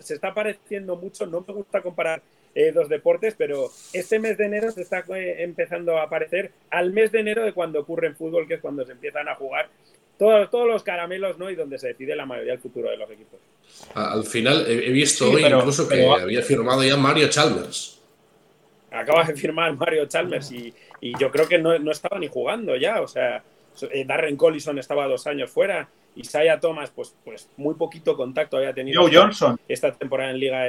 se 0.00 0.14
está 0.14 0.34
pareciendo 0.34 0.96
mucho. 0.96 1.26
No 1.26 1.44
me 1.46 1.54
gusta 1.54 1.80
comparar 1.80 2.22
eh, 2.54 2.72
dos 2.72 2.88
deportes, 2.88 3.34
pero 3.36 3.70
este 3.92 4.18
mes 4.18 4.36
de 4.36 4.46
enero 4.46 4.70
se 4.70 4.82
está 4.82 5.04
empezando 5.08 5.98
a 5.98 6.04
aparecer 6.04 6.50
al 6.70 6.92
mes 6.92 7.12
de 7.12 7.20
enero 7.20 7.44
de 7.44 7.52
cuando 7.52 7.80
ocurre 7.80 8.08
en 8.08 8.16
fútbol, 8.16 8.48
que 8.48 8.54
es 8.54 8.60
cuando 8.60 8.84
se 8.84 8.92
empiezan 8.92 9.28
a 9.28 9.34
jugar 9.34 9.68
todos, 10.18 10.50
todos 10.50 10.68
los 10.68 10.82
caramelos, 10.82 11.38
¿no? 11.38 11.48
Y 11.48 11.54
donde 11.54 11.78
se 11.78 11.88
decide 11.88 12.14
la 12.14 12.26
mayoría 12.26 12.52
del 12.52 12.60
futuro 12.60 12.90
de 12.90 12.96
los 12.96 13.10
equipos. 13.10 13.40
Al 13.94 14.24
final 14.24 14.66
he 14.68 14.90
visto 14.90 15.30
hoy 15.30 15.44
incluso 15.44 15.88
que 15.88 16.06
había 16.06 16.42
firmado 16.42 16.82
ya 16.84 16.96
Mario 16.96 17.28
Chalmers. 17.28 18.00
Acaba 18.90 19.24
de 19.24 19.34
firmar 19.34 19.74
Mario 19.76 20.06
Chalmers 20.06 20.50
y, 20.52 20.74
yo 21.18 21.30
creo 21.30 21.48
que 21.48 21.58
no, 21.58 21.90
estaba 21.90 22.18
ni 22.18 22.28
jugando 22.28 22.76
ya. 22.76 23.00
O 23.00 23.08
sea, 23.08 23.42
eh, 23.92 24.04
Darren 24.04 24.36
Collison 24.36 24.78
estaba 24.78 25.06
dos 25.06 25.26
años 25.26 25.50
fuera. 25.50 25.88
Isaiah 26.16 26.58
Thomas, 26.58 26.90
pues, 26.90 27.14
pues 27.24 27.48
muy 27.56 27.76
poquito 27.76 28.16
contacto 28.16 28.56
había 28.56 28.74
tenido 28.74 29.00
Joe 29.02 29.14
Johnson. 29.14 29.60
esta 29.68 29.92
temporada 29.92 30.32
en 30.32 30.40
Liga 30.40 30.68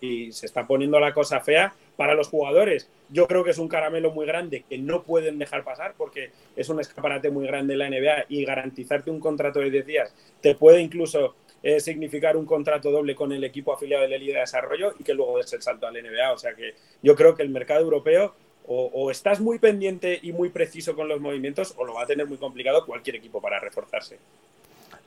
y 0.00 0.32
se 0.32 0.46
está 0.46 0.66
poniendo 0.66 1.00
la 1.00 1.14
cosa 1.14 1.40
fea 1.40 1.74
para 1.96 2.14
los 2.14 2.28
jugadores. 2.28 2.88
Yo 3.08 3.26
creo 3.26 3.44
que 3.44 3.50
es 3.50 3.58
un 3.58 3.68
caramelo 3.68 4.10
muy 4.12 4.26
grande 4.26 4.64
que 4.68 4.78
no 4.78 5.02
pueden 5.02 5.38
dejar 5.38 5.64
pasar 5.64 5.94
porque 5.96 6.30
es 6.56 6.68
un 6.68 6.80
escaparate 6.80 7.30
muy 7.30 7.46
grande 7.46 7.74
en 7.74 7.78
la 7.78 7.90
NBA 7.90 8.26
y 8.28 8.44
garantizarte 8.44 9.10
un 9.10 9.20
contrato 9.20 9.60
de 9.60 9.70
10 9.70 9.86
días 9.86 10.14
te 10.40 10.54
puede 10.54 10.80
incluso 10.80 11.34
eh, 11.62 11.80
significar 11.80 12.36
un 12.36 12.46
contrato 12.46 12.90
doble 12.90 13.14
con 13.14 13.32
el 13.32 13.42
equipo 13.44 13.72
afiliado 13.72 14.04
de 14.04 14.10
la 14.10 14.18
Liga 14.18 14.34
de 14.34 14.40
Desarrollo 14.40 14.94
y 14.98 15.04
que 15.04 15.14
luego 15.14 15.38
des 15.38 15.52
el 15.52 15.62
salto 15.62 15.86
al 15.86 15.94
NBA. 15.94 16.32
O 16.32 16.38
sea 16.38 16.54
que 16.54 16.74
yo 17.02 17.16
creo 17.16 17.34
que 17.34 17.42
el 17.42 17.50
mercado 17.50 17.80
europeo 17.80 18.34
o, 18.70 19.10
estás 19.10 19.40
muy 19.40 19.58
pendiente 19.58 20.18
y 20.22 20.32
muy 20.32 20.50
preciso 20.50 20.94
con 20.94 21.08
los 21.08 21.22
movimientos 21.22 21.72
o 21.78 21.86
lo 21.86 21.94
va 21.94 22.02
a 22.02 22.06
tener 22.06 22.26
muy 22.26 22.36
complicado 22.36 22.84
cualquier 22.84 23.16
equipo 23.16 23.40
para 23.40 23.58
reforzarse. 23.58 24.18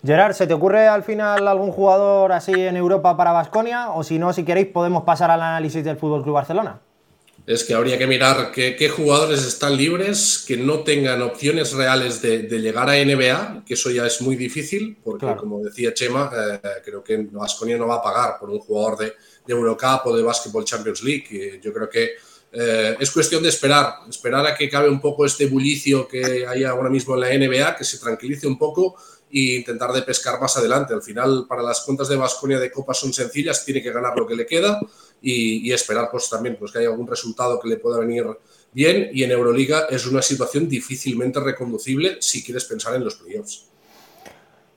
Gerard, 0.04 0.34
¿se 0.34 0.48
te 0.48 0.54
ocurre 0.54 0.88
al 0.88 1.04
final 1.04 1.48
algún 1.48 1.72
jugador 1.72 2.32
así 2.32 2.54
en 2.54 2.76
Europa 2.76 3.16
para 3.16 3.32
Basconia? 3.32 3.92
O 3.92 4.04
si 4.04 4.18
no, 4.18 4.34
si 4.34 4.44
queréis, 4.44 4.68
podemos 4.68 5.04
pasar 5.04 5.30
al 5.30 5.42
análisis 5.42 5.84
del 5.84 5.98
Fútbol 5.98 6.24
Club 6.24 6.36
Barcelona. 6.36 6.82
Es 7.46 7.64
que 7.64 7.74
habría 7.74 7.98
que 7.98 8.08
mirar 8.08 8.52
qué, 8.52 8.90
jugadores 8.90 9.46
están 9.46 9.76
libres, 9.76 10.44
que 10.48 10.58
no 10.58 10.82
tengan 10.82 11.22
opciones 11.22 11.74
reales 11.74 12.22
de, 12.22 12.44
llegar 12.60 12.90
a 12.90 13.04
NBA, 13.04 13.64
que 13.66 13.74
eso 13.74 13.90
ya 13.90 14.06
es 14.06 14.22
muy 14.22 14.36
difícil, 14.36 14.98
porque 15.04 15.26
como 15.38 15.60
decía 15.60 15.94
Chema, 15.94 16.32
eh, 16.34 16.60
creo 16.86 17.04
que 17.04 17.18
Basconia 17.32 17.78
no 17.78 17.88
va 17.88 17.96
a 17.96 18.02
pagar 18.02 18.40
por 18.40 18.50
un 18.50 18.60
jugador 18.60 18.98
de, 18.98 19.14
Eurocup 19.48 20.06
o 20.06 20.16
de 20.16 20.24
Basketball 20.24 20.64
Champions 20.64 21.04
League. 21.04 21.60
yo 21.62 21.74
creo 21.74 21.90
que 21.90 22.12
eh, 22.54 22.96
es 23.00 23.12
cuestión 23.12 23.42
de 23.42 23.50
esperar, 23.50 23.96
esperar 24.08 24.46
a 24.46 24.56
que 24.56 24.70
cabe 24.70 24.88
un 24.88 25.02
poco 25.02 25.26
este 25.26 25.48
bullicio 25.48 26.08
que 26.08 26.46
hay 26.48 26.64
ahora 26.64 26.90
mismo 26.90 27.16
en 27.16 27.22
la 27.22 27.30
NBA, 27.30 27.76
que 27.76 27.84
se 27.84 27.98
tranquilice 27.98 28.46
un 28.48 28.58
poco 28.58 28.96
e 29.34 29.58
intentar 29.58 29.92
de 29.92 30.02
pescar 30.02 30.40
más 30.40 30.56
adelante. 30.58 30.94
Al 30.94 31.02
final, 31.02 31.46
para 31.48 31.62
las 31.62 31.82
cuentas 31.82 32.08
de 32.08 32.16
Vasconia 32.16 32.60
de 32.60 32.72
Copa 32.72 32.94
son 32.94 33.14
sencillas, 33.14 33.64
tiene 33.66 33.82
que 33.82 33.92
ganar 33.92 34.18
lo 34.18 34.28
que 34.28 34.36
le 34.36 34.46
queda 34.46 34.80
y, 35.22 35.72
esperar 35.72 36.10
pues 36.12 36.30
también 36.30 36.58
pues, 36.58 36.72
que 36.72 36.80
haya 36.80 36.90
algún 36.90 37.08
resultado 37.08 37.60
que 37.60 37.70
le 37.70 37.78
pueda 37.78 38.00
venir 38.00 38.26
bien. 38.72 39.10
Y 39.14 39.24
en 39.24 39.32
Euroliga 39.32 39.88
es 39.90 40.06
una 40.06 40.22
situación 40.22 40.68
difícilmente 40.68 41.40
reconducible 41.40 42.18
si 42.20 42.44
quieres 42.44 42.66
pensar 42.66 42.96
en 42.96 43.04
los 43.04 43.16
playoffs. 43.16 43.66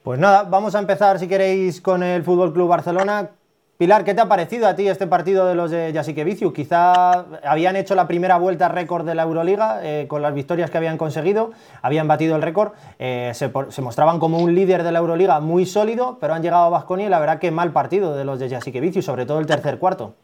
Pues 0.02 0.18
nada, 0.18 0.42
vamos 0.42 0.74
a 0.74 0.78
empezar 0.78 1.18
si 1.18 1.26
queréis 1.26 1.80
con 1.80 2.02
el 2.02 2.22
Fútbol 2.22 2.52
Club 2.52 2.68
Barcelona. 2.68 3.30
Pilar, 3.76 4.04
¿qué 4.04 4.14
te 4.14 4.20
ha 4.20 4.28
parecido 4.28 4.68
a 4.68 4.76
ti 4.76 4.87
este 4.87 5.08
partido 5.08 5.46
de 5.46 5.56
los 5.56 5.72
de 5.72 6.24
Viciu? 6.24 6.52
Quizá 6.52 7.26
habían 7.42 7.74
hecho 7.74 7.96
la 7.96 8.06
primera 8.06 8.38
vuelta 8.38 8.68
récord 8.68 9.04
de 9.04 9.16
la 9.16 9.24
Euroliga 9.24 9.80
eh, 9.82 10.06
con 10.06 10.22
las 10.22 10.32
victorias 10.32 10.70
que 10.70 10.78
habían 10.78 10.96
conseguido, 10.96 11.50
habían 11.82 12.06
batido 12.06 12.37
el 12.37 12.42
récord, 12.42 12.74
eh, 13.00 13.32
se, 13.34 13.50
mostraban 13.82 14.20
como 14.20 14.38
un 14.38 14.54
líder 14.54 14.84
de 14.84 14.92
la 14.92 15.00
Euroliga 15.00 15.40
muy 15.40 15.66
sólido, 15.66 16.18
pero 16.20 16.34
han 16.34 16.42
llegado 16.42 16.66
a 16.66 16.68
Basconia 16.68 17.06
y 17.06 17.08
la 17.08 17.18
verdad 17.18 17.40
que 17.40 17.50
mal 17.50 17.72
partido 17.72 18.16
de 18.16 18.24
los 18.24 18.38
de 18.38 18.80
Viciu, 18.80 19.02
sobre 19.02 19.26
todo 19.26 19.40
el 19.40 19.46
tercer 19.46 19.78
cuarto. 19.78 20.14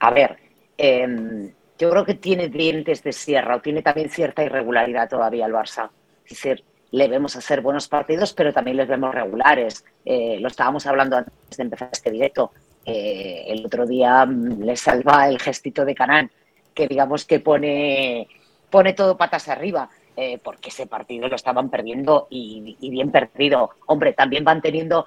A 0.00 0.10
ver, 0.10 0.36
em, 0.76 1.52
yo 1.78 1.90
creo 1.90 2.04
que 2.04 2.14
tiene 2.14 2.48
dientes 2.48 3.04
de 3.04 3.12
sierra 3.12 3.54
o 3.54 3.60
tiene 3.60 3.82
también 3.82 4.10
cierta 4.10 4.42
irregularidad 4.42 5.08
todavía 5.08 5.46
el 5.46 5.52
Barça. 5.52 5.90
Es 6.24 6.30
decir, 6.30 6.64
le 6.90 7.08
vemos 7.08 7.36
hacer 7.36 7.60
buenos 7.60 7.88
partidos, 7.88 8.32
pero 8.32 8.52
también 8.52 8.76
les 8.76 8.88
vemos 8.88 9.14
regulares. 9.14 9.84
Eh, 10.04 10.38
lo 10.40 10.48
estábamos 10.48 10.86
hablando 10.86 11.16
antes 11.16 11.56
de 11.56 11.62
empezar 11.62 11.90
este 11.92 12.10
directo. 12.10 12.52
Eh, 12.84 13.44
el 13.48 13.66
otro 13.66 13.86
día 13.86 14.24
mm, 14.24 14.62
le 14.62 14.76
salva 14.76 15.28
el 15.28 15.38
gestito 15.38 15.84
de 15.84 15.94
Canán, 15.94 16.30
que 16.74 16.88
digamos 16.88 17.24
que 17.24 17.40
pone, 17.40 18.28
pone 18.70 18.94
todo 18.94 19.18
patas 19.18 19.48
arriba, 19.48 19.90
eh, 20.16 20.38
porque 20.42 20.70
ese 20.70 20.86
partido 20.86 21.28
lo 21.28 21.36
estaban 21.36 21.68
perdiendo 21.68 22.26
y, 22.30 22.76
bien 22.80 23.10
perdido. 23.10 23.70
Hombre, 23.86 24.14
también 24.14 24.44
van 24.44 24.62
teniendo. 24.62 25.04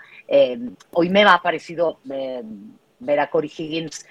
hoy 0.91 1.09
me 1.09 1.23
ha 1.23 1.41
parecido 1.41 1.99
ver 2.03 3.19
a 3.19 3.29
Cory 3.29 3.51
Higgins, 3.57 4.05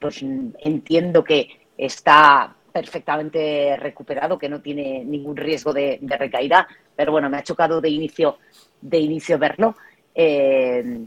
pues 0.00 0.22
entiendo 0.22 1.22
que 1.22 1.60
está 1.76 2.54
perfectamente 2.70 3.76
recuperado, 3.76 4.38
que 4.38 4.48
no 4.48 4.60
tiene 4.60 5.04
ningún 5.04 5.36
riesgo 5.36 5.72
de, 5.72 5.98
recaída, 6.02 6.66
pero 6.96 7.12
bueno, 7.12 7.28
me 7.28 7.38
ha 7.38 7.42
chocado 7.42 7.80
de 7.80 7.88
inicio, 7.88 8.38
de 8.80 8.98
inicio 8.98 9.38
verlo. 9.38 9.76
Eh, 10.14 11.04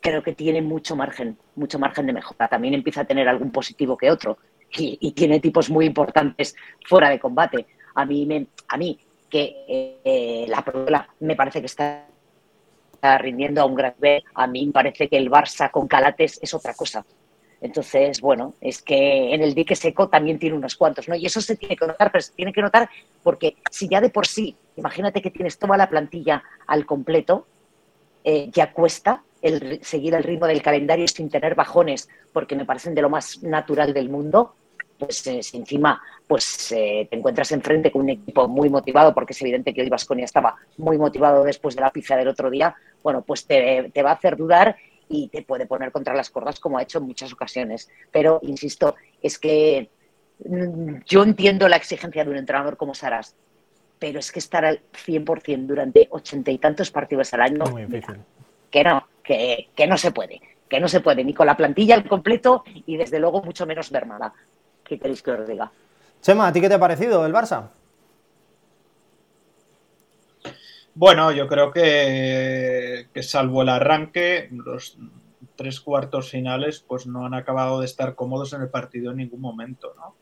creo 0.00 0.22
que 0.22 0.34
tiene 0.34 0.62
mucho 0.62 0.96
margen, 0.96 1.36
mucho 1.56 1.78
margen 1.78 2.06
de 2.06 2.12
mejora. 2.12 2.48
También 2.48 2.74
empieza 2.74 3.02
a 3.02 3.04
tener 3.04 3.28
algún 3.28 3.50
positivo 3.50 3.96
que 3.96 4.10
otro 4.10 4.38
y, 4.72 5.12
tiene 5.12 5.40
tipos 5.40 5.70
muy 5.70 5.86
importantes 5.86 6.54
fuera 6.86 7.10
de 7.10 7.18
combate. 7.18 7.66
A 7.94 8.04
mí, 8.04 8.26
me, 8.26 8.46
a 8.68 8.76
mí 8.76 8.98
que 9.28 10.00
eh, 10.04 10.46
la 10.48 10.64
prueba 10.64 11.08
me 11.20 11.36
parece 11.36 11.60
que 11.60 11.66
está, 11.66 12.06
rindiendo 13.18 13.60
a 13.60 13.64
un 13.64 13.76
gran 13.76 13.94
nivel, 13.96 14.24
a 14.34 14.46
mí 14.48 14.66
me 14.66 14.72
parece 14.72 15.08
que 15.08 15.16
el 15.16 15.30
Barça 15.30 15.70
con 15.70 15.86
Calates 15.86 16.40
es 16.42 16.52
otra 16.52 16.74
cosa. 16.74 17.04
Entonces, 17.60 18.20
bueno, 18.20 18.54
es 18.60 18.82
que 18.82 19.34
en 19.34 19.42
el 19.42 19.54
dique 19.54 19.74
seco 19.74 20.08
también 20.08 20.38
tiene 20.38 20.56
unos 20.56 20.76
cuantos, 20.76 21.08
¿no? 21.08 21.16
Y 21.16 21.26
eso 21.26 21.40
se 21.40 21.56
tiene 21.56 21.76
que 21.76 21.86
notar, 21.86 22.12
pero 22.12 22.22
se 22.22 22.32
tiene 22.32 22.52
que 22.52 22.62
notar 22.62 22.88
porque 23.22 23.56
si 23.70 23.88
ya 23.88 24.00
de 24.00 24.10
por 24.10 24.26
sí, 24.26 24.56
imagínate 24.76 25.20
que 25.20 25.30
tienes 25.30 25.58
toda 25.58 25.76
la 25.76 25.88
plantilla 25.88 26.42
al 26.66 26.86
completo, 26.86 27.46
eh, 28.22 28.48
ya 28.52 28.72
cuesta 28.72 29.22
el, 29.42 29.80
seguir 29.82 30.14
el 30.14 30.22
ritmo 30.22 30.46
del 30.46 30.62
calendario 30.62 31.08
sin 31.08 31.30
tener 31.30 31.54
bajones, 31.54 32.08
porque 32.32 32.54
me 32.54 32.64
parecen 32.64 32.94
de 32.94 33.02
lo 33.02 33.10
más 33.10 33.42
natural 33.42 33.92
del 33.92 34.08
mundo. 34.08 34.54
pues 34.98 35.26
eh, 35.28 35.42
si 35.42 35.56
encima 35.56 36.00
pues 36.26 36.72
eh, 36.72 37.06
te 37.10 37.16
encuentras 37.16 37.50
enfrente 37.52 37.90
con 37.90 38.02
un 38.02 38.10
equipo 38.10 38.46
muy 38.48 38.68
motivado, 38.68 39.14
porque 39.14 39.32
es 39.32 39.40
evidente 39.42 39.72
que 39.72 39.80
hoy 39.80 39.88
Vasconia 39.88 40.24
estaba 40.24 40.56
muy 40.76 40.98
motivado 40.98 41.42
después 41.42 41.74
de 41.74 41.80
la 41.80 41.90
pizza 41.90 42.16
del 42.16 42.28
otro 42.28 42.50
día, 42.50 42.74
bueno, 43.02 43.22
pues 43.22 43.46
te, 43.46 43.90
te 43.94 44.02
va 44.02 44.10
a 44.10 44.14
hacer 44.14 44.36
dudar 44.36 44.76
y 45.08 45.28
te 45.28 45.42
puede 45.42 45.66
poner 45.66 45.92
contra 45.92 46.14
las 46.14 46.30
cuerdas 46.30 46.60
como 46.60 46.78
ha 46.78 46.82
hecho 46.82 46.98
en 46.98 47.04
muchas 47.04 47.32
ocasiones. 47.32 47.88
Pero, 48.10 48.40
insisto, 48.42 48.96
es 49.22 49.38
que 49.38 49.90
mm, 50.44 50.96
yo 51.06 51.22
entiendo 51.22 51.68
la 51.68 51.76
exigencia 51.76 52.24
de 52.24 52.30
un 52.30 52.36
entrenador 52.36 52.76
como 52.76 52.94
Saras, 52.94 53.34
pero 53.98 54.18
es 54.18 54.30
que 54.30 54.38
estar 54.38 54.64
al 54.64 54.80
100% 54.92 55.66
durante 55.66 56.08
ochenta 56.10 56.50
y 56.50 56.58
tantos 56.58 56.90
partidos 56.90 57.32
al 57.34 57.40
año, 57.40 57.64
que 58.70 58.84
no, 58.84 59.08
que, 59.22 59.68
que, 59.74 59.86
no 59.86 59.96
se 59.96 60.12
puede, 60.12 60.40
que 60.68 60.80
no 60.80 60.88
se 60.88 61.00
puede, 61.00 61.24
ni 61.24 61.34
con 61.34 61.46
la 61.46 61.56
plantilla 61.56 61.94
al 61.94 62.06
completo 62.06 62.62
y 62.66 62.96
desde 62.96 63.18
luego 63.18 63.42
mucho 63.42 63.66
menos 63.66 63.90
mermada. 63.90 64.32
¿Qué 64.84 64.98
queréis 64.98 65.22
que 65.22 65.32
os 65.32 65.48
diga? 65.48 65.70
Chema, 66.20 66.48
¿a 66.48 66.52
ti 66.52 66.60
qué 66.60 66.68
te 66.68 66.74
ha 66.74 66.78
parecido 66.78 67.24
el 67.26 67.32
Barça? 67.32 67.68
Bueno, 71.00 71.30
yo 71.30 71.46
creo 71.46 71.70
que, 71.70 73.06
que, 73.14 73.22
salvo 73.22 73.62
el 73.62 73.68
arranque, 73.68 74.48
los 74.50 74.98
tres 75.54 75.80
cuartos 75.80 76.28
finales 76.28 76.84
pues 76.88 77.06
no 77.06 77.24
han 77.24 77.34
acabado 77.34 77.78
de 77.78 77.86
estar 77.86 78.16
cómodos 78.16 78.52
en 78.52 78.62
el 78.62 78.68
partido 78.68 79.12
en 79.12 79.18
ningún 79.18 79.40
momento, 79.40 79.94
¿no? 79.96 80.16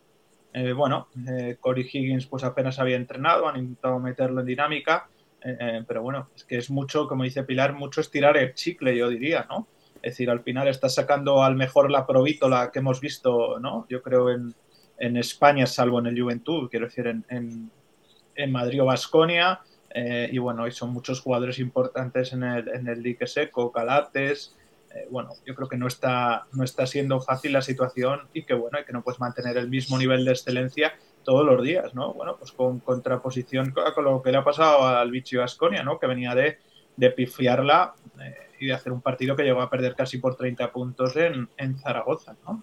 Eh, 0.53 0.75
bueno, 0.75 1.09
eh, 1.27 1.57
Corey 1.59 1.89
Higgins 1.91 2.27
pues 2.27 2.45
apenas 2.45 2.79
había 2.79 2.97
entrenado, 2.97 3.49
han 3.49 3.57
intentado 3.57 3.99
meterlo 4.01 4.41
en 4.41 4.47
dinámica, 4.49 5.09
eh, 5.43 5.57
eh, 5.59 5.85
pero 5.89 6.03
bueno, 6.03 6.29
es 6.37 6.45
que 6.45 6.59
es 6.59 6.71
mucho, 6.71 7.09
como 7.09 7.25
dice 7.25 7.45
Pilar, 7.45 7.73
mucho 7.73 8.03
estirar 8.03 8.37
el 8.37 8.53
chicle, 8.53 8.95
yo 8.95 9.09
diría, 9.09 9.47
¿no? 9.49 9.67
Es 10.03 10.13
decir, 10.13 10.29
al 10.29 10.43
final 10.43 10.69
está 10.69 10.91
sacando 10.91 11.43
al 11.43 11.57
mejor 11.57 11.91
la 11.91 12.07
provítola 12.07 12.71
que 12.71 12.81
hemos 12.81 13.01
visto, 13.01 13.59
¿no? 13.61 13.87
Yo 13.89 14.03
creo 14.03 14.29
en, 14.29 14.55
en 14.99 15.17
España, 15.17 15.65
salvo 15.65 16.01
en 16.01 16.09
el 16.09 16.21
Juventud, 16.21 16.69
quiero 16.69 16.85
decir, 16.85 17.07
en, 17.07 17.25
en, 17.31 17.71
en 18.35 18.53
Madrid 18.53 18.83
o 18.83 18.85
Basconia, 18.85 19.63
eh, 19.99 20.29
y 20.31 20.37
bueno, 20.37 20.67
y 20.67 20.73
son 20.73 20.91
muchos 20.91 21.23
jugadores 21.23 21.59
importantes 21.59 22.35
en 22.35 22.43
el, 22.43 22.69
en 22.69 22.87
el 22.87 23.03
dique 23.03 23.27
seco, 23.27 23.73
Calates. 23.73 24.55
Eh, 24.95 25.07
bueno, 25.11 25.31
yo 25.47 25.55
creo 25.55 25.71
que 25.71 25.79
no 25.79 25.87
está, 25.87 26.45
no 26.53 26.65
está 26.65 26.87
siendo 26.87 27.19
fácil 27.19 27.55
la 27.55 27.63
situación 27.63 28.29
y 28.35 28.43
que 28.43 28.53
bueno, 28.53 28.79
y 28.79 28.85
que 28.85 28.93
no 28.93 29.03
puedes 29.03 29.19
mantener 29.21 29.57
el 29.57 29.71
mismo 29.71 29.97
nivel 29.97 30.27
de 30.27 30.33
excelencia 30.33 30.93
todos 31.25 31.47
los 31.47 31.63
días, 31.63 31.95
¿no? 31.95 32.13
Bueno, 32.13 32.37
pues 32.37 32.53
con 32.53 32.81
contraposición 32.81 33.73
con 33.73 34.05
lo 34.05 34.21
que 34.21 34.33
le 34.33 34.37
ha 34.37 34.45
pasado 34.45 34.87
al 34.87 35.11
Vichy 35.11 35.39
Asconia, 35.39 35.83
¿no? 35.83 35.99
Que 35.99 36.07
venía 36.07 36.35
de, 36.35 36.59
de 36.95 37.11
pifiarla 37.13 37.95
eh, 38.21 38.35
y 38.61 38.67
de 38.67 38.75
hacer 38.75 38.93
un 38.93 39.01
partido 39.01 39.35
que 39.35 39.45
llegó 39.45 39.63
a 39.63 39.71
perder 39.71 39.95
casi 39.95 40.19
por 40.19 40.37
30 40.37 40.73
puntos 40.73 41.17
en, 41.17 41.49
en 41.57 41.79
Zaragoza, 41.79 42.37
¿no? 42.47 42.63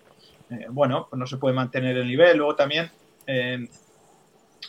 Bueno, 0.70 1.08
pues 1.10 1.20
no 1.20 1.26
se 1.26 1.38
puede 1.38 1.56
mantener 1.56 1.98
el 1.98 2.06
nivel. 2.06 2.38
Luego 2.38 2.56
también, 2.56 2.92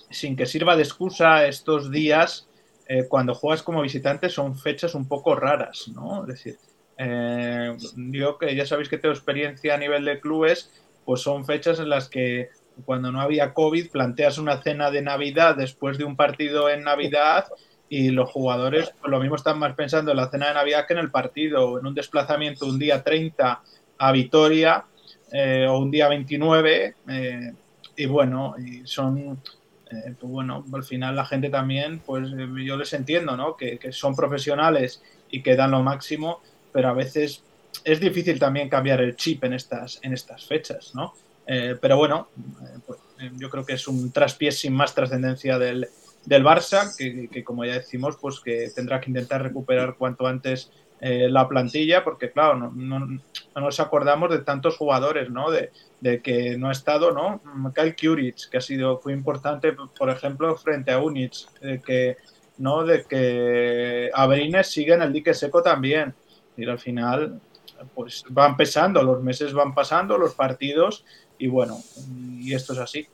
sin 0.09 0.35
que 0.35 0.47
sirva 0.47 0.77
de 0.77 0.83
excusa 0.83 1.47
estos 1.47 1.91
días, 1.91 2.49
eh, 2.87 3.07
cuando 3.09 3.35
juegas 3.35 3.63
como 3.63 3.83
visitante 3.83 4.29
son 4.29 4.57
fechas 4.57 4.95
un 4.95 5.09
poco 5.09 5.35
raras, 5.35 5.89
¿no? 5.89 6.23
Es 6.23 6.29
decir, 6.29 6.59
eh, 6.99 7.77
yo 7.97 8.39
que 8.39 8.55
ya 8.55 8.67
sabéis 8.67 8.89
que 8.89 8.99
tengo 8.99 9.15
experiencia 9.15 9.75
a 9.75 9.79
nivel 9.79 10.05
de 10.05 10.21
clubes, 10.21 10.71
pues 11.05 11.23
son 11.23 11.45
fechas 11.45 11.79
en 11.81 11.89
las 11.89 12.09
que 12.09 12.51
cuando 12.85 13.13
no 13.13 13.21
había 13.21 13.55
COVID 13.55 13.91
planteas 13.91 14.39
una 14.39 14.61
cena 14.63 14.91
de 14.91 15.03
Navidad 15.03 15.57
después 15.57 15.99
de 15.99 16.05
un 16.05 16.17
partido 16.17 16.69
en 16.69 16.83
Navidad 16.83 17.47
y 17.89 18.11
los 18.11 18.31
jugadores 18.31 18.93
pues 19.01 19.11
lo 19.11 19.21
mismo 19.21 19.37
están 19.37 19.59
más 19.59 19.75
pensando 19.75 20.11
en 20.11 20.17
la 20.17 20.29
cena 20.31 20.49
de 20.49 20.55
Navidad 20.55 20.87
que 20.87 20.95
en 20.95 20.99
el 20.99 21.11
partido, 21.11 21.79
en 21.79 21.87
un 21.87 21.95
desplazamiento 21.95 22.67
un 22.67 22.79
día 22.79 23.03
30 23.03 23.63
a 23.99 24.13
Vitoria 24.13 24.85
eh, 25.33 25.67
o 25.69 25.79
un 25.79 25.91
día 25.91 26.09
29 26.09 26.97
eh, 27.09 27.53
y 27.97 28.07
bueno, 28.07 28.57
y 28.59 28.87
son 28.87 29.41
eh, 29.91 30.15
pues 30.19 30.33
bueno, 30.33 30.65
al 30.73 30.85
final 30.85 31.17
la 31.17 31.27
gente 31.27 31.51
también, 31.51 32.01
pues 32.05 32.29
eh, 32.33 32.49
yo 32.65 32.77
les 32.77 32.93
entiendo, 32.93 33.37
¿no? 33.37 33.57
Que, 33.57 33.79
son 33.93 34.17
profesionales 34.17 35.03
y 35.31 35.43
que 35.43 35.57
dan 35.57 35.73
lo 35.73 35.83
máximo, 35.83 36.43
pero 36.73 36.89
a 36.89 36.93
veces 36.93 37.43
es 37.85 38.01
difícil 38.01 38.39
también 38.39 38.69
cambiar 38.69 39.01
el 39.01 39.17
chip 39.17 39.45
en 39.45 39.53
estas, 39.53 40.01
en 40.03 40.13
estas 40.13 40.47
fechas, 40.47 40.95
¿no? 40.95 41.15
Eh, 41.47 41.77
pero 41.81 41.97
bueno, 41.97 42.29
pues, 42.87 42.99
yo 43.37 43.51
creo 43.51 43.65
que 43.65 43.75
es 43.75 43.87
un 43.87 44.11
traspiés 44.11 44.59
sin 44.59 44.73
más 44.73 44.95
trascendencia 44.95 45.59
del, 45.59 45.89
del 46.25 46.45
Barça, 46.45 46.97
que, 46.97 47.29
que, 47.29 47.45
como 47.45 47.65
ya 47.65 47.75
decimos, 47.75 48.17
pues 48.21 48.41
que 48.41 48.71
tendrá 48.75 49.01
que 49.01 49.11
intentar 49.11 49.43
recuperar 49.43 49.97
cuanto 49.97 50.27
antes 50.27 50.71
eh, 51.07 51.29
la 51.29 51.47
plantilla, 51.47 52.03
porque 52.03 52.31
claro, 52.31 52.57
no, 52.57 52.73
no, 52.75 52.99
no, 52.99 53.21
nos 53.61 53.79
acordamos 53.79 54.31
de 54.31 54.39
tantos 54.39 54.79
jugadores, 54.79 55.29
¿no? 55.29 55.51
De, 55.51 55.71
que 56.23 56.57
no 56.57 56.71
ha 56.71 56.73
estado, 56.73 57.13
¿no? 57.13 57.43
Kyle 57.75 57.95
Kuric, 57.95 58.49
que 58.49 58.57
ha 58.57 58.61
sido, 58.63 58.99
fue 59.01 59.13
importante, 59.13 59.75
por 59.75 60.09
ejemplo, 60.09 60.57
frente 60.57 60.93
a 60.93 60.99
Unic, 61.01 61.35
de 61.61 61.83
que, 61.83 62.17
¿no? 62.57 62.85
De 62.85 63.05
que 63.05 64.11
Abrines 64.15 64.69
sigue 64.69 64.95
en 64.95 65.03
el 65.03 65.13
dique 65.13 65.35
seco 65.35 65.63
también. 65.63 66.15
Y 66.57 66.67
al 66.67 66.79
final, 66.79 67.39
pues 67.95 68.25
van 68.31 68.57
pesando, 68.57 69.03
los 69.03 69.23
meses 69.23 69.53
van 69.53 69.75
pasando, 69.75 70.17
los 70.17 70.35
partidos, 70.35 71.05
y 71.37 71.49
bueno, 71.49 71.77
y 72.39 72.55
esto 72.55 72.73
es 72.73 72.79
así. 72.79 73.07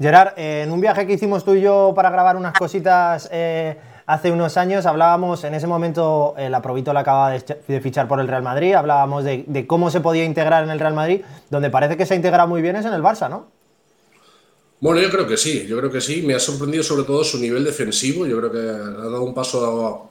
Gerard, 0.00 0.32
eh, 0.38 0.62
en 0.62 0.72
un 0.72 0.80
viaje 0.80 1.06
que 1.06 1.12
hicimos 1.12 1.44
tú 1.44 1.54
y 1.54 1.60
yo 1.60 1.92
para 1.94 2.08
grabar 2.08 2.36
unas 2.36 2.54
cositas 2.54 3.28
eh, 3.30 3.76
hace 4.12 4.32
unos 4.32 4.56
años, 4.56 4.86
hablábamos, 4.86 5.44
en 5.44 5.54
ese 5.54 5.66
momento 5.66 6.34
eh, 6.36 6.50
la 6.50 6.60
Provítola 6.60 7.00
acababa 7.00 7.30
de, 7.30 7.80
fichar 7.80 8.08
por 8.08 8.20
el 8.20 8.26
Real 8.26 8.42
Madrid, 8.42 8.74
hablábamos 8.74 9.24
de, 9.24 9.64
cómo 9.68 9.90
se 9.90 10.00
podía 10.00 10.24
integrar 10.24 10.64
en 10.64 10.70
el 10.70 10.80
Real 10.80 10.94
Madrid, 10.94 11.20
donde 11.48 11.70
parece 11.70 11.96
que 11.96 12.04
se 12.04 12.14
ha 12.14 12.16
integrado 12.16 12.48
muy 12.48 12.60
bien 12.60 12.74
es 12.76 12.84
en 12.84 12.92
el 12.92 13.02
Barça, 13.02 13.30
¿no? 13.30 13.48
Bueno, 14.80 15.00
yo 15.00 15.10
creo 15.10 15.26
que 15.26 15.36
sí, 15.36 15.66
yo 15.66 15.76
creo 15.78 15.90
que 15.90 16.00
sí. 16.00 16.22
Me 16.22 16.34
ha 16.34 16.40
sorprendido 16.40 16.82
sobre 16.82 17.04
todo 17.04 17.22
su 17.22 17.38
nivel 17.38 17.62
defensivo, 17.64 18.26
yo 18.26 18.38
creo 18.38 18.50
que 18.50 18.58
ha 18.58 19.10
dado 19.10 19.22
un 19.22 19.34
paso 19.34 20.10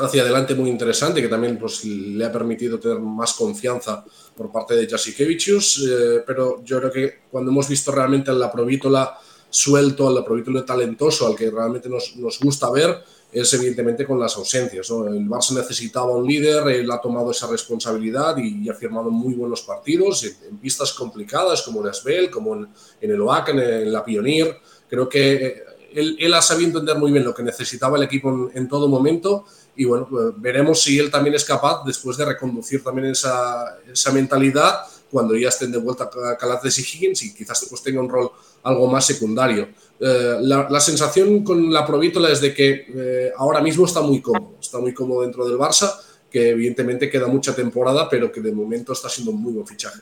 hacia 0.00 0.22
adelante 0.22 0.54
muy 0.54 0.70
interesante 0.70 1.20
que 1.20 1.28
también 1.28 1.58
pues, 1.58 1.84
le 1.84 2.24
ha 2.24 2.32
permitido 2.32 2.78
tener 2.78 2.98
más 3.00 3.34
confianza 3.34 4.04
por 4.36 4.50
parte 4.50 4.74
de 4.74 4.88
Jasikevicius, 4.88 5.86
eh, 5.86 6.22
pero 6.26 6.62
yo 6.64 6.78
creo 6.78 6.90
que 6.90 7.14
cuando 7.30 7.50
hemos 7.50 7.68
visto 7.68 7.92
realmente 7.92 8.30
a 8.30 8.34
la 8.34 8.50
Provítola 8.50 9.18
suelto, 9.54 10.08
al 10.08 10.24
Provítola 10.24 10.64
talentoso, 10.64 11.28
al 11.28 11.36
que 11.36 11.48
realmente 11.50 11.88
nos, 11.88 12.14
gusta 12.40 12.70
ver, 12.70 13.04
es 13.34 13.52
evidentemente 13.52 14.06
con 14.06 14.20
las 14.20 14.36
ausencias. 14.36 14.88
¿no? 14.90 15.08
El 15.08 15.28
Barça 15.28 15.50
necesitaba 15.50 16.14
un 16.14 16.26
líder, 16.26 16.68
él 16.68 16.90
ha 16.90 17.00
tomado 17.00 17.32
esa 17.32 17.48
responsabilidad 17.48 18.36
y, 18.36 18.68
ha 18.68 18.74
firmado 18.74 19.10
muy 19.10 19.34
buenos 19.34 19.62
partidos 19.62 20.22
en, 20.22 20.36
en, 20.48 20.58
pistas 20.58 20.92
complicadas 20.92 21.62
como 21.62 21.80
en 21.80 21.88
Asbel, 21.88 22.30
como 22.30 22.54
en, 22.54 22.68
en 23.00 23.10
el 23.10 23.20
OAC, 23.20 23.48
en, 23.48 23.58
en, 23.58 23.92
la 23.92 24.04
Pioneer. 24.04 24.56
Creo 24.88 25.08
que 25.08 25.64
él, 25.92 26.16
él, 26.18 26.34
ha 26.34 26.42
sabido 26.42 26.68
entender 26.68 26.96
muy 26.96 27.10
bien 27.10 27.24
lo 27.24 27.34
que 27.34 27.42
necesitaba 27.42 27.96
el 27.96 28.04
equipo 28.04 28.50
en, 28.54 28.68
todo 28.68 28.88
momento 28.88 29.44
y 29.76 29.84
bueno, 29.84 30.06
pues 30.08 30.26
veremos 30.36 30.80
si 30.80 30.98
él 30.98 31.10
también 31.10 31.34
es 31.34 31.44
capaz 31.44 31.82
después 31.84 32.16
de 32.16 32.24
reconducir 32.24 32.82
también 32.82 33.08
esa, 33.08 33.78
esa 33.90 34.12
mentalidad 34.12 34.80
cuando 35.10 35.36
ya 35.36 35.48
estén 35.48 35.70
de 35.70 35.78
vuelta 35.78 36.10
Calates 36.38 36.78
y 36.78 36.82
Higgins 36.82 37.22
y 37.22 37.34
quizás 37.34 37.66
pues 37.68 37.82
tenga 37.82 38.00
un 38.00 38.08
rol 38.08 38.30
algo 38.64 38.88
más 38.88 39.06
secundario. 39.06 39.68
Eh, 40.00 40.38
la, 40.40 40.68
la, 40.68 40.80
sensación 40.80 41.44
con 41.44 41.72
la 41.72 41.86
Provítola 41.86 42.30
es 42.30 42.40
de 42.40 42.52
que 42.52 42.86
eh, 42.94 43.32
ahora 43.36 43.60
mismo 43.60 43.86
está 43.86 44.02
muy 44.02 44.20
cómodo, 44.20 44.56
está 44.60 44.80
muy 44.80 44.92
cómodo 44.92 45.22
dentro 45.22 45.46
del 45.46 45.56
Barça, 45.56 45.94
que 46.30 46.50
evidentemente 46.50 47.08
queda 47.08 47.28
mucha 47.28 47.54
temporada, 47.54 48.08
pero 48.08 48.30
que 48.32 48.40
de 48.40 48.52
momento 48.52 48.92
está 48.92 49.08
siendo 49.08 49.30
un 49.30 49.40
muy 49.40 49.52
buen 49.52 49.66
fichaje. 49.66 50.00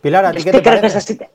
Pilar, 0.00 0.24
¿a 0.24 0.32
ti 0.32 0.42
qué 0.42 0.52
te 0.52 0.62
parece? 0.62 1.30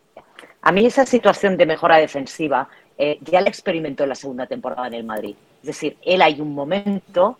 A 0.61 0.71
mí 0.71 0.85
esa 0.85 1.05
situación 1.05 1.57
de 1.57 1.65
mejora 1.65 1.97
defensiva 1.97 2.67
eh, 2.97 3.17
ya 3.21 3.39
la 3.39 3.49
experimentó 3.49 4.03
en 4.03 4.09
la 4.09 4.15
segunda 4.15 4.45
temporada 4.45 4.87
en 4.87 4.93
el 4.93 5.03
Madrid. 5.05 5.35
Es 5.61 5.67
decir, 5.67 5.97
él 6.01 6.21
hay 6.21 6.41
un 6.41 6.53
momento 6.53 7.37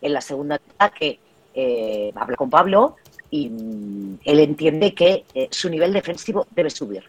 en 0.00 0.12
la 0.12 0.20
segunda 0.20 0.56
etapa 0.56 0.90
que 0.90 1.18
eh, 1.54 2.12
habla 2.14 2.36
con 2.36 2.48
Pablo 2.50 2.96
y 3.30 3.48
mm, 3.48 4.20
él 4.24 4.40
entiende 4.40 4.94
que 4.94 5.24
eh, 5.34 5.48
su 5.50 5.68
nivel 5.68 5.92
defensivo 5.92 6.46
debe 6.52 6.70
subir. 6.70 7.02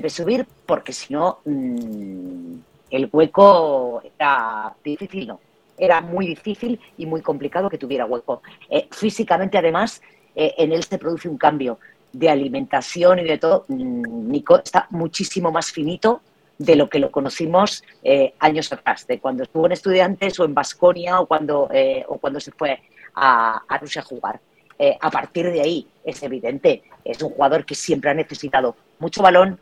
Debe 0.00 0.08
subir 0.08 0.46
porque 0.64 0.94
si 0.94 1.12
no, 1.12 1.40
mmm, 1.44 2.54
el 2.90 3.10
hueco 3.12 4.00
era 4.02 4.74
difícil, 4.82 5.26
no. 5.26 5.40
Era 5.76 6.00
muy 6.00 6.26
difícil 6.26 6.80
y 6.96 7.04
muy 7.04 7.20
complicado 7.20 7.68
que 7.68 7.76
tuviera 7.76 8.06
hueco. 8.06 8.40
Eh, 8.70 8.88
físicamente, 8.90 9.58
además, 9.58 10.00
eh, 10.34 10.54
en 10.56 10.72
él 10.72 10.82
se 10.84 10.96
produce 10.96 11.28
un 11.28 11.36
cambio 11.36 11.78
de 12.14 12.30
alimentación 12.30 13.18
y 13.18 13.24
de 13.24 13.36
todo. 13.36 13.66
Mm, 13.68 14.30
Nico 14.30 14.56
está 14.64 14.86
muchísimo 14.88 15.52
más 15.52 15.70
finito 15.70 16.22
de 16.56 16.76
lo 16.76 16.88
que 16.88 16.98
lo 16.98 17.10
conocimos 17.10 17.84
eh, 18.02 18.32
años 18.38 18.72
atrás, 18.72 19.06
de 19.06 19.18
cuando 19.18 19.42
estuvo 19.42 19.66
en 19.66 19.72
Estudiantes 19.72 20.40
o 20.40 20.46
en 20.46 20.54
Basconia 20.54 21.20
o 21.20 21.26
cuando, 21.26 21.68
eh, 21.74 22.06
o 22.08 22.16
cuando 22.16 22.40
se 22.40 22.52
fue 22.52 22.80
a, 23.14 23.62
a 23.68 23.76
Rusia 23.76 24.00
a 24.00 24.04
jugar. 24.06 24.40
Eh, 24.82 24.96
a 24.98 25.10
partir 25.10 25.52
de 25.52 25.60
ahí, 25.60 25.86
es 26.02 26.22
evidente, 26.22 26.84
es 27.04 27.20
un 27.20 27.28
jugador 27.28 27.66
que 27.66 27.74
siempre 27.74 28.10
ha 28.10 28.14
necesitado 28.14 28.76
mucho 28.98 29.20
balón, 29.22 29.60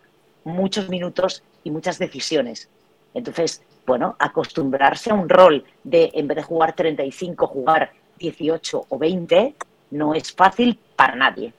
muchos 0.49 0.89
minutos 0.89 1.43
y 1.65 1.71
muchas 1.71 1.99
decisiones. 1.99 2.69
Entonces, 3.15 3.63
bueno, 3.87 4.17
acostumbrarse 4.19 5.11
a 5.11 5.15
un 5.15 5.29
rol 5.29 5.65
de, 5.85 6.11
en 6.15 6.29
vez 6.29 6.37
de 6.37 6.43
jugar 6.43 6.75
35, 6.75 7.47
jugar 7.47 7.93
18 8.19 8.87
o 8.89 8.99
20, 8.99 9.55
no 9.93 10.15
es 10.15 10.33
fácil 10.33 10.79
para 10.97 11.15
nadie. 11.15 11.53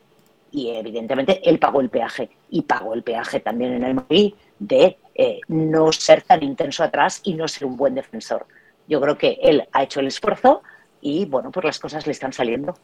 y 0.51 0.71
evidentemente 0.71 1.47
él 1.47 1.59
pagó 1.59 1.79
el 1.79 1.89
peaje 1.89 2.27
y 2.49 2.63
pagó 2.63 2.95
el 2.95 3.03
peaje 3.03 3.39
también 3.39 3.73
en 3.73 3.83
el 3.83 3.93
Madrid 3.93 4.33
de 4.57 4.97
eh, 5.13 5.41
no 5.47 5.91
ser 5.91 6.23
tan 6.23 6.41
intenso 6.41 6.83
atrás 6.83 7.21
y 7.23 7.33
no 7.33 7.47
ser 7.47 7.65
un 7.65 7.77
buen 7.77 7.93
defensor. 7.93 8.47
Yo 8.87 8.99
creo 8.99 9.17
que 9.17 9.37
él 9.41 9.67
ha 9.71 9.83
hecho 9.83 9.99
el 9.99 10.07
esfuerzo 10.07 10.63
y 11.01 11.25
bueno, 11.25 11.51
pues 11.51 11.65
las 11.65 11.79
cosas 11.79 12.05
le 12.05 12.13
están 12.13 12.33
saliendo. 12.33 12.75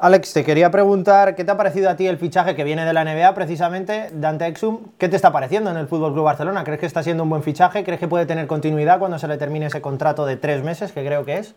Alex, 0.00 0.32
te 0.32 0.44
quería 0.44 0.70
preguntar, 0.70 1.34
¿qué 1.34 1.42
te 1.42 1.50
ha 1.50 1.56
parecido 1.56 1.90
a 1.90 1.96
ti 1.96 2.06
el 2.06 2.18
fichaje 2.18 2.54
que 2.54 2.62
viene 2.62 2.84
de 2.84 2.92
la 2.92 3.04
NBA 3.04 3.34
precisamente, 3.34 4.10
Dante 4.12 4.46
Exum? 4.46 4.92
¿Qué 4.96 5.08
te 5.08 5.16
está 5.16 5.32
pareciendo 5.32 5.72
en 5.72 5.76
el 5.76 5.88
Fútbol 5.88 6.12
Club 6.12 6.24
Barcelona? 6.24 6.62
¿Crees 6.62 6.78
que 6.78 6.86
está 6.86 7.02
siendo 7.02 7.24
un 7.24 7.30
buen 7.30 7.42
fichaje? 7.42 7.82
¿Crees 7.82 7.98
que 7.98 8.06
puede 8.06 8.24
tener 8.24 8.46
continuidad 8.46 9.00
cuando 9.00 9.18
se 9.18 9.26
le 9.26 9.36
termine 9.38 9.66
ese 9.66 9.80
contrato 9.80 10.24
de 10.24 10.36
tres 10.36 10.62
meses, 10.62 10.92
que 10.92 11.04
creo 11.04 11.24
que 11.24 11.38
es? 11.38 11.56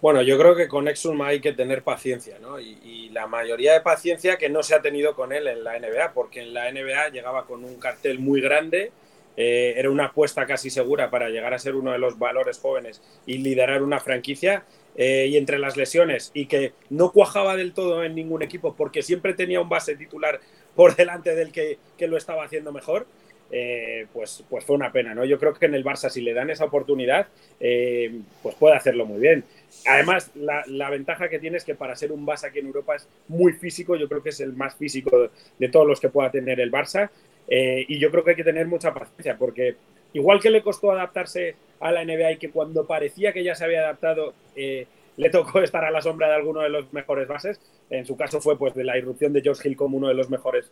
Bueno, 0.00 0.22
yo 0.22 0.38
creo 0.38 0.56
que 0.56 0.68
con 0.68 0.88
Exum 0.88 1.20
hay 1.20 1.40
que 1.40 1.52
tener 1.52 1.82
paciencia, 1.82 2.38
¿no? 2.40 2.58
Y, 2.58 3.10
la 3.12 3.26
mayoría 3.26 3.72
de 3.72 3.80
paciencia 3.80 4.36
que 4.36 4.50
no 4.50 4.62
se 4.62 4.74
ha 4.74 4.82
tenido 4.82 5.14
con 5.14 5.32
él 5.32 5.46
en 5.46 5.64
la 5.64 5.78
NBA, 5.78 6.12
porque 6.12 6.42
en 6.42 6.52
la 6.52 6.70
NBA 6.70 7.08
llegaba 7.08 7.46
con 7.46 7.64
un 7.64 7.76
cartel 7.76 8.18
muy 8.18 8.42
grande, 8.42 8.92
eh, 9.36 9.74
era 9.76 9.90
una 9.90 10.06
apuesta 10.06 10.46
casi 10.46 10.70
segura 10.70 11.10
para 11.10 11.28
llegar 11.28 11.52
a 11.54 11.58
ser 11.58 11.74
uno 11.74 11.92
de 11.92 11.98
los 11.98 12.18
valores 12.18 12.58
jóvenes 12.58 13.02
y 13.26 13.38
liderar 13.38 13.82
una 13.82 14.00
franquicia. 14.00 14.64
Eh, 14.98 15.26
y 15.28 15.36
entre 15.36 15.58
las 15.58 15.76
lesiones 15.76 16.30
y 16.32 16.46
que 16.46 16.72
no 16.88 17.12
cuajaba 17.12 17.54
del 17.54 17.74
todo 17.74 18.02
en 18.02 18.14
ningún 18.14 18.42
equipo 18.42 18.74
porque 18.74 19.02
siempre 19.02 19.34
tenía 19.34 19.60
un 19.60 19.68
base 19.68 19.94
titular 19.94 20.40
por 20.74 20.96
delante 20.96 21.34
del 21.34 21.52
que, 21.52 21.76
que 21.98 22.06
lo 22.06 22.16
estaba 22.16 22.44
haciendo 22.44 22.72
mejor, 22.72 23.06
eh, 23.50 24.06
pues, 24.14 24.42
pues 24.48 24.64
fue 24.64 24.74
una 24.74 24.92
pena, 24.92 25.14
¿no? 25.14 25.26
Yo 25.26 25.38
creo 25.38 25.52
que 25.52 25.66
en 25.66 25.74
el 25.74 25.84
Barça, 25.84 26.08
si 26.08 26.22
le 26.22 26.32
dan 26.32 26.48
esa 26.48 26.64
oportunidad, 26.64 27.28
pues 27.58 28.54
puede 28.54 28.74
hacerlo 28.74 29.04
muy 29.04 29.20
bien. 29.20 29.44
Además, 29.86 30.30
la, 30.34 30.90
ventaja 30.90 31.28
que 31.28 31.38
tiene 31.38 31.58
es 31.58 31.64
que 31.64 31.74
para 31.74 31.94
ser 31.94 32.10
un 32.10 32.26
Barça 32.26 32.48
aquí 32.48 32.60
en 32.60 32.66
Europa 32.66 32.96
es 32.96 33.06
muy 33.28 33.52
físico, 33.52 33.96
yo 33.96 34.08
creo 34.08 34.22
que 34.22 34.30
es 34.30 34.40
el 34.40 34.54
más 34.54 34.76
físico 34.76 35.30
de 35.58 35.68
todos 35.68 35.86
los 35.86 36.00
que 36.00 36.08
pueda 36.08 36.30
tener 36.30 36.58
el 36.58 36.72
Barça, 36.72 37.10
eh, 37.48 37.84
y 37.88 37.98
yo 37.98 38.10
creo 38.10 38.24
que 38.24 38.30
hay 38.30 38.36
que 38.36 38.44
tener 38.44 38.66
mucha 38.66 38.92
paciencia, 38.92 39.36
porque 39.36 39.76
igual 40.12 40.40
que 40.40 40.50
le 40.50 40.62
costó 40.62 40.90
adaptarse 40.90 41.54
a 41.80 41.92
la 41.92 42.04
NBA 42.04 42.32
y 42.32 42.36
que 42.38 42.50
cuando 42.50 42.86
parecía 42.86 43.32
que 43.32 43.44
ya 43.44 43.54
se 43.54 43.64
había 43.64 43.80
adaptado, 43.80 44.34
le 44.54 45.30
tocó 45.30 45.60
estar 45.62 45.84
a 45.84 45.90
la 45.90 46.02
sombra 46.02 46.28
de 46.28 46.34
alguno 46.34 46.62
de 46.62 46.70
los 46.70 46.92
mejores 46.92 47.28
bases, 47.28 47.60
en 47.90 48.06
su 48.06 48.16
caso 48.16 48.40
fue 48.40 48.58
pues 48.58 48.74
de 48.74 48.84
la 48.84 48.98
irrupción 48.98 49.32
de 49.32 49.42
George 49.42 49.68
Hill 49.68 49.76
como 49.76 49.96
uno 49.98 50.08
de 50.08 50.14
los 50.14 50.30
mejores 50.30 50.70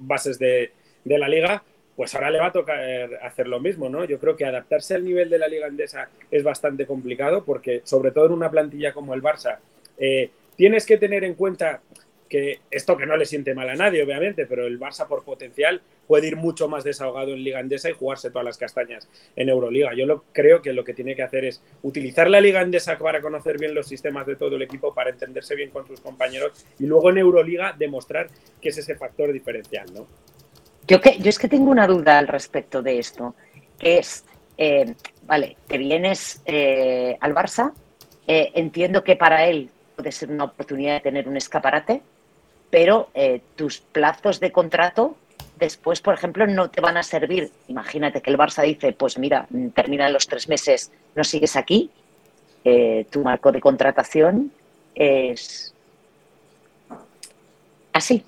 bases 0.00 0.38
de, 0.38 0.72
de 1.04 1.18
la 1.18 1.28
liga, 1.28 1.62
pues 1.96 2.14
ahora 2.14 2.30
le 2.30 2.38
va 2.38 2.46
a 2.46 2.52
tocar 2.52 2.80
hacer 3.22 3.46
lo 3.48 3.60
mismo, 3.60 3.88
¿no? 3.88 4.04
Yo 4.04 4.18
creo 4.18 4.36
que 4.36 4.44
adaptarse 4.44 4.94
al 4.94 5.04
nivel 5.04 5.28
de 5.28 5.38
la 5.38 5.48
liga 5.48 5.66
andesa 5.66 6.08
es 6.30 6.42
bastante 6.42 6.86
complicado 6.86 7.44
porque, 7.44 7.82
sobre 7.84 8.12
todo 8.12 8.26
en 8.26 8.32
una 8.32 8.50
plantilla 8.50 8.92
como 8.92 9.14
el 9.14 9.22
Barça, 9.22 9.58
eh, 9.98 10.30
tienes 10.56 10.86
que 10.86 10.96
tener 10.96 11.24
en 11.24 11.34
cuenta 11.34 11.80
que 12.32 12.60
esto 12.70 12.96
que 12.96 13.04
no 13.04 13.18
le 13.18 13.26
siente 13.26 13.54
mal 13.54 13.68
a 13.68 13.74
nadie, 13.74 14.02
obviamente, 14.02 14.46
pero 14.46 14.66
el 14.66 14.80
Barça 14.80 15.06
por 15.06 15.22
potencial 15.22 15.82
puede 16.06 16.28
ir 16.28 16.36
mucho 16.36 16.66
más 16.66 16.82
desahogado 16.82 17.34
en 17.34 17.44
Liga 17.44 17.58
Andesa 17.58 17.90
y 17.90 17.92
jugarse 17.92 18.30
todas 18.30 18.46
las 18.46 18.56
castañas 18.56 19.06
en 19.36 19.50
Euroliga. 19.50 19.92
Yo 19.92 20.06
lo, 20.06 20.24
creo 20.32 20.62
que 20.62 20.72
lo 20.72 20.82
que 20.82 20.94
tiene 20.94 21.14
que 21.14 21.22
hacer 21.22 21.44
es 21.44 21.62
utilizar 21.82 22.30
la 22.30 22.40
Liga 22.40 22.60
Andesa 22.60 22.96
para 22.96 23.20
conocer 23.20 23.58
bien 23.58 23.74
los 23.74 23.86
sistemas 23.86 24.26
de 24.26 24.36
todo 24.36 24.56
el 24.56 24.62
equipo, 24.62 24.94
para 24.94 25.10
entenderse 25.10 25.54
bien 25.54 25.68
con 25.68 25.86
sus 25.86 26.00
compañeros 26.00 26.64
y 26.78 26.86
luego 26.86 27.10
en 27.10 27.18
Euroliga 27.18 27.76
demostrar 27.78 28.28
que 28.62 28.70
es 28.70 28.78
ese 28.78 28.94
factor 28.94 29.30
diferencial, 29.30 29.92
¿no? 29.92 30.06
Yo, 30.88 31.02
que, 31.02 31.18
yo 31.18 31.28
es 31.28 31.38
que 31.38 31.48
tengo 31.48 31.70
una 31.70 31.86
duda 31.86 32.18
al 32.18 32.28
respecto 32.28 32.80
de 32.80 32.98
esto, 32.98 33.34
que 33.78 33.98
es, 33.98 34.24
eh, 34.56 34.94
vale, 35.26 35.58
te 35.66 35.76
vienes 35.76 36.40
eh, 36.46 37.14
al 37.20 37.34
Barça, 37.34 37.74
eh, 38.26 38.52
entiendo 38.54 39.04
que 39.04 39.16
para 39.16 39.44
él 39.44 39.68
puede 39.96 40.12
ser 40.12 40.30
una 40.30 40.44
oportunidad 40.44 40.94
de 40.94 41.00
tener 41.00 41.28
un 41.28 41.36
escaparate, 41.36 42.00
pero 42.72 43.10
tus 43.54 43.80
plazos 43.80 44.40
de 44.40 44.50
contrato 44.50 45.14
después, 45.60 46.00
por 46.00 46.14
ejemplo, 46.14 46.46
no 46.46 46.70
te 46.70 46.80
van 46.80 46.96
a 46.96 47.02
servir. 47.02 47.50
Imagínate 47.68 48.22
que 48.22 48.30
el 48.30 48.38
Barça 48.38 48.62
dice, 48.62 48.94
pues 48.94 49.18
mira, 49.18 49.46
terminan 49.74 50.10
los 50.10 50.26
tres 50.26 50.48
meses, 50.48 50.90
no 51.14 51.22
sigues 51.22 51.54
aquí, 51.54 51.90
tu 52.64 53.22
marco 53.22 53.52
de 53.52 53.60
contratación 53.60 54.50
es 54.94 55.74
así. 57.92 58.24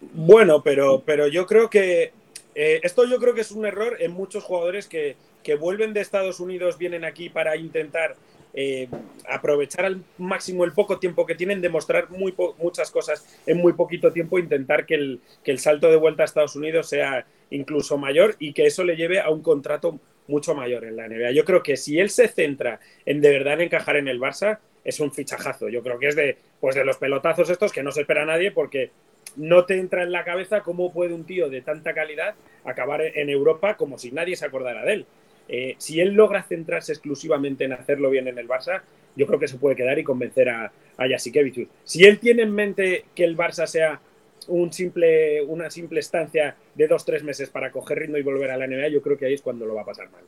Bueno, 0.00 0.62
pero, 0.62 1.02
pero 1.04 1.28
yo 1.28 1.46
creo 1.46 1.68
que 1.68 2.12
eh, 2.54 2.80
esto 2.82 3.04
yo 3.04 3.18
creo 3.18 3.34
que 3.34 3.42
es 3.42 3.52
un 3.52 3.64
error 3.64 3.96
en 4.00 4.12
muchos 4.12 4.44
jugadores 4.44 4.88
que, 4.88 5.16
vuelven 5.58 5.92
de 5.92 6.00
Estados 6.00 6.38
Unidos, 6.38 6.78
vienen 6.78 7.04
aquí 7.04 7.28
para 7.28 7.56
intentar 7.56 8.14
eh, 8.54 8.88
aprovechar 9.28 9.84
al 9.84 10.02
máximo 10.18 10.64
el 10.64 10.72
poco 10.72 10.98
tiempo 10.98 11.26
que 11.26 11.34
tienen, 11.34 11.60
demostrar 11.60 12.10
muy 12.10 12.34
muchas 12.58 12.90
cosas 12.90 13.26
en 13.46 13.58
muy 13.58 13.72
poquito 13.74 14.12
tiempo, 14.12 14.38
intentar 14.38 14.86
que 14.86 14.94
el, 14.94 15.20
que 15.44 15.50
el 15.50 15.58
salto 15.58 15.88
de 15.88 15.96
vuelta 15.96 16.22
a 16.22 16.26
Estados 16.26 16.56
Unidos 16.56 16.88
sea 16.88 17.26
incluso 17.50 17.98
mayor 17.98 18.36
y 18.38 18.52
que 18.52 18.66
eso 18.66 18.84
le 18.84 18.96
lleve 18.96 19.20
a 19.20 19.30
un 19.30 19.42
contrato 19.42 20.00
mucho 20.26 20.54
mayor 20.54 20.84
en 20.84 20.96
la 20.96 21.08
NBA. 21.08 21.32
Yo 21.32 21.44
creo 21.44 21.62
que 21.62 21.76
si 21.76 21.98
él 21.98 22.10
se 22.10 22.28
centra 22.28 22.80
en 23.04 23.20
de 23.20 23.30
verdad 23.30 23.54
en 23.54 23.62
encajar 23.62 23.96
en 23.96 24.08
el 24.08 24.20
Barça, 24.20 24.58
es 24.84 25.00
un 25.00 25.12
fichajazo. 25.12 25.68
Yo 25.68 25.82
creo 25.82 25.98
que 25.98 26.08
es 26.08 26.16
de, 26.16 26.38
pues 26.60 26.74
de 26.74 26.84
los 26.84 26.96
pelotazos 26.96 27.50
estos 27.50 27.72
que 27.72 27.82
no 27.82 27.92
se 27.92 28.02
espera 28.02 28.24
nadie 28.24 28.50
porque 28.50 28.90
no 29.36 29.64
te 29.66 29.78
entra 29.78 30.02
en 30.02 30.12
la 30.12 30.24
cabeza 30.24 30.62
cómo 30.62 30.92
puede 30.92 31.14
un 31.14 31.24
tío 31.24 31.48
de 31.48 31.60
tanta 31.60 31.94
calidad 31.94 32.34
acabar 32.64 33.02
en 33.02 33.28
Europa 33.28 33.76
como 33.76 33.98
si 33.98 34.10
nadie 34.10 34.36
se 34.36 34.46
acordara 34.46 34.84
de 34.84 34.92
él. 34.92 35.06
Eh, 35.52 35.74
si 35.78 36.00
él 36.00 36.10
logra 36.10 36.44
centrarse 36.44 36.92
exclusivamente 36.92 37.64
en 37.64 37.72
hacerlo 37.72 38.08
bien 38.08 38.28
en 38.28 38.38
el 38.38 38.46
Barça, 38.46 38.82
yo 39.16 39.26
creo 39.26 39.40
que 39.40 39.48
se 39.48 39.58
puede 39.58 39.74
quedar 39.74 39.98
y 39.98 40.04
convencer 40.04 40.48
a, 40.48 40.66
a 40.96 41.08
Jasikevicius. 41.08 41.66
Si 41.82 42.04
él 42.04 42.20
tiene 42.20 42.42
en 42.42 42.52
mente 42.52 43.06
que 43.16 43.24
el 43.24 43.36
Barça 43.36 43.66
sea 43.66 44.00
un 44.46 44.72
simple, 44.72 45.42
una 45.42 45.68
simple 45.68 45.98
estancia 45.98 46.54
de 46.72 46.86
dos, 46.86 47.04
tres 47.04 47.24
meses 47.24 47.50
para 47.50 47.72
coger 47.72 47.98
ritmo 47.98 48.16
y 48.16 48.22
volver 48.22 48.52
a 48.52 48.56
la 48.56 48.68
NBA, 48.68 48.88
yo 48.88 49.02
creo 49.02 49.18
que 49.18 49.26
ahí 49.26 49.34
es 49.34 49.42
cuando 49.42 49.66
lo 49.66 49.74
va 49.74 49.82
a 49.82 49.86
pasar 49.86 50.08
mal. 50.12 50.22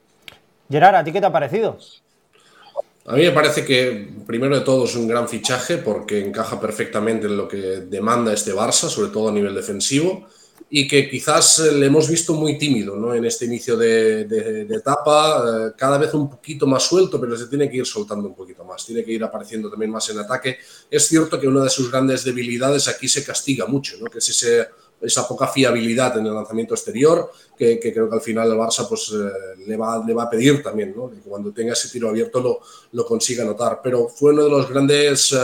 Gerard, 0.68 0.96
¿a 0.96 1.04
ti 1.04 1.12
qué 1.12 1.20
te 1.20 1.26
ha 1.26 1.32
parecido? 1.32 1.78
A 3.06 3.14
mí 3.14 3.22
me 3.22 3.30
parece 3.30 3.64
que, 3.64 4.08
primero 4.26 4.58
de 4.58 4.64
todo, 4.64 4.87
es 4.87 4.96
un 4.96 5.06
gran 5.06 5.28
fichaje 5.28 5.78
porque 5.78 6.20
encaja 6.20 6.61
perfectamente 6.61 7.28
en 7.28 7.37
lo 7.37 7.46
que 7.46 7.56
demanda 7.56 8.32
este 8.32 8.52
Barça, 8.52 8.88
sobre 8.88 9.12
todo 9.12 9.28
a 9.28 9.32
nivel 9.32 9.54
defensivo, 9.54 10.26
y 10.74 10.88
que 10.88 11.06
quizás 11.06 11.58
le 11.58 11.85
hemos 11.85 12.08
visto 12.08 12.32
muy 12.32 12.56
tímido 12.56 12.96
¿no? 12.96 13.14
en 13.14 13.26
este 13.26 13.44
inicio 13.44 13.76
de, 13.76 14.22
etapa, 14.70 15.44
eh, 15.44 15.72
cada 15.76 15.98
vez 15.98 16.14
un 16.14 16.30
poquito 16.30 16.66
más 16.66 16.85
suelto, 16.85 17.20
pero 17.20 17.37
se 17.37 17.46
tiene 17.46 17.68
que 17.68 17.76
ir 17.76 17.85
soltando 17.85 18.26
un 18.26 18.35
poquito 18.35 18.64
más, 18.64 18.87
tiene 18.87 19.04
que 19.04 19.12
ir 19.12 19.22
apareciendo 19.22 19.68
también 19.68 19.90
más 19.90 20.08
en 20.08 20.20
ataque. 20.20 20.56
Es 20.90 21.06
cierto 21.06 21.38
que 21.38 21.46
una 21.46 21.62
de 21.62 21.68
sus 21.68 21.90
grandes 21.90 22.24
debilidades 22.24 22.88
aquí 22.88 23.06
se 23.06 23.22
castiga 23.22 23.66
mucho, 23.66 23.98
¿no? 24.00 24.06
que 24.06 24.16
es 24.16 24.28
ese 24.30 24.68
esa 25.02 25.26
poca 25.26 25.48
fiabilidad 25.48 26.16
en 26.16 26.26
el 26.26 26.32
lanzamiento 26.32 26.74
exterior, 26.74 27.30
que, 27.58 27.78
creo 27.80 28.08
que 28.08 28.14
al 28.14 28.20
final 28.20 28.52
el 28.52 28.56
Barça 28.56 28.88
pues, 28.88 29.12
eh, 29.12 29.58
le, 29.66 29.76
va, 29.76 30.02
le 30.06 30.14
va 30.14 30.22
a 30.22 30.30
pedir 30.30 30.62
también, 30.62 30.94
¿no? 30.96 31.11
que 31.11 31.18
cuando 31.18 31.52
tenga 31.52 31.72
ese 31.72 31.88
tiro 31.88 32.08
abierto 32.08 32.40
lo, 32.40 32.61
lo 32.92 33.04
consiga 33.04 33.42
anotar. 33.42 33.80
Pero 33.82 34.08
fue 34.08 34.32
uno 34.32 34.44
de 34.44 34.50
los 34.50 34.70
grandes 34.70 35.32
eh, 35.32 35.38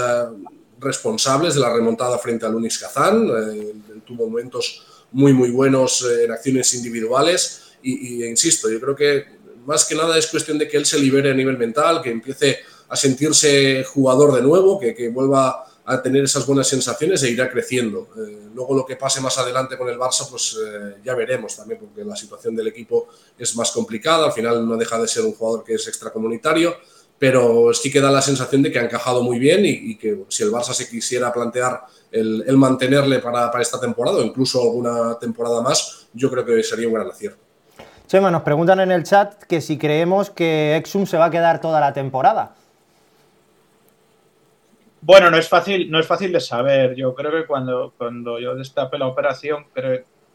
responsables 0.79 1.55
de 1.55 1.61
la 1.61 1.75
remontada 1.75 2.17
frente 2.19 2.47
a 2.47 2.49
Lunis 2.49 2.79
Kazán, 2.79 3.29
eh, 3.29 3.73
tuvo 4.07 4.29
momentos 4.29 4.87
muy, 5.12 5.33
muy 5.33 5.51
buenos 5.51 6.05
en 6.05 6.31
acciones 6.31 6.73
individuales. 6.75 7.62
Y, 7.83 8.25
insisto, 8.25 8.71
yo 8.71 8.81
creo 8.81 8.97
que 8.97 9.25
más 9.64 9.85
que 9.85 9.94
nada 9.94 10.18
es 10.18 10.27
cuestión 10.27 10.59
de 10.59 10.68
que 10.68 10.77
él 10.77 10.87
se 10.87 10.99
libere 10.99 11.31
a 11.31 11.35
nivel 11.35 11.57
mental, 11.57 12.03
que 12.03 12.11
empiece 12.11 12.61
a 12.88 12.97
sentirse 12.97 13.85
jugador 13.85 14.35
de 14.35 14.42
nuevo, 14.42 14.79
que, 14.79 14.94
que 14.94 15.09
vuelva 15.09 15.68
a 15.88 16.03
tener 16.03 16.23
esas 16.23 16.47
buenas 16.47 16.68
sensaciones 16.68 17.23
e 17.23 17.31
irá 17.31 17.49
creciendo. 17.51 18.09
Eh, 18.18 18.51
luego 18.55 18.75
lo 18.75 18.85
que 18.85 18.97
pase 18.97 19.23
más 19.23 19.38
adelante 19.38 19.79
con 19.79 19.88
el 19.88 19.97
Barça, 19.97 20.29
pues 20.29 20.55
eh, 20.62 20.97
ya 21.03 21.14
veremos 21.14 21.57
también, 21.57 21.81
porque 21.81 22.05
la 22.05 22.14
situación 22.14 22.55
del 22.55 22.66
equipo 22.66 23.09
es 23.38 23.57
más 23.57 23.71
complicada, 23.71 24.27
al 24.27 24.33
final 24.33 24.68
no 24.68 24.77
deja 24.77 25.01
de 25.01 25.09
ser 25.09 25.25
un 25.25 25.33
jugador 25.33 25.64
que 25.64 25.75
es 25.75 25.88
extracomunitario, 25.88 26.77
pero 27.19 27.73
sí 27.75 27.91
que 27.91 28.01
da 28.01 28.11
la 28.11 28.23
sensación 28.23 28.63
de 28.63 28.71
que 28.71 28.79
ha 28.79 28.85
encajado 28.85 29.23
muy 29.23 29.39
bien 29.39 29.61
y, 29.65 29.97
que 29.97 30.25
si 30.29 30.45
el 30.45 30.51
Barça 30.51 30.73
se 30.73 30.89
quisiera 30.89 31.33
plantear 31.33 31.83
el, 32.13 32.57
mantenerle 32.57 33.19
para, 33.19 33.51
para, 33.51 33.63
esta 33.63 33.81
temporada 33.81 34.19
o 34.19 34.23
incluso 34.23 34.63
alguna 34.63 35.19
temporada 35.19 35.61
más, 35.61 36.09
yo 36.13 36.31
creo 36.31 36.45
que 36.45 36.63
sería 36.63 36.87
un 36.87 36.95
gran 36.95 37.09
acierto. 37.09 37.39
Chema, 38.07 38.31
nos 38.31 38.43
preguntan 38.43 38.81
en 38.81 38.91
el 38.93 39.03
chat 39.03 39.43
que 39.43 39.61
si 39.61 39.77
creemos 39.77 40.31
que 40.31 40.77
Exum 40.77 41.05
se 41.05 41.19
va 41.19 41.27
a 41.27 41.31
quedar 41.31 41.61
toda 41.61 41.81
la 41.81 41.93
temporada. 41.93 42.55
Bueno, 45.01 45.31
no 45.31 45.37
es 45.37 45.49
fácil, 45.49 45.91
no 45.91 45.99
es 46.01 46.07
fácil 46.07 46.33
de 46.33 46.41
saber. 46.41 46.95
Yo 46.95 47.15
creo 47.15 47.31
que 47.31 47.47
cuando, 47.47 47.93
cuando 47.97 48.39
yo 48.39 48.55
destapé 48.55 48.99
la 48.99 49.07
operación 49.07 49.67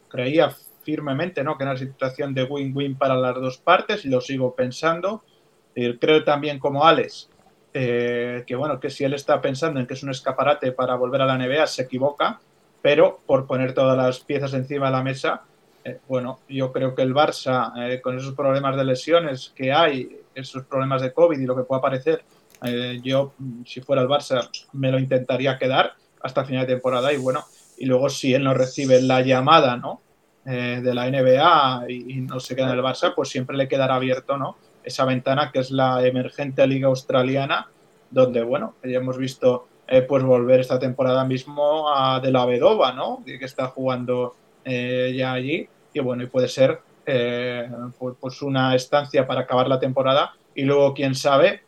creía 0.08 0.54
firmemente 0.84 1.42
¿no? 1.42 1.56
que 1.56 1.64
era 1.64 1.72
una 1.72 1.80
situación 1.80 2.34
de 2.34 2.44
win-win 2.44 2.96
para 2.96 3.16
las 3.16 3.34
dos 3.34 3.58
partes 3.58 4.04
y 4.04 4.08
lo 4.08 4.20
sigo 4.20 4.54
pensando. 4.54 5.24
Eh, 5.74 5.96
creo 6.00 6.24
también 6.24 6.58
como 6.58 6.84
Alex 6.84 7.28
eh, 7.72 8.44
que 8.46 8.54
bueno, 8.54 8.78
que 8.78 8.90
si 8.90 9.02
él 9.02 9.14
está 9.14 9.40
pensando 9.40 9.80
en 9.80 9.86
que 9.86 9.94
es 9.94 10.02
un 10.02 10.10
escaparate 10.10 10.70
para 10.72 10.94
volver 10.94 11.22
a 11.22 11.26
la 11.26 11.36
NBA, 11.36 11.66
se 11.66 11.82
equivoca, 11.82 12.40
pero 12.80 13.18
por 13.26 13.46
poner 13.46 13.74
todas 13.74 13.96
las 13.96 14.20
piezas 14.20 14.54
encima 14.54 14.86
de 14.86 14.92
la 14.92 15.02
mesa, 15.02 15.42
eh, 15.84 15.98
bueno, 16.06 16.38
yo 16.48 16.72
creo 16.72 16.94
que 16.94 17.02
el 17.02 17.12
Barça, 17.12 18.00
con 18.00 18.16
esos 18.16 18.34
problemas 18.34 18.76
de 18.76 18.84
lesiones 18.84 19.52
que 19.56 19.72
hay, 19.72 20.20
esos 20.34 20.64
problemas 20.64 21.02
de 21.02 21.12
COVID 21.12 21.38
y 21.38 21.46
lo 21.46 21.56
que 21.56 21.64
pueda 21.64 21.78
aparecer, 21.78 22.24
Eh, 22.64 23.00
yo, 23.02 23.34
si 23.66 23.80
fuera 23.80 24.02
el 24.02 24.08
Barça, 24.08 24.48
me 24.72 24.90
lo 24.90 24.98
intentaría 24.98 25.58
quedar 25.58 25.94
hasta 26.22 26.44
final 26.44 26.66
de 26.66 26.72
temporada 26.74 27.12
y 27.12 27.18
bueno, 27.18 27.44
y 27.76 27.84
luego 27.84 28.08
si 28.08 28.32
él 28.32 28.44
no 28.44 28.54
recibe 28.54 29.02
la 29.02 29.20
llamada, 29.20 29.76
¿no? 29.76 30.00
Eh, 30.46 30.80
de 30.82 30.94
la 30.94 31.06
NBA 31.06 31.86
y, 31.88 32.20
no 32.20 32.38
se 32.40 32.54
queda 32.54 32.70
en 32.70 32.78
el 32.78 32.84
Barça, 32.84 33.14
pues 33.14 33.28
siempre 33.28 33.56
le 33.56 33.68
quedará 33.68 33.94
abierto, 33.96 34.36
¿no? 34.36 34.56
Esa 34.84 35.04
ventana 35.04 35.50
que 35.52 35.60
es 35.60 35.70
la 35.70 36.06
emergente 36.06 36.66
Liga 36.66 36.88
Australiana, 36.88 37.68
donde, 38.10 38.42
bueno, 38.42 38.74
ya 38.84 38.98
hemos 38.98 39.18
visto 39.18 39.66
eh, 39.86 40.02
pues 40.02 40.22
volver 40.22 40.60
esta 40.60 40.78
temporada 40.78 41.24
mismo 41.24 41.88
a 41.94 42.20
De 42.20 42.30
la 42.30 42.46
Vedova, 42.46 42.92
¿no? 42.92 43.22
Que 43.24 43.44
está 43.44 43.68
jugando 43.68 44.34
eh, 44.64 45.12
ya 45.16 45.32
allí. 45.32 45.68
Y 45.92 46.00
bueno, 46.00 46.22
y 46.22 46.26
puede 46.26 46.48
ser 46.48 46.80
pues, 47.04 48.14
pues, 48.18 48.42
una 48.42 48.74
estancia 48.74 49.26
para 49.26 49.42
acabar 49.42 49.68
la 49.68 49.78
temporada 49.78 50.32
y 50.54 50.62
luego, 50.62 50.94
quién 50.94 51.14
sabe, 51.14 51.62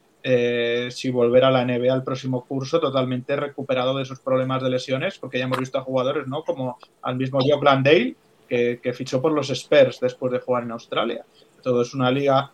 si 0.90 1.10
volver 1.10 1.44
a 1.44 1.50
la 1.50 1.64
NBA 1.64 1.94
el 1.94 2.02
próximo 2.02 2.44
curso 2.44 2.80
totalmente 2.80 3.36
recuperado 3.36 3.96
de 3.96 4.04
sus 4.04 4.18
problemas 4.20 4.62
de 4.62 4.70
lesiones, 4.70 5.18
porque 5.18 5.38
ya 5.38 5.44
hemos 5.44 5.58
visto 5.58 5.78
a 5.78 5.82
jugadores, 5.82 6.26
¿no? 6.26 6.42
Como 6.42 6.78
al 7.02 7.16
mismo 7.16 7.38
Joe 7.40 7.62
Landale, 7.62 8.16
que, 8.48 8.92
fichó 8.94 9.20
por 9.20 9.32
los 9.32 9.50
Spurs 9.50 10.00
después 10.00 10.32
de 10.32 10.40
jugar 10.40 10.64
en 10.64 10.72
Australia. 10.72 11.24
Todo 11.62 11.82
es 11.82 11.94
una 11.94 12.10
liga 12.10 12.52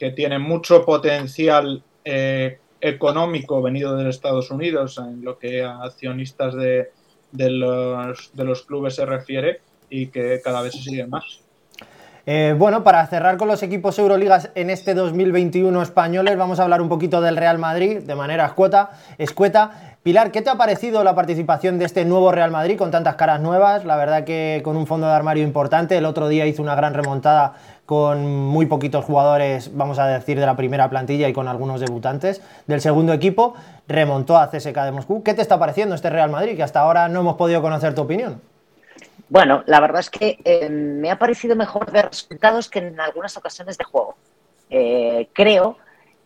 que 0.00 0.10
tiene 0.10 0.38
mucho 0.38 0.82
potencial 0.86 1.82
eh, 2.06 2.58
económico 2.80 3.60
venido 3.60 3.94
de 3.96 4.08
Estados 4.08 4.50
Unidos 4.50 4.98
en 4.98 5.22
lo 5.22 5.38
que 5.38 5.62
a 5.62 5.82
accionistas 5.82 6.54
de, 6.54 6.88
los 7.32 8.62
clubes 8.62 8.94
se 8.94 9.04
refiere 9.04 9.60
y 9.90 10.06
que 10.06 10.40
cada 10.42 10.62
vez 10.62 10.72
se 10.72 10.82
sigue 10.84 11.06
más. 11.06 11.42
Eh, 12.24 12.54
bueno, 12.56 12.82
para 12.82 13.06
cerrar 13.06 13.36
con 13.36 13.48
los 13.48 13.62
equipos 13.62 13.98
Euroligas 13.98 14.50
en 14.54 14.70
este 14.70 14.94
2021 14.94 15.82
españoles, 15.82 16.36
vamos 16.36 16.60
a 16.60 16.62
hablar 16.62 16.80
un 16.80 16.88
poquito 16.88 17.20
del 17.20 17.36
Real 17.36 17.58
Madrid 17.58 17.98
de 17.98 18.14
manera 18.14 18.46
escueta. 18.46 18.90
escueta. 19.18 19.98
Pilar, 20.02 20.32
¿qué 20.32 20.40
te 20.40 20.48
ha 20.48 20.56
parecido 20.56 21.04
la 21.04 21.14
participación 21.14 21.78
de 21.78 21.84
este 21.84 22.06
nuevo 22.06 22.32
Real 22.32 22.50
Madrid 22.50 22.78
con 22.78 22.90
tantas 22.90 23.16
caras 23.16 23.40
nuevas? 23.40 23.84
La 23.84 23.96
verdad 23.96 24.24
que 24.24 24.62
con 24.64 24.78
un 24.78 24.86
fondo 24.86 25.06
de 25.06 25.12
armario 25.12 25.44
importante. 25.44 25.98
El 25.98 26.06
otro 26.06 26.28
día 26.28 26.46
hizo 26.46 26.62
una 26.62 26.74
gran 26.74 26.94
remontada 26.94 27.54
con 27.90 28.24
muy 28.24 28.66
poquitos 28.66 29.04
jugadores, 29.04 29.76
vamos 29.76 29.98
a 29.98 30.06
decir, 30.06 30.38
de 30.38 30.46
la 30.46 30.54
primera 30.54 30.88
plantilla 30.88 31.28
y 31.28 31.32
con 31.32 31.48
algunos 31.48 31.80
debutantes 31.80 32.40
del 32.68 32.80
segundo 32.80 33.12
equipo. 33.12 33.56
Remontó 33.88 34.38
a 34.38 34.48
CSK 34.48 34.76
de 34.84 34.92
Moscú. 34.92 35.24
¿Qué 35.24 35.34
te 35.34 35.42
está 35.42 35.58
pareciendo 35.58 35.96
este 35.96 36.08
Real 36.08 36.30
Madrid? 36.30 36.54
Que 36.54 36.62
hasta 36.62 36.78
ahora 36.78 37.08
no 37.08 37.18
hemos 37.18 37.34
podido 37.34 37.60
conocer 37.60 37.92
tu 37.92 38.02
opinión. 38.02 38.40
Bueno, 39.28 39.64
la 39.66 39.80
verdad 39.80 39.98
es 39.98 40.08
que 40.08 40.38
eh, 40.44 40.70
me 40.70 41.10
ha 41.10 41.18
parecido 41.18 41.56
mejor 41.56 41.90
ver 41.90 42.06
resultados 42.06 42.70
que 42.70 42.78
en 42.78 43.00
algunas 43.00 43.36
ocasiones 43.36 43.76
de 43.76 43.82
juego. 43.82 44.14
Eh, 44.70 45.28
creo 45.32 45.76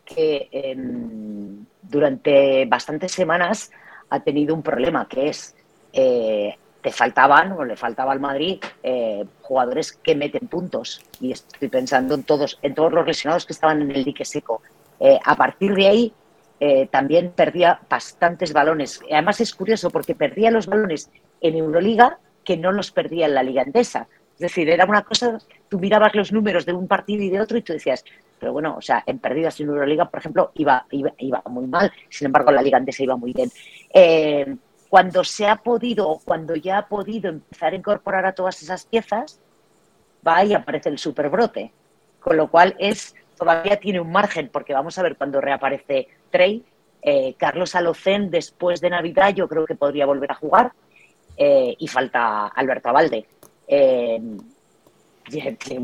que 0.05 0.50
em, 0.53 1.64
durante 1.81 2.66
bastantes 2.66 3.11
semanas 3.12 3.70
ha 4.11 4.20
tenido 4.20 4.55
un 4.55 4.62
problema, 4.62 5.09
que 5.09 5.29
es 5.31 5.57
eh, 6.85 6.90
te 6.90 6.92
faltaban 6.92 7.53
o 7.53 7.64
le 7.64 7.77
faltaba 7.77 8.12
al 8.12 8.20
Madrid 8.20 8.62
eh, 8.83 9.25
jugadores 9.40 9.92
que 9.92 10.14
meten 10.14 10.49
puntos. 10.49 11.03
Y 11.20 11.33
estoy 11.33 11.68
pensando 11.68 12.14
en 12.14 12.23
todos, 12.23 12.59
en 12.62 12.75
todos 12.75 12.92
los 12.92 13.07
lesionados 13.07 13.47
que 13.47 13.55
estaban 13.55 13.83
en 13.83 13.90
el 13.90 14.05
dique 14.05 14.25
seco. 14.25 14.62
Eh, 15.01 15.18
a 15.25 15.35
partir 15.37 15.75
de 15.75 15.88
ahí 15.88 16.12
también 16.90 17.31
perdía 17.37 17.79
bastantes 17.90 18.55
balones. 18.55 19.03
Además 19.12 19.38
es 19.38 19.55
curioso 19.55 19.90
porque 19.90 20.14
perdía 20.14 20.51
los 20.51 20.66
balones 20.66 21.11
en 21.42 21.57
Euroliga 21.57 22.18
que 22.42 22.57
no 22.57 22.73
los 22.73 22.90
perdía 22.90 23.27
en 23.27 23.35
la 23.35 23.42
Liga 23.42 23.61
Endesa. 23.61 24.09
Es 24.35 24.38
decir, 24.38 24.70
era 24.70 24.87
una 24.87 25.03
cosa, 25.03 25.37
tú 25.68 25.79
mirabas 25.79 26.14
los 26.14 26.33
números 26.33 26.64
de 26.64 26.73
un 26.73 26.88
partido 26.88 27.23
y 27.23 27.29
de 27.29 27.40
otro 27.40 27.59
y 27.59 27.62
tú 27.62 27.75
decías, 27.75 28.03
pero 28.40 28.55
bueno, 28.55 28.77
o 28.79 28.81
sea, 28.81 29.03
en 29.05 29.18
perdidas 29.18 29.61
en 29.61 29.68
Euroliga, 29.68 30.09
por 30.09 30.20
ejemplo, 30.20 30.53
iba, 30.55 30.87
iba, 30.90 31.42
muy 31.51 31.66
mal, 31.66 31.92
sin 32.09 32.27
embargo, 32.27 32.51
la 32.51 32.62
Liga 32.62 32.79
antes 32.79 32.99
iba 32.99 33.16
muy 33.16 33.35
bien. 33.35 33.51
Eh, 33.92 34.57
cuando 34.94 35.24
se 35.24 35.48
ha 35.48 35.57
podido, 35.57 36.20
cuando 36.24 36.54
ya 36.54 36.78
ha 36.78 36.87
podido 36.87 37.28
empezar 37.28 37.72
a 37.72 37.76
incorporar 37.76 38.26
a 38.26 38.33
todas 38.33 38.62
esas 38.62 38.85
piezas, 38.85 39.40
va 40.24 40.44
y 40.44 40.54
aparece 40.54 40.88
el 40.88 40.98
superbrote, 40.98 41.72
con 42.20 42.37
lo 42.37 42.48
cual 42.48 42.76
es 42.78 43.12
todavía 43.37 43.80
tiene 43.80 43.98
un 43.98 44.12
margen, 44.12 44.50
porque 44.52 44.72
vamos 44.72 44.96
a 44.96 45.02
ver 45.02 45.16
cuando 45.16 45.40
reaparece 45.40 46.07
Trey, 46.30 46.64
eh, 47.02 47.35
Carlos 47.37 47.74
Alocén 47.74 48.30
después 48.30 48.80
de 48.80 48.90
Navidad 48.90 49.35
yo 49.35 49.48
creo 49.48 49.66
que 49.66 49.74
podría 49.74 50.07
volver 50.07 50.30
a 50.30 50.37
jugar 50.37 50.72
eh, 51.37 51.74
y 51.76 51.88
falta 51.88 52.46
Alberto 52.46 52.90
Avalde. 52.90 53.26
un 53.68 54.54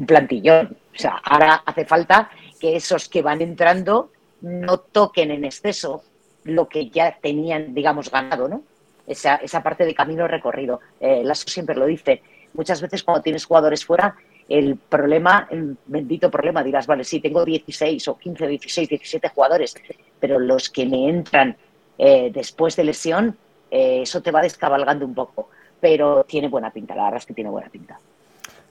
plantillón. 0.07 0.77
O 0.95 0.99
sea, 1.01 1.21
ahora 1.25 1.65
hace 1.67 1.85
falta 1.85 2.31
que 2.61 2.77
esos 2.77 3.09
que 3.09 3.23
van 3.23 3.43
entrando 3.43 4.13
no 4.41 4.79
toquen 4.79 5.33
en 5.33 5.45
exceso 5.45 6.05
lo 6.45 6.69
que 6.69 6.91
ya 6.91 7.19
tenían, 7.21 7.75
digamos, 7.75 8.09
ganado, 8.09 8.47
¿no? 8.47 8.70
Esa, 9.11 9.37
esa 9.37 9.61
parte 9.61 9.85
de 9.85 9.93
camino 9.93 10.29
recorrido. 10.29 10.79
Eh, 11.01 11.23
Lasso 11.25 11.49
siempre 11.49 11.75
lo 11.75 11.87
dice. 11.87 12.23
Muchas 12.55 12.81
veces 12.81 13.03
cuando 13.03 13.23
tienes 13.23 13.45
jugadores 13.45 13.85
fuera, 13.85 14.15
el 14.49 14.77
problema, 14.77 15.49
el 15.51 15.77
bendito 15.87 16.31
problema, 16.31 16.63
dirás, 16.63 16.87
vale, 16.87 17.03
sí, 17.03 17.19
tengo 17.21 17.45
16 17.45 18.07
o 18.07 18.17
15, 18.17 18.47
16, 18.47 18.89
17 18.89 19.29
jugadores, 19.31 19.75
pero 20.21 20.39
los 20.39 20.71
que 20.71 20.87
me 20.87 21.09
entran 21.09 21.57
eh, 21.99 22.31
después 22.33 22.77
de 22.77 22.85
lesión, 22.85 23.37
eh, 23.69 24.03
eso 24.03 24.23
te 24.23 24.31
va 24.31 24.43
descabalgando 24.43 25.05
un 25.05 25.15
poco. 25.15 25.49
Pero 25.81 26.23
tiene 26.25 26.47
buena 26.47 26.71
pinta, 26.71 26.95
la 26.95 27.05
verdad 27.05 27.19
es 27.19 27.27
que 27.27 27.35
tiene 27.35 27.51
buena 27.51 27.69
pinta. 27.69 27.99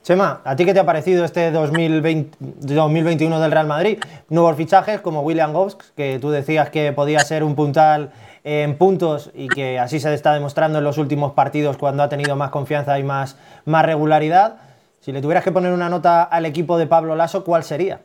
Chema, 0.02 0.40
¿a 0.44 0.56
ti 0.56 0.64
qué 0.64 0.72
te 0.72 0.80
ha 0.80 0.86
parecido 0.86 1.26
este 1.26 1.50
2020, 1.50 2.38
2021 2.40 3.40
del 3.40 3.52
Real 3.52 3.66
Madrid? 3.66 3.98
Nuevos 4.30 4.56
fichajes 4.56 5.02
como 5.02 5.20
William 5.20 5.52
Goss, 5.52 5.76
que 5.94 6.18
tú 6.18 6.30
decías 6.30 6.70
que 6.70 6.92
podía 6.92 7.20
ser 7.20 7.44
un 7.44 7.54
puntal 7.54 8.10
en 8.44 8.76
puntos 8.78 9.30
y 9.34 9.48
que 9.48 9.78
así 9.78 10.00
se 10.00 10.12
está 10.14 10.32
demostrando 10.32 10.78
en 10.78 10.84
los 10.84 10.98
últimos 10.98 11.32
partidos 11.32 11.76
cuando 11.76 12.02
ha 12.02 12.08
tenido 12.08 12.36
más 12.36 12.50
confianza 12.50 12.98
y 12.98 13.02
más, 13.02 13.36
más 13.64 13.84
regularidad. 13.84 14.56
Si 15.00 15.12
le 15.12 15.22
tuvieras 15.22 15.44
que 15.44 15.52
poner 15.52 15.72
una 15.72 15.88
nota 15.88 16.22
al 16.22 16.46
equipo 16.46 16.78
de 16.78 16.86
Pablo 16.86 17.16
Lasso, 17.16 17.44
¿cuál 17.44 17.64
sería? 17.64 18.00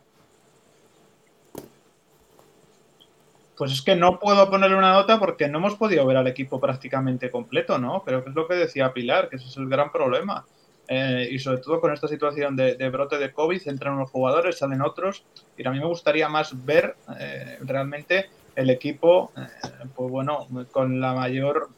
Pues 3.57 3.71
es 3.71 3.81
que 3.81 3.95
no 3.95 4.19
puedo 4.19 4.49
ponerle 4.49 4.75
una 4.75 4.91
nota 4.91 5.17
porque 5.17 5.47
no 5.47 5.59
hemos 5.59 5.75
podido 5.75 6.05
ver 6.05 6.17
al 6.17 6.27
equipo 6.27 6.59
prácticamente 6.59 7.31
completo, 7.31 7.77
¿no? 7.77 8.03
Pero 8.05 8.23
que 8.23 8.29
es 8.29 8.35
lo 8.35 8.47
que 8.47 8.55
decía 8.55 8.93
Pilar, 8.93 9.29
que 9.29 9.37
ese 9.37 9.47
es 9.47 9.57
el 9.57 9.69
gran 9.69 9.91
problema 9.91 10.45
eh, 10.87 11.27
y 11.31 11.39
sobre 11.39 11.59
todo 11.59 11.81
con 11.81 11.91
esta 11.93 12.07
situación 12.07 12.55
de, 12.55 12.89
brote 12.89 13.17
de 13.17 13.31
COVID, 13.31 13.67
entran 13.67 13.95
unos 13.95 14.11
jugadores, 14.11 14.57
salen 14.57 14.81
otros, 14.81 15.23
y 15.57 15.67
a 15.67 15.71
mí 15.71 15.79
me 15.79 15.85
gustaría 15.85 16.29
más 16.29 16.65
ver 16.65 16.95
eh, 17.19 17.57
realmente 17.61 18.29
el 18.55 18.69
equipo, 18.69 19.31
eh, 19.37 19.41
pues 19.95 20.11
bueno, 20.11 20.47
con 20.71 20.99
la 21.01 21.13
mayor 21.13 21.69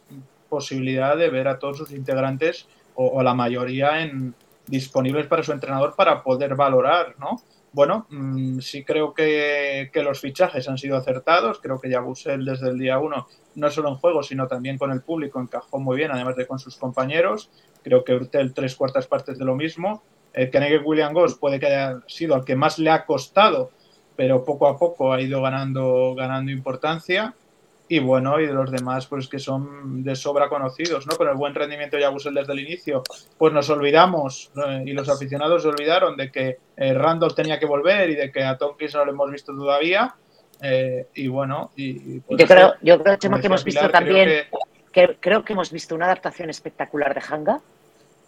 posibilidad 0.49 1.17
de 1.17 1.29
ver 1.29 1.47
a 1.47 1.59
todos 1.59 1.77
sus 1.77 1.91
integrantes 1.91 2.67
o, 2.95 3.21
la 3.21 3.33
mayoría 3.33 4.01
en, 4.01 4.33
disponibles 4.65 5.27
para 5.27 5.43
su 5.43 5.51
entrenador 5.51 5.95
para 5.95 6.23
poder 6.23 6.55
valorar, 6.55 7.15
¿no? 7.19 7.41
Bueno, 7.73 8.07
mm, 8.09 8.59
sí 8.59 8.83
creo 8.83 9.13
que, 9.13 9.89
que, 9.93 10.01
los 10.01 10.19
fichajes 10.19 10.67
han 10.67 10.77
sido 10.77 10.97
acertados, 10.97 11.59
creo 11.61 11.79
que 11.79 11.89
ya 11.89 11.99
Busel 11.99 12.43
desde 12.43 12.69
el 12.69 12.79
día 12.79 12.97
uno, 12.97 13.27
no 13.55 13.69
solo 13.69 13.89
en 13.89 13.95
juego, 13.95 14.23
sino 14.23 14.47
también 14.47 14.77
con 14.77 14.91
el 14.91 15.01
público, 15.01 15.39
encajó 15.39 15.79
muy 15.79 15.97
bien, 15.97 16.11
además 16.11 16.35
de 16.37 16.47
con 16.47 16.57
sus 16.57 16.77
compañeros, 16.77 17.51
creo 17.83 18.03
que 18.03 18.13
Urtel 18.13 18.53
tres 18.53 18.75
cuartas 18.75 19.07
partes 19.07 19.37
de 19.37 19.45
lo 19.45 19.55
mismo. 19.55 20.03
Eh, 20.33 20.51
William 20.83 21.13
Goss 21.13 21.35
puede 21.35 21.59
que 21.59 21.67
haya 21.67 22.01
sido 22.07 22.35
el 22.35 22.45
que 22.45 22.55
más 22.55 22.79
le 22.79 22.89
ha 22.89 23.05
costado, 23.05 23.71
pero 24.17 24.43
poco 24.43 24.67
a 24.67 24.77
poco 24.77 25.13
ha 25.13 25.21
ido 25.21 25.41
ganando, 25.41 26.13
ganando 26.15 26.51
importancia. 26.51 27.33
Y 27.87 27.99
bueno, 27.99 28.41
y 28.41 28.47
de 28.47 28.51
los 28.51 28.69
demás, 28.69 29.07
pues 29.07 29.29
que 29.29 29.39
son 29.39 30.03
de 30.03 30.13
sobra 30.13 30.49
conocidos, 30.49 31.07
¿no? 31.07 31.15
Con 31.15 31.29
el 31.29 31.35
buen 31.35 31.55
rendimiento 31.55 31.95
de 31.95 32.01
Yabusel 32.01 32.33
desde 32.33 32.51
el 32.51 32.59
inicio, 32.59 33.01
pues 33.37 33.53
nos 33.53 33.69
olvidamos, 33.69 34.51
y 34.83 34.91
los 34.91 35.07
aficionados 35.07 35.61
se 35.61 35.69
olvidaron 35.69 36.17
de 36.17 36.29
que 36.29 36.57
eh, 36.75 36.93
Randall 36.93 37.33
tenía 37.33 37.57
que 37.57 37.65
volver 37.65 38.09
y 38.09 38.15
de 38.15 38.29
que 38.29 38.43
a 38.43 38.57
Tompkins 38.57 38.93
no 38.95 39.05
lo 39.05 39.11
hemos 39.13 39.31
visto 39.31 39.55
todavía. 39.55 40.13
Eh, 40.61 41.07
y 41.13 41.29
bueno, 41.29 41.71
y, 41.77 42.19
pues 42.19 42.41
yo, 42.41 42.47
creo, 42.47 42.73
yo 42.81 43.01
creo 43.01 43.17
que 43.17 43.27
hemos 43.47 43.63
visto 43.63 43.89
también, 43.89 44.47
creo 44.91 45.45
que 45.45 45.53
hemos 45.53 45.71
visto 45.71 45.95
una 45.95 46.07
adaptación 46.07 46.49
espectacular 46.49 47.13
de 47.13 47.21
Hanga 47.29 47.61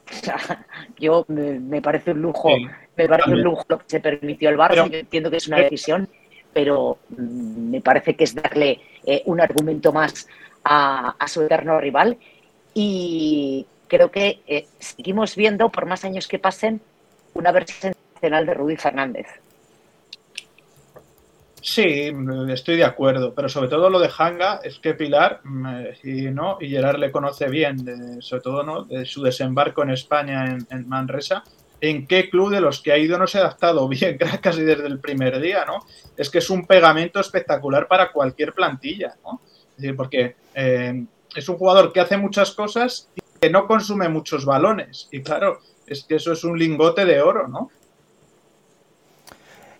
yo 0.99 1.26
me, 1.28 1.82
parece 1.82 2.12
un 2.12 2.22
lujo, 2.22 2.49
me 2.95 3.07
parece 3.07 3.32
un 3.32 3.41
lujo 3.41 3.66
lo 3.68 3.80
que 3.80 3.86
se 3.88 3.99
permitió 3.99 4.49
el 4.49 4.57
Barça. 4.57 4.89
yo 4.89 4.97
entiendo 4.97 5.30
que 5.30 5.38
es 5.38 5.47
una 5.47 5.57
decisión, 5.57 6.10
pero 6.53 6.97
mm, 7.10 7.70
me 7.72 7.82
parece 7.82 8.16
que 8.16 8.24
es 8.24 8.36
darle 8.36 8.80
eh, 9.05 9.22
un 9.26 9.41
argumento 9.41 9.91
más 9.91 10.28
a, 10.64 11.16
su 11.28 11.41
eterno 11.43 11.80
rival. 11.80 12.18
Y 12.74 13.66
creo 13.88 14.12
que 14.12 14.41
eh, 14.47 14.68
seguimos 14.80 15.36
viendo, 15.36 15.70
por 15.70 15.86
más 15.86 16.05
años 16.05 16.28
que 16.28 16.39
pasen, 16.39 16.82
una 17.34 17.51
versión 17.51 17.93
nacional 18.16 18.45
de 18.45 18.53
Rudy 18.53 18.78
Fernández. 18.78 19.28
Sí, 21.62 22.12
estoy 22.49 22.78
de 22.78 22.86
acuerdo, 22.86 23.34
pero 23.34 23.49
sobre 23.49 23.68
todo 23.68 23.89
lo 23.89 23.99
de 23.99 24.10
Hanga 24.18 24.62
es 24.64 24.80
que 24.80 24.93
Pilar 24.93 25.41
mm, 25.43 25.76
y 26.03 26.22
no 26.32 26.57
y 26.62 26.70
Gerard 26.70 26.99
le 26.99 27.12
conoce 27.12 27.49
bien, 27.49 28.22
sobre 28.22 28.41
todo 28.41 28.64
no 28.64 28.84
de 28.84 29.05
su 29.05 29.22
desembarco 29.22 29.84
en 29.84 29.89
España 29.89 30.57
en, 30.70 30.88
Manresa, 30.88 31.43
en 31.82 32.07
qué 32.07 32.30
club 32.30 32.51
de 32.51 32.62
los 32.62 32.82
que 32.82 32.93
ha 32.93 32.97
ido 32.97 33.18
no 33.18 33.28
se 33.28 33.39
ha 33.39 33.41
adaptado 33.41 33.88
bien 33.89 34.18
casi 34.41 34.62
desde 34.62 34.88
el 34.88 34.99
primer 34.99 35.39
día, 35.41 35.66
¿no? 35.66 35.80
Es 36.16 36.30
que 36.30 36.38
es 36.38 36.49
un 36.49 36.66
pegamento 36.66 37.20
espectacular 37.20 37.88
para 37.88 38.12
cualquier 38.12 38.53
plantilla, 38.53 39.16
¿no? 39.24 39.41
Porque 39.95 40.36
eh, 40.55 41.05
es 41.36 41.49
un 41.49 41.57
jugador 41.57 41.91
que 41.91 41.99
hace 41.99 42.18
muchas 42.18 42.51
cosas 42.51 43.10
y 43.16 43.22
que 43.39 43.49
no 43.49 43.68
consume 43.68 44.10
muchos 44.10 44.45
balones. 44.45 45.07
Y 45.12 45.22
claro, 45.22 45.60
es 45.88 46.03
que 46.03 46.16
eso 46.16 46.32
es 46.34 46.43
un 46.43 46.57
lingote 46.57 47.05
de 47.05 47.22
oro, 47.22 47.47
¿no? 47.47 47.70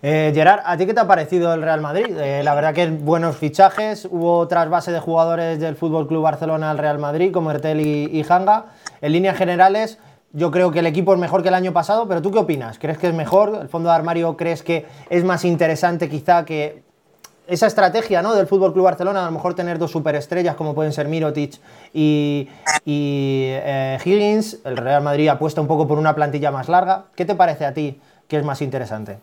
Eh, 0.02 0.32
Gerard, 0.34 0.62
¿a 0.64 0.78
ti 0.78 0.86
qué 0.86 0.94
te 0.94 1.00
ha 1.00 1.06
parecido 1.06 1.52
el 1.52 1.60
Real 1.60 1.82
Madrid? 1.82 2.16
Eh, 2.18 2.42
la 2.42 2.54
verdad 2.54 2.72
que 2.72 2.88
buenos 2.88 3.36
fichajes, 3.36 4.08
hubo 4.10 4.48
trasvase 4.48 4.92
de 4.92 5.00
jugadores 5.00 5.60
del 5.60 5.76
Fútbol 5.76 6.08
Club 6.08 6.22
Barcelona 6.22 6.70
al 6.70 6.78
Real 6.78 6.98
Madrid, 6.98 7.30
como 7.30 7.50
Ertel 7.50 7.80
y, 7.80 8.06
y 8.10 8.24
Hanga. 8.26 8.66
En 9.02 9.12
líneas 9.12 9.36
generales, 9.36 9.98
yo 10.32 10.50
creo 10.50 10.70
que 10.70 10.78
el 10.78 10.86
equipo 10.86 11.12
es 11.12 11.20
mejor 11.20 11.42
que 11.42 11.48
el 11.48 11.54
año 11.54 11.74
pasado, 11.74 12.08
pero 12.08 12.22
¿tú 12.22 12.30
qué 12.30 12.38
opinas? 12.38 12.78
¿Crees 12.78 12.96
que 12.96 13.08
es 13.08 13.14
mejor? 13.14 13.58
¿El 13.60 13.68
fondo 13.68 13.90
de 13.90 13.94
armario 13.94 14.38
crees 14.38 14.62
que 14.62 14.86
es 15.10 15.22
más 15.22 15.44
interesante 15.44 16.08
quizá 16.08 16.46
que 16.46 16.82
esa 17.46 17.66
estrategia 17.66 18.22
¿no? 18.22 18.34
del 18.34 18.46
Fútbol 18.46 18.72
Club 18.72 18.84
Barcelona, 18.84 19.22
a 19.22 19.26
lo 19.26 19.32
mejor 19.32 19.54
tener 19.54 19.78
dos 19.78 19.90
superestrellas 19.90 20.54
como 20.54 20.74
pueden 20.74 20.92
ser 20.92 21.08
Mirotic 21.08 21.60
y, 21.92 22.48
eh, 22.86 23.98
Higgins, 24.02 24.60
el 24.64 24.76
Real 24.76 25.02
Madrid 25.02 25.28
apuesta 25.28 25.60
un 25.60 25.66
poco 25.66 25.86
por 25.88 25.98
una 25.98 26.14
plantilla 26.14 26.50
más 26.52 26.68
larga. 26.68 27.06
¿Qué 27.16 27.24
te 27.24 27.34
parece 27.34 27.66
a 27.66 27.74
ti 27.74 28.00
que 28.28 28.38
es 28.38 28.44
más 28.44 28.62
interesante? 28.62 29.18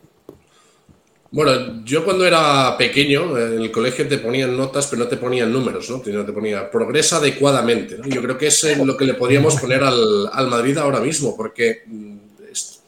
Bueno, 1.29 1.83
yo 1.83 2.05
cuando 2.05 2.25
era 2.25 2.75
pequeño, 2.77 3.37
en 3.37 3.61
el 3.61 3.71
colegio 3.71 4.07
te 4.07 4.17
ponían 4.17 4.55
notas, 4.55 4.87
pero 4.87 5.03
no 5.03 5.09
te 5.09 5.17
ponían 5.17 5.51
números, 5.51 5.89
¿no? 5.89 5.99
Te 5.99 6.11
ponía 6.31 6.71
progresa 6.71 7.17
adecuadamente. 7.17 7.97
Yo 8.05 8.21
creo 8.21 8.37
que 8.37 8.47
es 8.47 8.77
lo 8.77 8.95
que 8.95 9.05
le 9.05 9.13
podríamos 9.15 9.59
poner 9.59 9.83
al, 9.83 10.29
al 10.31 10.47
Madrid 10.47 10.77
ahora 10.77 11.01
mismo, 11.01 11.35
porque 11.35 11.83
mm, 11.85 12.17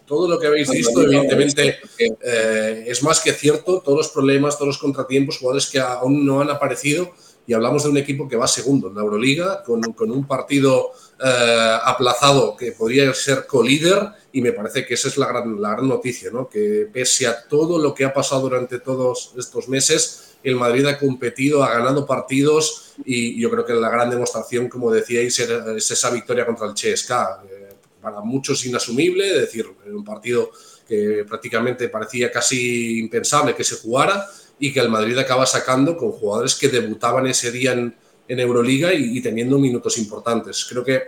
todo 0.10 0.28
lo 0.28 0.40
que 0.40 0.48
habéis 0.48 0.72
visto, 0.72 1.04
evidentemente, 1.04 1.78
eh, 2.00 2.84
es 2.88 3.04
más 3.04 3.20
que 3.20 3.32
cierto. 3.32 3.80
Todos 3.80 3.98
los 3.98 4.08
problemas, 4.10 4.56
todos 4.58 4.70
los 4.70 4.78
contratiempos, 4.80 5.38
jugadores 5.38 5.68
que 5.68 5.80
aún 5.80 6.26
no 6.26 6.42
han 6.42 6.50
aparecido. 6.50 7.12
Y 7.46 7.54
hablamos 7.54 7.84
de 7.84 7.90
un 7.90 7.98
equipo 7.98 8.28
que 8.28 8.36
va 8.36 8.48
segundo 8.48 8.88
en 8.88 8.96
la 8.96 9.02
Euroliga, 9.02 9.62
con, 9.64 9.82
con 9.94 10.10
un 10.10 10.26
partido 10.26 10.92
eh, 11.22 11.78
aplazado 11.84 12.56
que 12.56 12.72
podría 12.72 13.14
ser 13.14 13.46
co-líder 13.46 14.10
y 14.32 14.42
me 14.42 14.54
parece 14.54 14.86
que 14.86 14.94
esa 14.94 15.10
es 15.10 15.18
la 15.18 15.28
gran, 15.28 15.62
la 15.62 15.72
gran 15.72 15.88
noticia, 15.88 16.32
¿no? 16.32 16.48
que 16.48 16.88
pese 16.94 17.28
a 17.28 17.48
todo 17.48 17.78
lo 17.78 17.94
que 17.94 18.06
ha 18.06 18.14
pasado 18.14 18.44
durante 18.44 18.80
todos 18.80 19.34
estos 19.38 19.68
meses, 19.68 20.38
el 20.44 20.56
Madrid 20.56 20.86
ha 20.86 20.98
competido, 20.98 21.64
ha 21.64 21.74
ganado 21.74 22.06
partidos 22.06 22.94
y 23.04 23.40
yo 23.40 23.50
creo 23.50 23.66
que 23.66 23.74
la 23.74 23.90
gran 23.90 24.10
demostración, 24.10 24.70
como 24.70 24.92
decíais, 24.92 25.38
es 25.40 25.92
esa 25.92 26.10
victoria 26.10 26.46
contra 26.46 26.68
el 26.68 26.74
CSKA. 26.74 27.44
Eh, 27.50 27.70
para 28.02 28.22
muchos 28.22 28.66
inasumible, 28.66 29.28
es 29.28 29.42
decir, 29.42 29.66
un 29.88 30.06
partido 30.06 30.52
que 30.88 31.26
prácticamente 31.28 31.90
parecía 31.90 32.32
casi 32.32 32.98
impensable 33.00 33.56
que 33.56 33.66
se 33.66 33.76
jugara 33.76 34.26
y 34.58 34.72
que 34.72 34.80
el 34.80 34.88
Madrid 34.88 35.18
acaba 35.18 35.46
sacando 35.46 35.98
con 35.98 36.12
jugadores 36.12 36.56
que 36.56 36.70
debutaban 36.70 37.28
ese 37.28 37.52
día 37.52 37.74
en, 37.74 37.94
en 38.30 38.40
Euroliga 38.40 38.94
y, 38.94 39.20
teniendo 39.22 39.58
minutos 39.58 39.98
importantes. 39.98 40.66
Creo 40.70 40.86
que 40.86 41.02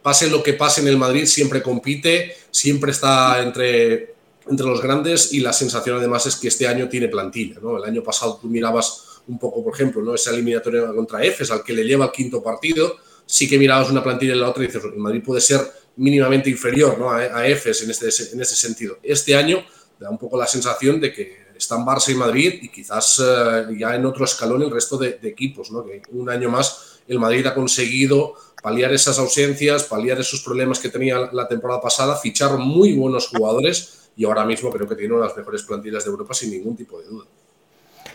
pase 0.00 0.30
lo 0.30 0.42
que 0.42 0.52
pase 0.54 0.80
en 0.80 0.86
el 0.88 0.96
Madrid, 0.96 1.26
siempre 1.26 1.60
compite, 1.60 2.36
siempre 2.52 2.92
está 2.92 3.42
entre, 3.42 4.14
entre 4.48 4.66
los 4.66 4.80
grandes 4.80 5.32
y 5.32 5.40
la 5.40 5.52
sensación 5.52 5.96
además 5.98 6.24
es 6.26 6.36
que 6.36 6.46
este 6.46 6.68
año 6.68 6.88
tiene 6.88 7.08
plantilla. 7.08 7.56
¿no? 7.60 7.76
El 7.76 7.84
año 7.84 8.02
pasado 8.02 8.38
tú 8.40 8.46
mirabas 8.48 9.22
un 9.26 9.40
poco, 9.40 9.64
por 9.64 9.74
ejemplo, 9.74 10.00
¿no? 10.02 10.14
esa 10.14 10.30
eliminatoria 10.30 10.86
contra 10.94 11.24
EFES, 11.24 11.50
al 11.50 11.64
que 11.64 11.72
le 11.72 11.82
lleva 11.82 12.04
el 12.04 12.12
quinto 12.12 12.40
partido, 12.40 12.96
sí 13.26 13.48
que 13.48 13.58
mirabas 13.58 13.90
una 13.90 14.04
plantilla 14.04 14.34
en 14.34 14.40
la 14.40 14.50
otra 14.50 14.62
y 14.62 14.68
dices, 14.68 14.84
el 14.84 14.98
Madrid 14.98 15.22
puede 15.24 15.40
ser 15.40 15.60
mínimamente 15.96 16.48
inferior 16.48 16.96
¿no? 16.96 17.10
a, 17.10 17.44
EFES 17.48 17.82
en 17.82 17.90
este, 17.90 18.06
en 18.32 18.40
ese 18.40 18.54
sentido. 18.54 19.00
Este 19.02 19.34
año 19.34 19.66
da 19.98 20.10
un 20.10 20.18
poco 20.18 20.38
la 20.38 20.46
sensación 20.46 21.00
de 21.00 21.12
que 21.12 21.45
están 21.56 21.84
Barça 21.84 22.10
y 22.10 22.14
Madrid 22.14 22.58
y 22.62 22.68
quizás 22.68 23.22
eh, 23.24 23.66
ya 23.78 23.94
en 23.94 24.06
otro 24.06 24.24
escalón 24.24 24.62
el 24.62 24.70
resto 24.70 24.96
de, 24.96 25.18
equipos, 25.22 25.70
¿no? 25.70 25.84
que 25.84 26.02
un 26.12 26.28
año 26.30 26.50
más 26.50 27.00
el 27.08 27.18
Madrid 27.18 27.46
ha 27.46 27.54
conseguido 27.54 28.34
paliar 28.62 28.92
esas 28.92 29.18
ausencias, 29.18 29.84
paliar 29.84 30.18
esos 30.18 30.42
problemas 30.42 30.78
que 30.78 30.88
tenía 30.88 31.28
la 31.32 31.46
temporada 31.46 31.80
pasada, 31.80 32.16
fichar 32.16 32.58
muy 32.58 32.94
buenos 32.94 33.28
jugadores 33.28 34.10
y 34.16 34.24
ahora 34.24 34.44
mismo 34.44 34.70
creo 34.70 34.88
que 34.88 34.96
tiene 34.96 35.14
una 35.14 35.22
de 35.22 35.28
las 35.28 35.36
mejores 35.36 35.62
plantillas 35.62 36.04
de 36.04 36.10
Europa 36.10 36.34
sin 36.34 36.50
ningún 36.50 36.76
tipo 36.76 36.98
de 36.98 37.06
duda. 37.06 37.26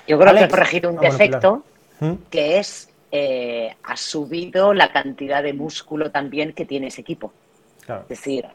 Yo 0.07 0.19
creo 0.19 0.33
que 0.33 0.39
ha 0.39 0.47
corregido 0.49 0.89
un 0.89 0.97
defecto 0.97 1.63
¿Mm? 1.99 2.13
que 2.29 2.59
es 2.59 2.89
eh, 3.13 3.75
ha 3.83 3.97
subido 3.97 4.73
la 4.73 4.91
cantidad 4.91 5.43
de 5.43 5.53
músculo 5.53 6.11
también 6.11 6.53
que 6.53 6.65
tiene 6.65 6.87
ese 6.87 7.01
equipo. 7.01 7.33
Es 7.87 8.07
decir, 8.07 8.45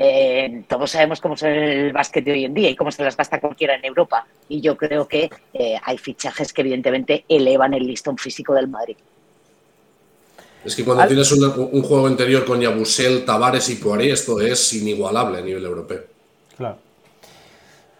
eh, 0.00 0.62
todos 0.68 0.92
sabemos 0.92 1.20
cómo 1.20 1.34
es 1.34 1.42
el 1.42 1.92
básquet 1.92 2.24
de 2.24 2.30
hoy 2.30 2.44
en 2.44 2.54
día 2.54 2.70
y 2.70 2.76
cómo 2.76 2.92
se 2.92 3.02
las 3.02 3.16
gasta 3.16 3.40
cualquiera 3.40 3.74
en 3.74 3.84
Europa. 3.84 4.24
Y 4.48 4.60
yo 4.60 4.76
creo 4.76 5.08
que 5.08 5.28
eh, 5.52 5.74
hay 5.82 5.98
fichajes 5.98 6.52
que 6.52 6.60
evidentemente 6.60 7.24
elevan 7.28 7.74
el 7.74 7.84
listón 7.84 8.16
físico 8.16 8.54
del 8.54 8.68
Madrid. 8.68 8.96
Es 10.64 10.76
que 10.76 10.84
cuando 10.84 11.04
tienes 11.06 11.32
un, 11.32 11.82
juego 11.82 12.08
interior 12.08 12.44
con 12.44 12.60
Yabusel, 12.60 13.24
Tavares 13.24 13.68
y 13.70 13.74
Poiré, 13.76 14.12
esto 14.12 14.40
es 14.40 14.72
inigualable 14.74 15.38
a 15.38 15.40
nivel 15.40 15.64
europeo. 15.64 16.02
Claro. 16.56 16.78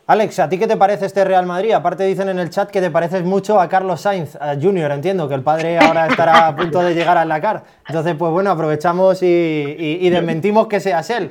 Alex, 0.07 0.39
¿a 0.39 0.49
ti 0.49 0.57
qué 0.57 0.67
te 0.69 0.77
parece 0.77 1.07
este 1.07 1.25
Real 1.25 1.47
Madrid? 1.47 1.73
Aparte 1.73 2.05
dicen 2.05 2.29
en 2.29 2.39
el 2.39 2.51
chat 2.51 2.71
que 2.71 2.81
te 2.81 2.91
pareces 2.91 3.25
mucho 3.25 3.61
a 3.61 3.69
Carlos 3.69 4.01
Sainz 4.03 4.39
Junior, 4.61 4.91
entiendo, 4.93 5.29
que 5.29 5.35
el 5.35 5.43
padre 5.43 5.79
ahora 5.79 6.07
estará 6.07 6.47
a 6.47 6.57
punto 6.57 6.81
de 6.81 6.95
llegar 6.95 7.19
al 7.19 7.29
Dakar. 7.29 7.65
Entonces, 7.87 8.15
pues 8.17 8.31
bueno, 8.33 8.51
aprovechamos 8.51 9.23
y, 9.23 9.27
y 9.27 10.11
desmentimos 10.11 10.69
que 10.69 10.81
seas 10.81 11.11
él. 11.11 11.31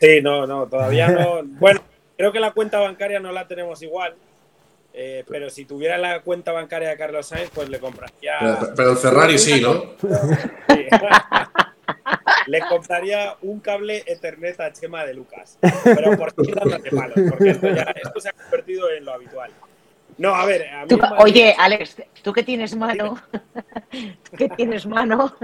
Sí, 0.00 0.22
no, 0.22 0.46
no, 0.46 0.66
todavía 0.66 1.08
no. 1.08 1.42
Bueno, 1.44 1.80
creo 2.16 2.32
que 2.32 2.40
la 2.40 2.52
cuenta 2.52 2.80
bancaria 2.80 3.20
no 3.20 3.32
la 3.32 3.46
tenemos 3.46 3.82
igual. 3.82 4.14
Eh, 4.98 5.24
pero 5.28 5.50
si 5.50 5.66
tuviera 5.66 5.98
la 5.98 6.20
cuenta 6.20 6.52
bancaria 6.52 6.88
de 6.88 6.96
Carlos 6.96 7.26
Sainz, 7.26 7.50
pues 7.50 7.68
le 7.68 7.78
compraría. 7.78 8.58
Pero, 8.74 8.92
el 8.92 8.96
Ferrari 8.96 9.38
sí, 9.38 9.60
¿no? 9.60 9.92
le 12.46 12.60
compraría 12.60 13.36
un 13.42 13.60
cable 13.60 14.04
Ethernet 14.06 14.58
a 14.58 14.72
Chema 14.72 15.04
de 15.04 15.12
Lucas. 15.12 15.58
Pero 15.84 16.16
por 16.16 16.32
si 16.32 16.50
de 16.50 16.90
malo, 16.92 17.12
porque 17.28 17.50
esto, 17.50 17.68
ya, 17.68 17.94
esto 17.94 18.20
se 18.20 18.30
ha 18.30 18.32
convertido 18.32 18.90
en 18.90 19.04
lo 19.04 19.12
habitual. 19.12 19.50
No, 20.18 20.34
a 20.34 20.46
ver. 20.46 20.68
A 20.68 20.86
mí 20.86 20.98
Oye, 21.18 21.54
Alex, 21.58 21.96
tú 22.22 22.32
que 22.32 22.42
tienes 22.42 22.74
mano, 22.74 23.20
¿tú 23.90 24.36
que 24.36 24.48
tienes 24.48 24.86
mano, 24.86 25.36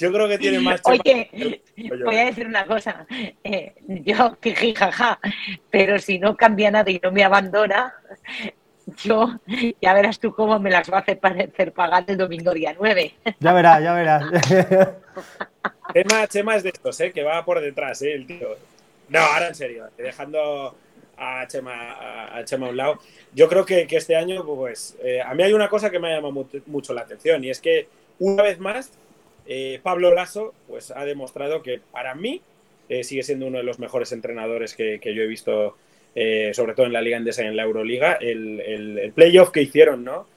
yo 0.00 0.10
creo 0.10 0.28
que 0.28 0.38
tiene 0.38 0.60
más. 0.60 0.80
Oye, 0.84 1.60
voy 2.04 2.16
a 2.16 2.24
decir 2.24 2.46
una 2.46 2.64
cosa. 2.64 3.06
Eh, 3.44 3.74
yo, 3.86 4.36
jaja, 4.74 5.20
pero 5.70 5.98
si 5.98 6.18
no 6.18 6.36
cambia 6.36 6.70
nada 6.70 6.90
y 6.90 6.98
no 7.02 7.12
me 7.12 7.22
abandona, 7.22 7.94
yo 9.04 9.38
ya 9.80 9.92
verás 9.92 10.18
tú 10.18 10.34
cómo 10.34 10.58
me 10.58 10.70
las 10.70 10.90
va 10.90 10.98
a 10.98 11.00
hacer 11.00 11.18
parecer 11.18 11.72
pagar 11.72 12.04
el 12.06 12.16
domingo 12.16 12.52
día 12.54 12.74
9. 12.78 13.14
Ya 13.38 13.52
verás, 13.52 13.82
ya 13.82 13.92
verás. 13.92 14.24
Chema, 15.92 16.26
Chema 16.28 16.56
es 16.56 16.62
de 16.62 16.70
estos, 16.70 16.98
¿eh? 17.00 17.12
que 17.12 17.22
va 17.22 17.44
por 17.44 17.60
detrás, 17.60 18.00
¿eh? 18.02 18.14
el 18.14 18.26
tío. 18.26 18.56
No, 19.10 19.18
ahora 19.18 19.48
en 19.48 19.54
serio, 19.54 19.88
dejando 19.98 20.76
a 21.16 21.46
Chema 21.46 22.36
a, 22.36 22.44
Chema 22.44 22.68
a 22.68 22.70
un 22.70 22.76
lado. 22.76 22.98
Yo 23.34 23.48
creo 23.48 23.66
que, 23.66 23.86
este 23.90 24.16
año, 24.16 24.44
pues, 24.46 24.96
eh, 25.02 25.20
a 25.20 25.34
mí 25.34 25.42
hay 25.42 25.52
una 25.52 25.68
cosa 25.68 25.90
que 25.90 25.98
me 25.98 26.08
ha 26.08 26.16
llamado 26.16 26.46
mucho 26.66 26.94
la 26.94 27.02
atención 27.02 27.44
y 27.44 27.50
es 27.50 27.60
que 27.60 27.88
una 28.18 28.42
vez 28.42 28.58
más 28.58 28.92
eh, 29.52 29.80
Pablo 29.82 30.14
Lasso 30.14 30.54
pues, 30.68 30.92
ha 30.92 31.04
demostrado 31.04 31.60
que 31.60 31.80
para 31.90 32.14
mí 32.14 32.40
eh, 32.88 33.02
sigue 33.02 33.24
siendo 33.24 33.48
uno 33.48 33.58
de 33.58 33.64
los 33.64 33.80
mejores 33.80 34.12
entrenadores 34.12 34.76
que, 34.76 35.00
yo 35.02 35.22
he 35.22 35.26
visto, 35.26 35.76
eh, 36.14 36.52
sobre 36.54 36.74
todo 36.74 36.86
en 36.86 36.92
la 36.92 37.02
Liga 37.02 37.16
Endesa 37.16 37.42
y 37.42 37.48
en 37.48 37.56
la 37.56 37.64
Euroliga. 37.64 38.12
El, 38.12 39.12
playoff 39.12 39.50
que 39.50 39.62
hicieron 39.62 40.04
¿no? 40.04 40.28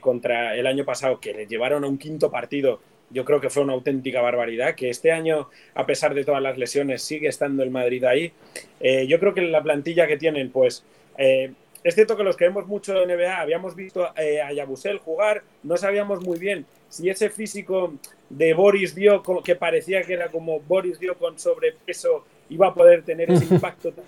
contra 0.00 0.56
el 0.56 0.66
año 0.66 0.86
pasado, 0.86 1.20
que 1.20 1.34
le 1.34 1.46
llevaron 1.46 1.84
a 1.84 1.88
un 1.88 1.98
quinto 1.98 2.30
partido, 2.30 2.80
yo 3.10 3.26
creo 3.26 3.38
que 3.38 3.50
fue 3.50 3.62
una 3.62 3.74
auténtica 3.74 4.22
barbaridad. 4.22 4.74
Que 4.74 4.88
este 4.88 5.12
año, 5.12 5.50
a 5.74 5.84
pesar 5.84 6.14
de 6.14 6.24
todas 6.24 6.40
las 6.42 6.56
lesiones, 6.56 7.02
sigue 7.02 7.28
estando 7.28 7.62
el 7.62 7.70
Madrid 7.70 8.02
ahí. 8.04 8.32
yo 8.80 9.20
creo 9.20 9.34
que 9.34 9.42
la 9.42 9.62
plantilla 9.62 10.06
que 10.06 10.16
tienen, 10.16 10.50
pues 10.50 10.84
es 11.18 11.94
cierto 11.94 12.16
que 12.16 12.24
los 12.24 12.38
que 12.38 12.48
mucho 12.48 12.94
de 12.94 13.14
NBA 13.14 13.40
habíamos 13.40 13.76
visto 13.76 14.06
a 14.06 14.52
Yabusel 14.54 14.96
jugar, 15.00 15.42
no 15.62 15.76
sabíamos 15.76 16.24
muy 16.24 16.38
bien 16.38 16.64
si 16.88 17.10
ese 17.10 17.30
físico 17.30 17.92
de 18.30 18.54
Boris 18.54 18.94
Dio, 18.94 19.22
que 19.44 19.56
parecía 19.56 20.02
que 20.02 20.14
era 20.14 20.28
como 20.28 20.60
Boris 20.60 20.98
Dio 20.98 21.16
con 21.16 21.38
sobrepeso, 21.38 22.24
iba 22.50 22.68
a 22.68 22.74
poder 22.74 23.02
tener 23.02 23.30
ese 23.30 23.44
impacto 23.54 23.92
tan 23.92 24.04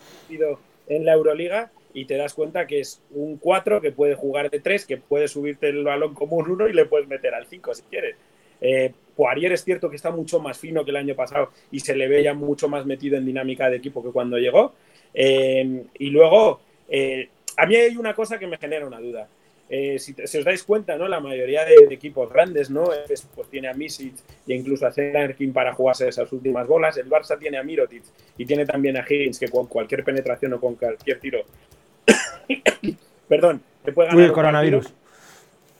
en 0.89 1.05
la 1.05 1.13
Euroliga 1.13 1.71
y 1.95 2.05
te 2.05 2.17
das 2.17 2.35
cuenta 2.35 2.67
que 2.67 2.81
es 2.81 3.01
un 3.13 3.37
4 3.39 3.81
que 3.81 3.93
puede 3.93 4.15
jugar 4.15 4.51
de 4.51 4.61
3, 4.61 4.87
que 4.87 4.97
puede 4.97 5.29
subirte 5.29 5.69
el 5.69 5.85
balón 5.85 6.15
como 6.15 6.37
un 6.37 6.51
1 6.51 6.69
y 6.69 6.73
le 6.73 6.87
puedes 6.87 7.09
meter 7.09 7.35
al 7.35 7.47
5 7.47 7.75
si 7.75 7.83
quieres. 7.83 8.17
Eh, 8.61 8.93
Poirier 9.17 9.53
es 9.53 9.65
cierto 9.65 9.89
que 9.89 9.97
está 9.97 10.11
mucho 10.11 10.41
más 10.41 10.59
fino 10.59 10.85
que 10.85 10.91
el 10.91 10.97
año 10.97 11.15
pasado 11.15 11.51
y 11.71 11.81
se 11.81 11.97
le 11.97 12.09
ve 12.09 12.23
ya 12.23 12.35
mucho 12.35 12.69
más 12.69 12.87
metido 12.87 13.17
en 13.17 13.27
dinámica 13.27 13.71
de 13.71 13.77
equipo 13.77 14.03
que 14.03 14.11
cuando 14.11 14.39
llegó. 14.39 14.75
Eh, 15.15 15.85
y 15.99 16.11
luego, 16.11 16.61
eh, 16.89 17.29
a 17.57 17.67
mí 17.67 17.77
hay 17.77 17.97
una 17.97 18.15
cosa 18.15 18.39
que 18.39 18.47
me 18.47 18.59
genera 18.59 18.87
una 18.87 19.01
duda. 19.01 19.29
Eh, 19.73 20.01
si, 20.01 20.17
os 20.21 20.45
dais 20.45 20.65
cuenta, 20.65 20.97
¿no? 20.97 21.07
La 21.07 21.21
mayoría 21.21 21.65
de, 21.65 21.77
equipos 21.95 22.29
grandes, 22.29 22.71
¿no? 22.71 22.91
Pues 23.07 23.49
tiene 23.49 23.69
a 23.69 23.75
Misic 23.75 24.15
e 24.49 24.55
incluso 24.55 24.85
a 24.85 24.91
Zenarkin 24.91 25.53
para 25.53 25.73
jugarse 25.73 26.09
esas 26.09 26.33
últimas 26.33 26.67
bolas. 26.67 26.97
El 26.97 27.09
Barça 27.09 27.39
tiene 27.39 27.57
a 27.57 27.63
Mirotic 27.63 28.03
y 28.37 28.45
tiene 28.45 28.67
también 28.67 28.97
a 28.97 29.07
Higgins 29.09 29.39
que 29.39 29.49
con 29.49 29.67
cualquier 29.67 30.03
penetración 30.03 30.55
o 30.55 30.61
con 30.61 30.75
cualquier 30.75 31.21
tiro, 31.21 31.45
perdón, 33.29 33.63
te 33.85 33.93
puede 33.93 34.09
ganar. 34.09 34.25
Uy, 34.29 34.33
coronavirus. 34.33 34.93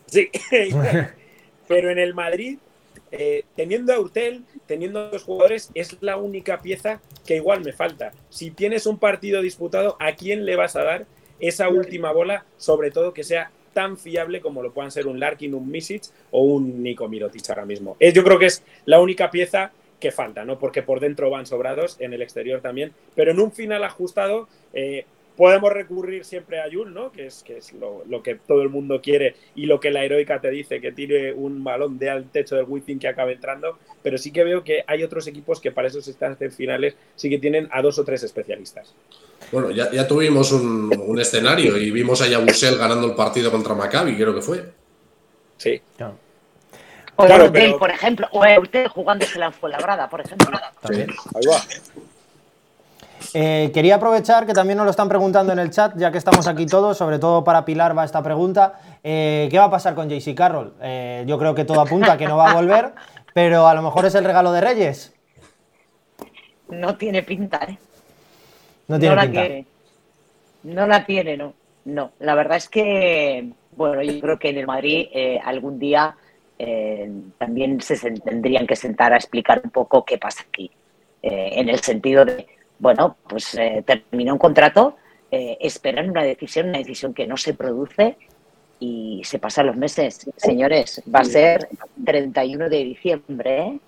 Sí, 0.07 0.31
pero 1.69 1.91
en 1.91 1.99
el 1.99 2.15
Madrid 2.15 2.59
eh, 3.13 3.45
teniendo 3.57 3.93
a 3.93 3.99
Urtel, 3.99 4.45
teniendo 4.67 5.01
a 5.01 5.11
los 5.11 5.25
jugadores, 5.25 5.71
es 5.75 5.97
la 6.01 6.17
única 6.17 6.61
pieza 6.61 7.01
que 7.27 7.37
igual 7.37 7.65
me 7.65 7.73
falta. 7.73 8.13
Si 8.29 8.53
tienes 8.53 8.87
un 8.87 8.99
partido 8.99 9.43
disputado, 9.43 9.97
¿a 9.99 10.13
quién 10.15 10.45
le 10.45 10.55
vas 10.55 10.77
a 10.77 10.85
dar 10.85 11.07
esa 11.41 11.69
última 11.69 12.13
bola? 12.13 12.45
Sobre 12.57 12.93
todo 12.93 13.13
que 13.13 13.25
sea 13.25 13.51
tan 13.73 13.97
fiable 13.97 14.41
como 14.41 14.63
lo 14.63 14.73
puedan 14.73 14.91
ser 14.91 15.07
un 15.07 15.21
Larkin, 15.21 15.55
un 15.55 15.71
Misic 15.71 16.03
o 16.31 16.43
un 16.43 16.83
Nico 16.83 17.09
Mirotic 17.09 17.49
ahora 17.51 17.65
mismo. 17.65 17.97
yo 18.01 18.25
creo 18.25 18.39
que 18.39 18.47
es 18.47 18.63
la 18.85 19.01
única 19.01 19.31
pieza 19.31 19.73
que 20.01 20.11
falta, 20.11 20.45
¿no? 20.45 20.59
Porque 20.59 20.83
por 20.83 20.99
dentro 20.99 21.31
van 21.31 21.47
sobrados, 21.47 21.97
en 22.01 22.13
el 22.13 22.23
exterior 22.23 22.61
también, 22.61 22.93
pero 23.15 23.31
en 23.31 23.39
un 23.39 23.53
final 23.53 23.85
ajustado 23.85 24.49
eh, 24.73 25.05
podemos 25.41 25.73
recurrir 25.73 26.27
siempre 26.27 26.61
a 26.61 26.69
Yul, 26.69 26.93
¿no? 26.93 27.11
Que 27.11 27.25
es, 27.25 27.43
que 27.43 27.57
es 27.57 27.73
lo, 27.73 28.23
que 28.23 28.35
todo 28.35 28.61
el 28.61 28.69
mundo 28.69 29.01
quiere 29.01 29.37
y 29.55 29.65
lo 29.65 29.81
que 29.81 29.91
la 29.91 30.05
heroica 30.05 30.39
te 30.39 30.51
dice, 30.51 30.83
que 30.83 30.93
tire 30.93 31.33
un 31.33 31.65
balón 31.65 31.99
de 31.99 32.11
al 32.11 32.27
techo 32.27 32.57
del 32.57 32.67
Wizzing 32.69 32.99
que 32.99 33.09
acabe 33.09 33.33
entrando, 33.33 33.79
pero 34.03 34.19
sí 34.19 34.33
que 34.33 34.45
veo 34.45 34.63
que 34.63 34.85
hay 34.87 35.03
otros 35.03 35.27
equipos 35.29 35.59
que 35.59 35.73
para 35.73 35.89
esos 35.89 36.07
instancias 36.07 36.55
finales 36.55 36.95
sí 37.17 37.31
que 37.31 37.39
tienen 37.39 37.71
a 37.73 37.81
dos 37.81 37.99
o 37.99 38.05
tres 38.05 38.23
especialistas. 38.23 38.95
Bueno, 39.51 39.71
ya, 39.71 40.07
tuvimos 40.07 40.53
un, 40.53 41.19
escenario 41.19 41.79
y 41.79 41.91
vimos 41.91 42.21
a 42.21 42.29
Yabusel 42.29 42.77
ganando 42.77 43.07
el 43.07 43.15
partido 43.15 43.51
contra 43.51 43.75
Maccabi, 43.75 44.17
creo 44.17 44.35
que 44.35 44.43
fue. 44.43 44.63
Sí. 45.57 45.81
O 47.17 47.25
claro, 47.25 47.51
por 47.79 47.91
ejemplo, 47.91 48.29
o 48.33 48.45
usted 48.61 48.89
jugándose 48.89 49.39
la 49.39 49.51
Fuenlabrada, 49.51 50.07
por 50.11 50.21
ejemplo. 50.21 50.51
Sí. 50.87 51.01
Ahí 51.01 51.47
va. 51.49 51.63
Eh, 53.35 53.71
quería 53.73 53.97
aprovechar 53.97 54.47
que 54.47 54.53
también 54.53 54.77
nos 54.77 54.85
lo 54.85 54.91
están 54.91 55.09
preguntando 55.09 55.53
en 55.53 55.59
el 55.59 55.71
chat, 55.71 55.97
ya 55.97 56.11
que 56.11 56.19
estamos 56.19 56.47
aquí 56.49 56.67
todos, 56.67 56.97
sobre 56.97 57.19
todo 57.19 57.45
para 57.45 57.65
Pilar 57.65 57.97
va 57.97 58.05
esta 58.05 58.23
pregunta. 58.23 58.81
Eh, 59.05 59.49
¿Qué 59.51 59.59
va 59.59 59.65
a 59.65 59.71
pasar 59.71 59.95
con 59.95 60.09
JC 60.09 60.35
Carroll? 60.35 60.75
Eh, 60.81 61.25
yo 61.27 61.39
creo 61.39 61.55
que 61.55 61.65
todo 61.65 61.81
apunta 61.81 62.13
a 62.13 62.19
que 62.19 62.27
no 62.27 62.37
va 62.37 62.51
a 62.51 62.55
volver, 62.55 62.93
pero 63.33 63.69
a 63.69 63.75
lo 63.75 63.83
mejor 63.83 64.05
es 64.07 64.15
el 64.15 64.25
regalo 64.25 64.53
de 64.53 64.61
Reyes. 64.61 65.15
No 66.69 66.97
tiene 66.97 67.23
pinta, 67.23 67.61
¿eh? 67.69 67.79
No 68.89 68.99
tiene 68.99 69.17
pinta. 69.23 69.71
No 70.65 70.87
la 70.87 71.05
tiene, 71.05 71.37
no. 71.37 71.55
No, 71.85 72.13
la 72.19 72.35
verdad 72.35 72.59
es 72.59 72.69
que, 72.69 73.49
bueno, 73.73 74.03
yo 74.03 74.21
creo 74.21 74.39
que 74.39 74.51
en 74.51 74.59
el 74.59 74.67
Madrid 74.67 75.09
algún 75.43 75.79
día 75.79 76.15
también 77.39 77.81
se 77.81 77.97
tendrían 78.11 78.67
que 78.67 78.77
sentar 78.77 79.15
a 79.15 79.17
explicar 79.17 79.63
un 79.65 79.71
poco 79.71 80.05
qué 80.05 80.19
pasa 80.19 80.45
aquí. 80.47 80.71
en 81.23 81.71
el 81.71 81.81
sentido 81.81 82.27
de, 82.27 82.47
bueno, 82.81 83.17
pues 83.29 83.55
eh, 83.55 83.85
termina 83.87 84.33
un 84.33 84.39
contrato, 84.39 84.97
eh, 85.31 85.59
esperan 85.61 86.11
una 86.11 86.23
decisión, 86.23 86.71
una 86.71 86.79
decisión 86.79 87.15
que 87.15 87.27
no 87.27 87.37
se 87.37 87.55
produce 87.55 88.17
y 88.81 89.21
se 89.25 89.39
pasan 89.39 89.67
los 89.67 89.77
meses. 89.77 90.29
Señores, 90.37 91.03
va 91.15 91.21
a 91.21 91.25
ser 91.25 91.69
31 92.05 92.71
de 92.71 92.85
diciembre, 92.85 93.59
¿eh? 93.61 93.79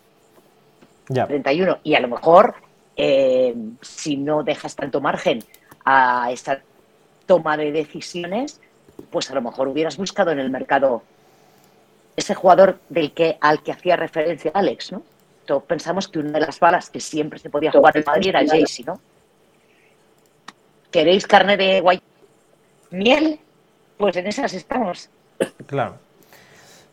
Ya. 1.08 1.26
31. 1.26 1.78
Y 1.82 1.94
a 1.94 2.00
lo 2.00 2.08
mejor, 2.08 2.54
eh, 2.96 3.54
si 3.80 4.18
no 4.18 4.42
dejas 4.42 4.76
tanto 4.76 5.00
margen 5.00 5.42
a 5.84 6.30
esta 6.30 6.62
toma 7.26 7.56
de 7.56 7.72
decisiones, 7.72 8.60
pues 9.10 9.30
a 9.30 9.34
lo 9.34 9.40
mejor 9.40 9.68
hubieras 9.68 9.96
buscado 9.96 10.30
en 10.30 10.38
el 10.38 10.50
mercado 10.50 11.02
ese 12.14 12.34
jugador 12.34 12.78
del 12.90 13.12
que 13.12 13.38
al 13.40 13.62
que 13.62 13.72
hacía 13.72 13.96
referencia 13.96 14.50
Alex, 14.52 14.92
¿no? 14.92 15.02
Todos 15.44 15.64
pensamos 15.64 16.08
que 16.08 16.18
una 16.18 16.32
de 16.32 16.40
las 16.40 16.58
balas 16.60 16.90
que 16.90 17.00
siempre 17.00 17.38
se 17.38 17.50
podía 17.50 17.72
jugar 17.72 17.96
en 17.96 18.04
Madrid 18.06 18.28
era 18.28 18.46
Jaycee, 18.46 18.84
¿no? 18.84 19.00
¿Queréis 20.90 21.26
carne 21.26 21.56
de 21.56 21.80
guay? 21.80 22.00
¿Miel? 22.90 23.40
Pues 23.96 24.16
en 24.16 24.26
esas 24.26 24.52
estamos. 24.52 25.08
Claro. 25.66 25.96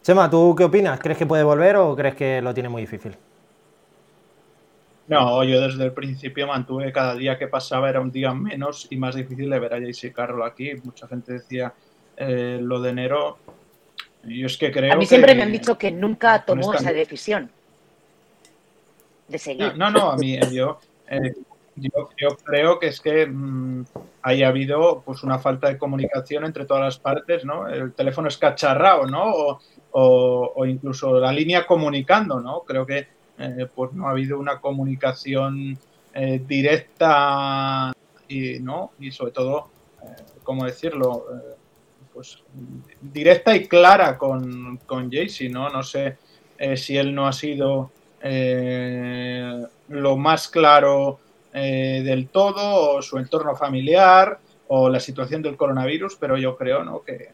Chema, 0.02 0.30
¿tú 0.30 0.56
qué 0.58 0.64
opinas? 0.64 1.00
¿Crees 1.00 1.18
que 1.18 1.26
puede 1.26 1.44
volver 1.44 1.76
o 1.76 1.96
crees 1.96 2.16
que 2.16 2.42
lo 2.42 2.54
tiene 2.54 2.70
muy 2.70 2.82
difícil? 2.82 3.16
No, 5.08 5.44
yo 5.44 5.60
desde 5.60 5.86
el 5.86 5.92
principio 5.92 6.48
mantuve 6.48 6.92
cada 6.94 7.16
día 7.16 7.38
que 7.38 7.48
pasaba 7.48 7.90
era 7.90 8.00
un 8.00 8.12
día 8.12 8.34
menos 8.34 8.88
y 8.90 8.98
más 8.98 9.16
difícil 9.16 9.50
de 9.50 9.60
ver 9.60 9.74
a 9.74 9.80
JC 9.80 10.14
Carroll 10.14 10.44
aquí. 10.44 10.72
Mucha 10.84 11.08
gente 11.08 11.34
decía 11.34 11.74
eh, 12.16 12.60
lo 12.62 12.80
de 12.80 12.92
enero. 12.92 13.38
Yo 14.24 14.46
es 14.46 14.58
que 14.58 14.72
creo 14.72 14.94
A 14.94 14.96
mí 14.96 15.06
siempre 15.06 15.34
me 15.34 15.44
han 15.44 15.52
dicho 15.52 15.78
que 15.78 15.92
nunca 15.92 16.46
tomó 16.46 16.74
esa 16.74 16.94
decisión. 16.94 17.52
No, 19.78 19.92
no, 19.92 20.12
a 20.12 20.18
mí 20.18 20.36
eh, 20.36 20.42
yo, 20.52 20.80
eh, 21.08 21.34
yo, 21.76 22.10
creo 22.44 22.80
que 22.80 22.88
es 22.88 23.00
que 23.00 23.28
mm, 23.28 23.86
haya 24.24 24.48
habido 24.48 25.02
pues 25.06 25.24
una 25.24 25.40
falta 25.40 25.68
de 25.68 25.78
comunicación 25.78 26.46
entre 26.46 26.66
todas 26.66 26.84
las 26.84 27.00
partes, 27.00 27.46
¿no? 27.46 27.68
El 27.68 27.94
teléfono 27.94 28.28
es 28.28 28.38
cacharrado, 28.38 29.06
¿no? 29.06 29.60
O, 29.92 30.66
incluso 30.66 31.20
la 31.20 31.32
línea 31.32 31.66
comunicando, 31.66 32.40
¿no? 32.40 32.62
Creo 32.62 32.86
que 32.86 33.08
eh, 33.38 33.68
pues 33.74 33.94
no 33.94 34.08
ha 34.08 34.12
habido 34.12 34.40
una 34.40 34.60
comunicación 34.60 35.78
directa 36.48 37.94
y, 38.28 38.60
¿no? 38.60 38.92
Y 39.00 39.12
sobre 39.12 39.32
todo, 39.32 39.70
¿cómo 40.44 40.66
decirlo? 40.66 41.26
pues 42.14 42.44
directa 43.00 43.56
y 43.56 43.68
clara 43.68 44.18
con, 44.18 44.78
con 44.86 45.10
Jaycee, 45.10 45.50
¿no? 45.50 45.70
No 45.70 45.84
sé 45.84 46.18
si 46.76 46.98
él 46.98 47.16
no 47.16 47.28
ha 47.28 47.32
sido 47.32 47.92
eh, 48.22 49.64
lo 49.88 50.18
más 50.18 50.48
claro 50.48 51.20
eh, 51.54 52.02
del 52.04 52.28
todo, 52.28 52.96
o 52.96 53.02
su 53.02 53.18
entorno 53.18 53.56
familiar, 53.56 54.40
o 54.68 54.90
la 54.90 55.00
situación 55.00 55.42
del 55.42 55.58
coronavirus, 55.58 56.16
pero 56.16 56.38
yo 56.38 56.56
creo 56.56 56.84
¿no? 56.84 57.02
que, 57.02 57.30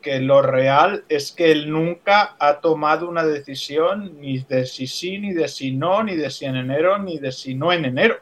que 0.00 0.20
lo 0.20 0.42
real 0.42 1.04
es 1.08 1.32
que 1.32 1.50
él 1.50 1.70
nunca 1.70 2.36
ha 2.38 2.60
tomado 2.60 3.08
una 3.08 3.24
decisión 3.24 4.20
ni 4.20 4.38
de 4.38 4.66
si 4.66 4.86
sí, 4.86 5.18
ni 5.18 5.32
de 5.32 5.48
si 5.48 5.72
no, 5.72 6.04
ni 6.04 6.14
de 6.14 6.30
si 6.30 6.44
en 6.44 6.56
enero, 6.56 6.98
ni 6.98 7.18
de 7.18 7.32
si 7.32 7.54
no 7.54 7.72
en 7.72 7.84
enero. 7.84 8.16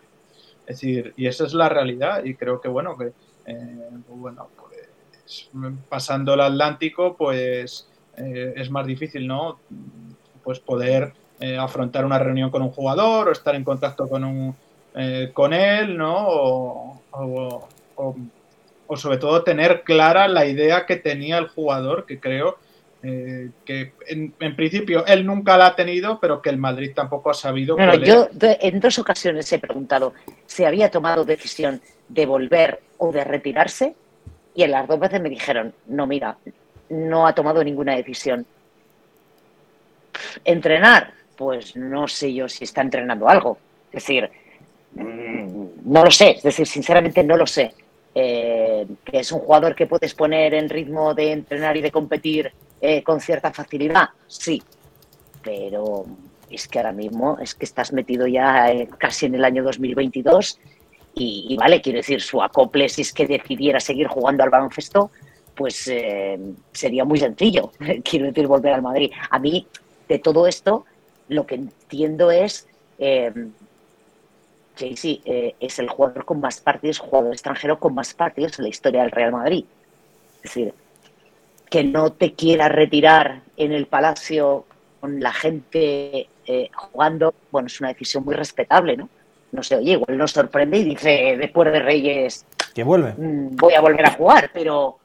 Es 0.66 0.80
decir, 0.80 1.12
y 1.16 1.26
esa 1.26 1.45
es 1.45 1.55
la 1.55 1.68
realidad, 1.68 2.24
y 2.24 2.34
creo 2.34 2.61
que 2.61 2.68
bueno, 2.68 2.97
que 2.97 3.12
eh, 3.47 3.88
bueno, 4.09 4.49
pues 4.57 5.51
pasando 5.88 6.34
el 6.34 6.40
Atlántico, 6.40 7.16
pues 7.16 7.88
es 8.14 8.70
más 8.70 8.86
difícil, 8.86 9.26
¿no? 9.26 9.59
Pues 10.45 10.61
poder 10.61 11.14
eh, 11.43 11.59
afrontar 11.59 12.05
una 12.05 12.20
reunión 12.20 12.51
con 12.51 12.62
un 12.62 12.70
jugador 12.70 13.26
o 13.26 13.32
estar 13.32 13.57
en 13.57 13.64
contacto 13.64 14.09
con, 14.09 14.22
un, 14.22 14.55
eh, 14.95 15.32
con 15.34 15.53
él, 15.53 15.97
¿no? 15.97 17.03
O, 17.11 17.66
sobre 18.95 19.18
todo 19.18 19.43
tener 19.43 19.82
clara 19.82 20.28
la 20.28 20.47
idea 20.47 20.86
que 20.86 20.95
tenía 20.95 21.38
el 21.38 21.49
jugador, 21.49 22.07
que 22.07 22.20
creo 22.20 22.59
eh, 23.03 23.51
que 23.64 23.93
en, 24.07 24.55
principio 24.55 25.05
él 25.05 25.26
nunca 25.26 25.57
la 25.57 25.66
ha 25.66 25.74
tenido, 25.74 26.20
pero 26.20 26.40
que 26.40 26.49
el 26.49 26.59
Madrid 26.59 26.93
tampoco 26.95 27.30
ha 27.30 27.34
sabido. 27.34 27.74
Bueno, 27.74 27.97
yo 27.97 28.28
en 28.40 28.78
dos 28.78 29.01
ocasiones 29.01 29.53
he 29.53 29.59
preguntado 29.59 30.14
si 30.47 30.62
había 30.64 30.93
tomado 30.93 31.24
decisión 31.24 31.80
de 32.09 32.24
volver 32.24 32.82
o 32.99 33.11
de 33.11 33.24
retirarse 33.24 33.97
y 34.55 34.62
en 34.62 34.70
las 34.70 34.86
dos 34.86 35.01
veces 35.01 35.20
me 35.20 35.28
dijeron, 35.28 35.74
no, 35.88 36.07
mira, 36.07 36.36
no 36.88 37.26
ha 37.26 37.34
tomado 37.34 37.64
ninguna 37.64 37.97
decisión. 37.97 38.47
Entrenar, 40.45 41.14
pues 41.37 41.76
no 41.76 42.09
sé 42.09 42.33
yo 42.33 42.49
si 42.49 42.64
está 42.64 42.80
entrenando 42.80 43.28
algo. 43.28 43.59
Es 43.93 44.05
decir, 44.05 44.30
mm, 44.95 45.66
no 45.85 46.05
lo 46.05 46.11
sé, 46.11 46.30
es 46.33 46.43
decir, 46.43 46.66
sinceramente 46.66 47.22
no 47.24 47.37
lo 47.37 47.47
sé. 47.47 47.72
Eh, 48.14 48.87
que 49.05 49.20
es 49.20 49.33
un 49.33 49.41
jugador 49.41 49.74
que 49.74 49.87
puedes 49.87 50.12
poner 50.12 50.53
en 50.53 50.68
ritmo 50.68 51.14
de 51.14 51.33
entrenar 51.33 51.78
y 51.78 51.80
de 51.80 51.91
competir 51.91 52.53
eh, 52.83 53.03
con 53.03 53.22
cierta 53.22 53.53
facilidad, 53.53 54.11
sí, 54.26 54.62
pero 55.43 56.05
es 56.51 56.68
que 56.68 56.78
ahora 56.78 56.93
mismo 56.93 57.39
es 57.41 57.55
que 57.55 57.64
estás 57.64 57.91
metido 57.91 58.26
ya 58.26 58.70
eh, 58.70 58.87
casi 58.99 59.26
en 59.26 59.37
el 59.37 59.45
año 59.47 59.62
2022 59.62 60.59
y, 61.14 61.57
vale, 61.59 61.80
quiero 61.80 61.99
decir, 61.99 62.20
su 62.20 62.43
acople 62.43 62.89
si 62.91 63.01
es 63.01 63.14
que 63.14 63.26
decidiera 63.26 63.80
seguir 63.80 64.09
jugando 64.09 64.43
al 64.43 64.51
baloncesto, 64.51 65.11
pues 65.55 65.91
sería 66.72 67.05
muy 67.05 67.18
sencillo, 67.18 67.72
quiero 68.05 68.26
decir, 68.26 68.47
volver 68.47 68.74
al 68.74 68.83
Madrid. 68.83 69.11
A 69.30 69.39
mí, 69.39 69.66
de 70.09 70.18
todo 70.18 70.47
esto, 70.47 70.85
lo 71.33 71.47
que 71.47 71.57
entiendo 71.57 72.30
es, 72.30 72.68
eh, 72.99 73.33
eh, 74.80 75.55
es 75.61 75.78
el 75.78 75.89
jugador 75.89 76.24
con 76.24 76.41
más 76.41 76.61
partidos, 76.61 76.99
jugador 76.99 77.33
extranjero 77.33 77.78
con 77.78 77.95
más 77.95 78.14
partidos 78.14 78.59
en 78.59 78.64
la 78.64 78.68
historia 78.68 79.03
del 79.03 79.11
Real 79.11 79.33
Madrid. 79.33 79.64
Es 80.37 80.43
decir, 80.43 80.74
que 81.70 81.85
no 81.85 82.12
te 82.12 82.35
quiera 82.35 82.68
retirar 82.68 83.43
en 83.57 83.72
el 83.72 83.87
Palacio 83.87 84.64
con 85.01 85.20
la 85.20 85.33
gente 85.33 86.28
eh, 86.47 86.70
jugando, 86.74 87.35
bueno, 87.51 87.66
es 87.66 87.80
una 87.80 87.89
decisión 87.89 88.24
muy 88.24 88.35
respetable, 88.35 88.97
¿no? 88.97 89.09
No 89.53 89.62
sé, 89.62 89.76
oye, 89.76 89.93
igual 89.93 90.16
nos 90.16 90.33
sorprende 90.33 90.78
y 90.78 90.85
dice, 90.85 91.37
después 91.39 91.70
de 91.70 91.80
Reyes... 91.80 92.47
Que 92.74 92.85
vuelve. 92.85 93.12
Mm, 93.12 93.57
voy 93.57 93.74
a 93.74 93.80
volver 93.83 94.07
a 94.07 94.12
jugar, 94.12 94.51
pero 94.53 94.99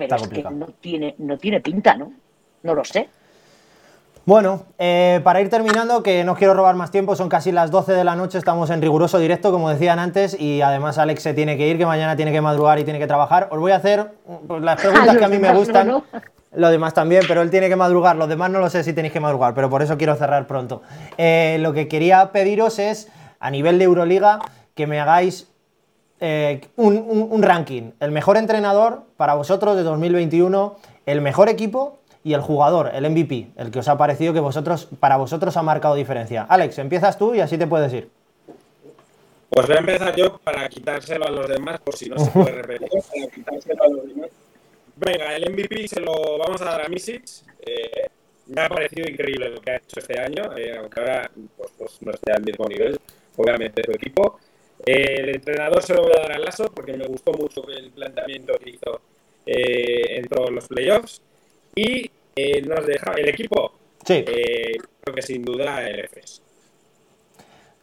pero 0.00 0.16
es 0.16 0.28
que 0.28 0.42
no 0.42 0.66
tiene, 0.80 1.14
no 1.18 1.36
tiene 1.36 1.60
pinta, 1.60 1.94
¿no? 1.94 2.12
No 2.62 2.74
lo 2.74 2.84
sé. 2.84 3.08
Bueno, 4.26 4.64
eh, 4.78 5.20
para 5.24 5.40
ir 5.40 5.48
terminando, 5.48 6.02
que 6.02 6.24
no 6.24 6.36
quiero 6.36 6.52
robar 6.52 6.74
más 6.76 6.90
tiempo, 6.90 7.16
son 7.16 7.30
casi 7.30 7.52
las 7.52 7.70
12 7.70 7.92
de 7.92 8.04
la 8.04 8.16
noche, 8.16 8.36
estamos 8.36 8.68
en 8.68 8.82
riguroso 8.82 9.18
directo, 9.18 9.50
como 9.50 9.70
decían 9.70 9.98
antes, 9.98 10.38
y 10.38 10.60
además 10.60 10.98
Alex 10.98 11.22
se 11.22 11.32
tiene 11.32 11.56
que 11.56 11.66
ir, 11.66 11.78
que 11.78 11.86
mañana 11.86 12.16
tiene 12.16 12.30
que 12.30 12.42
madrugar 12.42 12.78
y 12.78 12.84
tiene 12.84 12.98
que 12.98 13.06
trabajar. 13.06 13.48
Os 13.50 13.58
voy 13.58 13.72
a 13.72 13.76
hacer 13.76 14.12
pues, 14.46 14.62
las 14.62 14.78
preguntas 14.78 15.16
que 15.18 15.24
a 15.24 15.28
mí 15.28 15.38
me 15.38 15.52
gustan. 15.54 15.88
Lo 15.88 16.04
Los 16.52 16.70
demás 16.70 16.92
también, 16.92 17.22
pero 17.26 17.40
él 17.40 17.50
tiene 17.50 17.70
que 17.70 17.76
madrugar. 17.76 18.16
Los 18.16 18.28
demás 18.28 18.50
no 18.50 18.58
lo 18.58 18.68
sé 18.68 18.84
si 18.84 18.92
tenéis 18.92 19.12
que 19.12 19.20
madrugar, 19.20 19.54
pero 19.54 19.70
por 19.70 19.80
eso 19.80 19.96
quiero 19.96 20.14
cerrar 20.16 20.46
pronto. 20.46 20.82
Eh, 21.16 21.56
lo 21.60 21.72
que 21.72 21.88
quería 21.88 22.30
pediros 22.30 22.78
es, 22.78 23.08
a 23.40 23.50
nivel 23.50 23.78
de 23.78 23.86
Euroliga, 23.86 24.40
que 24.74 24.86
me 24.86 25.00
hagáis 25.00 25.48
eh, 26.20 26.60
un 26.76 27.42
ranking. 27.42 27.92
El 28.00 28.10
mejor 28.10 28.36
entrenador 28.36 29.04
para 29.16 29.32
vosotros 29.34 29.76
de 29.76 29.82
2021, 29.82 30.76
el 31.06 31.22
mejor 31.22 31.48
equipo 31.48 31.99
y 32.22 32.34
el 32.34 32.40
jugador, 32.40 32.90
el 32.94 33.08
MVP, 33.08 33.52
el 33.56 33.70
que 33.70 33.78
os 33.78 33.88
ha 33.88 33.96
parecido 33.96 34.32
que 34.32 34.40
vosotros, 34.40 34.88
para 34.98 35.16
vosotros 35.16 35.56
ha 35.56 35.62
marcado 35.62 35.94
diferencia. 35.94 36.42
Alex, 36.42 36.78
empiezas 36.78 37.18
tú 37.18 37.34
y 37.34 37.40
así 37.40 37.56
te 37.56 37.66
puedes 37.66 37.92
ir. 37.92 38.10
Pues 39.48 39.66
voy 39.66 39.76
a 39.76 39.80
empezar 39.80 40.14
yo 40.14 40.38
para 40.38 40.68
quitárselo 40.68 41.26
a 41.26 41.30
los 41.30 41.48
demás, 41.48 41.80
por 41.80 41.96
si 41.96 42.08
no 42.08 42.18
se 42.18 42.30
puede 42.30 42.52
repetir. 42.62 42.88
Venga, 44.96 45.34
el 45.34 45.50
MVP 45.50 45.88
se 45.88 46.00
lo 46.00 46.38
vamos 46.38 46.60
a 46.60 46.66
dar 46.66 46.84
a 46.84 46.88
Misic. 46.88 47.24
Eh, 47.66 48.08
me 48.46 48.60
ha 48.60 48.68
parecido 48.68 49.08
increíble 49.08 49.48
lo 49.48 49.60
que 49.60 49.70
ha 49.70 49.76
hecho 49.76 49.98
este 49.98 50.20
año, 50.20 50.56
eh, 50.56 50.76
aunque 50.78 51.00
ahora 51.00 51.30
pues, 51.56 51.70
pues, 51.76 52.02
no 52.02 52.12
esté 52.12 52.32
al 52.32 52.42
mismo 52.42 52.66
nivel, 52.66 53.00
obviamente, 53.36 53.82
su 53.82 53.92
equipo. 53.92 54.38
Eh, 54.84 55.16
el 55.18 55.30
entrenador 55.30 55.82
se 55.82 55.94
lo 55.94 56.02
voy 56.02 56.12
a 56.16 56.20
dar 56.20 56.32
a 56.32 56.38
Lasso 56.38 56.70
porque 56.72 56.92
me 56.92 57.06
gustó 57.06 57.32
mucho 57.32 57.66
el 57.68 57.90
planteamiento 57.90 58.54
que 58.58 58.70
hizo 58.70 59.00
en 59.46 60.28
todos 60.28 60.50
los 60.50 60.68
playoffs. 60.68 61.22
Y 61.74 62.10
eh, 62.36 62.62
nos 62.62 62.86
deja 62.86 63.12
el 63.12 63.28
equipo. 63.28 63.72
Sí. 64.06 64.24
Eh, 64.26 64.76
creo 65.00 65.14
que 65.14 65.22
sin 65.22 65.42
duda 65.42 65.86
el 65.88 66.00
EFES. 66.00 66.42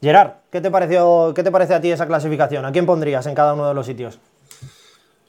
Gerard, 0.01 0.31
¿qué 0.51 0.61
te, 0.61 0.69
pareció, 0.69 1.33
¿qué 1.35 1.43
te 1.43 1.51
parece 1.51 1.73
a 1.73 1.81
ti 1.81 1.91
esa 1.91 2.05
clasificación? 2.05 2.65
¿A 2.65 2.71
quién 2.71 2.85
pondrías 2.85 3.25
en 3.25 3.33
cada 3.33 3.53
uno 3.53 3.67
de 3.67 3.73
los 3.73 3.85
sitios? 3.85 4.19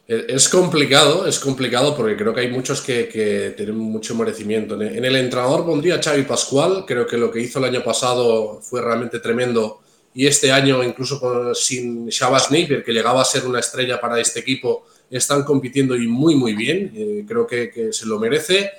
Es 0.09 0.49
complicado, 0.49 1.27
es 1.27 1.37
complicado 1.37 1.95
porque 1.95 2.17
creo 2.17 2.33
que 2.33 2.41
hay 2.41 2.49
muchos 2.49 2.81
que, 2.81 3.53
tienen 3.55 3.77
mucho 3.77 4.15
merecimiento. 4.15 4.79
En 4.81 5.05
el 5.05 5.15
entrenador 5.15 5.63
pondría 5.65 5.95
a 5.95 6.01
Xavi 6.01 6.23
Pascual, 6.23 6.83
creo 6.87 7.05
que 7.05 7.15
lo 7.15 7.29
que 7.31 7.41
hizo 7.41 7.59
el 7.59 7.65
año 7.65 7.83
pasado 7.83 8.59
fue 8.59 8.81
realmente 8.81 9.19
tremendo 9.19 9.81
y 10.15 10.25
este 10.25 10.51
año 10.51 10.83
incluso 10.83 11.53
sin 11.53 12.07
Shabazz 12.07 12.49
Napier, 12.49 12.83
que 12.83 12.91
llegaba 12.91 13.21
a 13.21 13.25
ser 13.25 13.45
una 13.45 13.59
estrella 13.59 14.01
para 14.01 14.19
este 14.19 14.39
equipo, 14.39 14.87
están 15.09 15.43
compitiendo 15.43 15.95
y 15.95 16.07
muy 16.07 16.35
muy 16.35 16.53
bien, 16.53 17.25
creo 17.27 17.47
que, 17.47 17.69
que 17.69 17.93
se 17.93 18.05
lo 18.05 18.19
merece. 18.19 18.71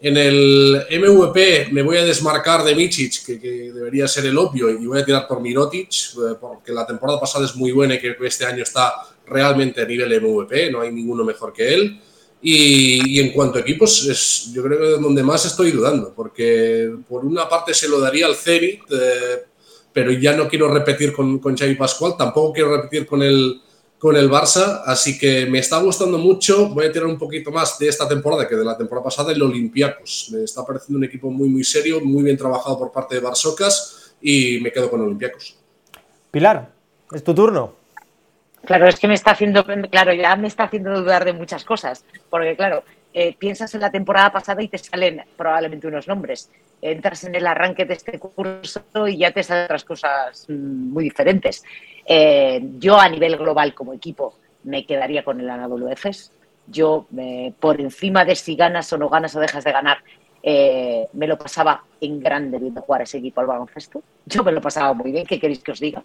En 0.00 0.16
el 0.16 0.86
MVP 0.90 1.68
me 1.72 1.82
voy 1.82 1.96
a 1.96 2.04
desmarcar 2.04 2.62
de 2.62 2.74
Michic, 2.74 3.24
que, 3.24 3.72
debería 3.72 4.06
ser 4.06 4.26
el 4.26 4.38
obvio, 4.38 4.70
y 4.70 4.86
voy 4.86 5.00
a 5.00 5.04
tirar 5.04 5.26
por 5.26 5.40
Mirotic, 5.40 5.88
eh, 5.90 6.36
porque 6.40 6.72
la 6.72 6.86
temporada 6.86 7.18
pasada 7.18 7.44
es 7.44 7.56
muy 7.56 7.72
buena 7.72 7.96
y 7.96 7.98
que 7.98 8.16
este 8.20 8.46
año 8.46 8.62
está 8.62 8.94
realmente 9.26 9.82
a 9.82 9.84
nivel 9.84 10.20
MVP, 10.22 10.70
no 10.70 10.82
hay 10.82 10.92
ninguno 10.92 11.24
mejor 11.24 11.52
que 11.52 11.74
él. 11.74 12.00
Y, 12.40 13.18
en 13.18 13.32
cuanto 13.32 13.58
a 13.58 13.62
equipos, 13.62 14.06
es, 14.06 14.52
yo 14.52 14.62
creo 14.62 14.78
que 14.78 14.94
es 14.94 15.00
donde 15.00 15.24
más 15.24 15.44
estoy 15.44 15.72
dudando, 15.72 16.12
porque 16.14 16.88
por 17.08 17.24
una 17.24 17.48
parte 17.48 17.74
se 17.74 17.88
lo 17.88 17.98
daría 17.98 18.26
al 18.26 18.36
Zenit, 18.36 18.82
eh, 18.92 19.46
pero 19.92 20.12
ya 20.12 20.36
no 20.36 20.48
quiero 20.48 20.72
repetir 20.72 21.12
con, 21.12 21.40
con 21.40 21.56
Xavi 21.56 21.74
Pascual, 21.74 22.14
tampoco 22.16 22.52
quiero 22.52 22.76
repetir 22.76 23.04
con 23.04 23.20
el, 23.20 23.60
con 23.98 24.16
el 24.16 24.30
Barça, 24.30 24.82
así 24.86 25.18
que 25.18 25.46
me 25.46 25.58
está 25.58 25.78
gustando 25.78 26.18
mucho. 26.18 26.68
Voy 26.68 26.86
a 26.86 26.92
tirar 26.92 27.08
un 27.08 27.18
poquito 27.18 27.50
más 27.50 27.78
de 27.78 27.88
esta 27.88 28.08
temporada 28.08 28.46
que 28.46 28.54
de 28.54 28.64
la 28.64 28.76
temporada 28.76 29.04
pasada, 29.04 29.32
el 29.32 29.42
Olympiacos. 29.42 30.30
Me 30.32 30.44
está 30.44 30.64
pareciendo 30.64 30.98
un 30.98 31.04
equipo 31.04 31.30
muy, 31.30 31.48
muy 31.48 31.64
serio, 31.64 32.00
muy 32.00 32.22
bien 32.22 32.36
trabajado 32.36 32.78
por 32.78 32.92
parte 32.92 33.16
de 33.16 33.20
Barsocas 33.20 34.14
y 34.20 34.60
me 34.60 34.70
quedo 34.70 34.88
con 34.88 35.00
Olympiacos. 35.00 35.56
Pilar, 36.30 36.70
es 37.12 37.24
tu 37.24 37.34
turno. 37.34 37.74
Claro, 38.64 38.86
es 38.86 38.98
que 38.98 39.08
me 39.08 39.14
está 39.14 39.32
haciendo, 39.32 39.64
claro, 39.90 40.12
ya 40.12 40.36
me 40.36 40.48
está 40.48 40.64
haciendo 40.64 41.00
dudar 41.00 41.24
de 41.24 41.32
muchas 41.32 41.64
cosas, 41.64 42.04
porque 42.28 42.54
claro, 42.54 42.82
eh, 43.14 43.34
piensas 43.38 43.74
en 43.74 43.80
la 43.80 43.90
temporada 43.90 44.30
pasada 44.30 44.62
y 44.62 44.68
te 44.68 44.78
salen 44.78 45.22
probablemente 45.36 45.86
unos 45.86 46.06
nombres. 46.06 46.50
Entras 46.80 47.24
en 47.24 47.34
el 47.34 47.46
arranque 47.46 47.84
de 47.84 47.94
este 47.94 48.18
curso 48.18 48.82
y 49.08 49.18
ya 49.18 49.32
te 49.32 49.42
salen 49.42 49.64
otras 49.64 49.84
cosas 49.84 50.44
mm, 50.48 50.92
muy 50.92 51.04
diferentes. 51.04 51.64
Eh, 52.10 52.60
yo 52.78 52.98
a 52.98 53.08
nivel 53.08 53.36
global 53.36 53.74
como 53.74 53.92
equipo 53.92 54.34
me 54.64 54.86
quedaría 54.86 55.22
con 55.22 55.40
el 55.40 55.50
Anadolu 55.50 55.88
Efes. 55.88 56.32
Yo, 56.66 57.06
eh, 57.16 57.52
por 57.60 57.80
encima 57.80 58.24
de 58.24 58.34
si 58.34 58.56
ganas 58.56 58.92
o 58.92 58.98
no 58.98 59.08
ganas 59.08 59.36
o 59.36 59.40
dejas 59.40 59.64
de 59.64 59.72
ganar, 59.72 59.98
me 61.12 61.26
lo 61.26 61.36
pasaba 61.36 61.84
en 62.00 62.20
grande 62.20 62.58
viendo 62.58 62.80
jugar 62.80 63.02
ese 63.02 63.18
equipo 63.18 63.40
al 63.40 63.46
baloncesto. 63.48 64.02
Yo 64.24 64.42
me 64.42 64.52
lo 64.52 64.62
pasaba 64.62 64.94
muy 64.94 65.12
bien, 65.12 65.26
¿qué 65.26 65.38
queréis 65.38 65.62
que 65.62 65.72
os 65.72 65.80
diga? 65.80 66.02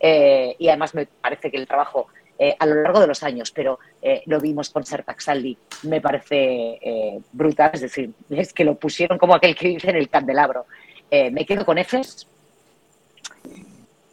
y 0.00 0.68
además 0.68 0.94
me 0.94 1.06
parece 1.06 1.50
que 1.50 1.58
el 1.58 1.68
trabajo 1.68 2.08
eh, 2.40 2.54
a 2.56 2.66
lo 2.66 2.82
largo 2.82 3.00
de 3.00 3.08
los 3.08 3.24
años, 3.24 3.50
pero 3.50 3.80
eh, 4.00 4.22
lo 4.26 4.38
vimos 4.38 4.70
con 4.70 4.84
Sertac 4.84 5.18
Saldi, 5.18 5.58
me 5.82 6.00
parece 6.00 6.78
eh, 6.80 7.20
brutal, 7.32 7.72
es 7.74 7.80
decir, 7.80 8.12
es 8.30 8.52
que 8.52 8.64
lo 8.64 8.76
pusieron 8.76 9.18
como 9.18 9.34
aquel 9.34 9.56
que 9.56 9.68
dice 9.68 9.90
en 9.90 9.96
el 9.96 10.08
candelabro. 10.08 10.66
me 11.10 11.44
quedo 11.44 11.64
con 11.64 11.78
Efes, 11.78 12.28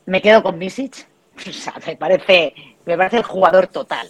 me 0.07 0.23
quedo 0.23 0.41
con 0.41 0.57
Misic, 0.57 1.07
me 1.87 1.95
parece, 1.95 2.53
me 2.85 2.97
parece 2.97 3.17
el 3.17 3.23
jugador 3.23 3.67
total. 3.67 4.07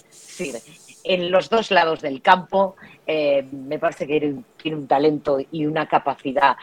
en 1.04 1.32
los 1.32 1.50
dos 1.50 1.72
lados 1.72 2.02
del 2.02 2.22
campo, 2.22 2.76
me 3.08 3.80
parece 3.80 4.08
que 4.08 4.36
tiene 4.58 4.78
un 4.78 4.88
talento 4.88 5.38
y 5.52 5.66
una 5.66 5.88
capacidad 5.88 6.56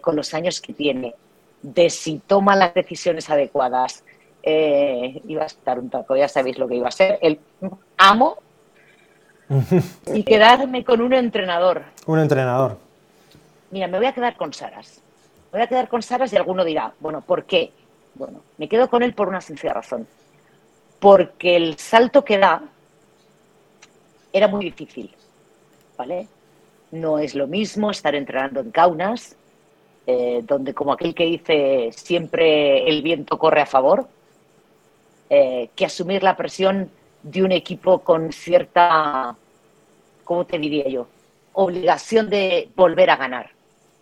con 0.00 0.14
los 0.14 0.32
años 0.34 0.60
que 0.60 0.72
tiene 0.72 1.14
de 1.62 1.90
si 1.90 2.20
toma 2.26 2.56
las 2.56 2.74
decisiones 2.74 3.28
adecuadas, 3.30 4.04
eh, 4.42 5.20
iba 5.26 5.42
a 5.42 5.46
estar 5.46 5.78
un 5.78 5.90
taco, 5.90 6.16
ya 6.16 6.28
sabéis 6.28 6.58
lo 6.58 6.66
que 6.66 6.76
iba 6.76 6.88
a 6.88 6.92
ser, 6.92 7.18
el 7.20 7.38
amo 7.98 8.38
y 10.14 10.22
quedarme 10.22 10.84
con 10.84 11.00
un 11.00 11.12
entrenador. 11.12 11.84
Un 12.06 12.20
entrenador. 12.20 12.78
Mira, 13.70 13.86
me 13.86 13.98
voy 13.98 14.06
a 14.06 14.12
quedar 14.12 14.36
con 14.36 14.52
Saras. 14.52 15.02
Me 15.52 15.58
voy 15.58 15.62
a 15.62 15.66
quedar 15.66 15.88
con 15.88 16.02
Saras 16.02 16.32
y 16.32 16.36
alguno 16.36 16.64
dirá, 16.64 16.94
bueno, 17.00 17.20
¿por 17.20 17.44
qué? 17.44 17.72
Bueno, 18.14 18.42
me 18.58 18.68
quedo 18.68 18.88
con 18.88 19.02
él 19.02 19.14
por 19.14 19.28
una 19.28 19.40
sencilla 19.40 19.74
razón. 19.74 20.06
Porque 20.98 21.56
el 21.56 21.78
salto 21.78 22.24
que 22.24 22.38
da 22.38 22.62
era 24.32 24.48
muy 24.48 24.66
difícil, 24.66 25.14
¿vale? 25.96 26.28
No 26.90 27.18
es 27.18 27.34
lo 27.34 27.46
mismo 27.46 27.90
estar 27.90 28.14
entrenando 28.14 28.60
en 28.60 28.70
Kaunas, 28.70 29.36
eh, 30.06 30.42
donde 30.44 30.74
como 30.74 30.92
aquel 30.92 31.14
que 31.14 31.24
dice 31.24 31.90
siempre 31.92 32.88
el 32.88 33.02
viento 33.02 33.38
corre 33.38 33.62
a 33.62 33.66
favor, 33.66 34.08
eh, 35.28 35.70
que 35.76 35.86
asumir 35.86 36.22
la 36.22 36.36
presión 36.36 36.90
de 37.22 37.42
un 37.42 37.52
equipo 37.52 38.00
con 38.00 38.32
cierta, 38.32 39.36
¿cómo 40.24 40.44
te 40.44 40.58
diría 40.58 40.88
yo? 40.88 41.06
Obligación 41.52 42.28
de 42.28 42.68
volver 42.74 43.10
a 43.10 43.16
ganar. 43.16 43.50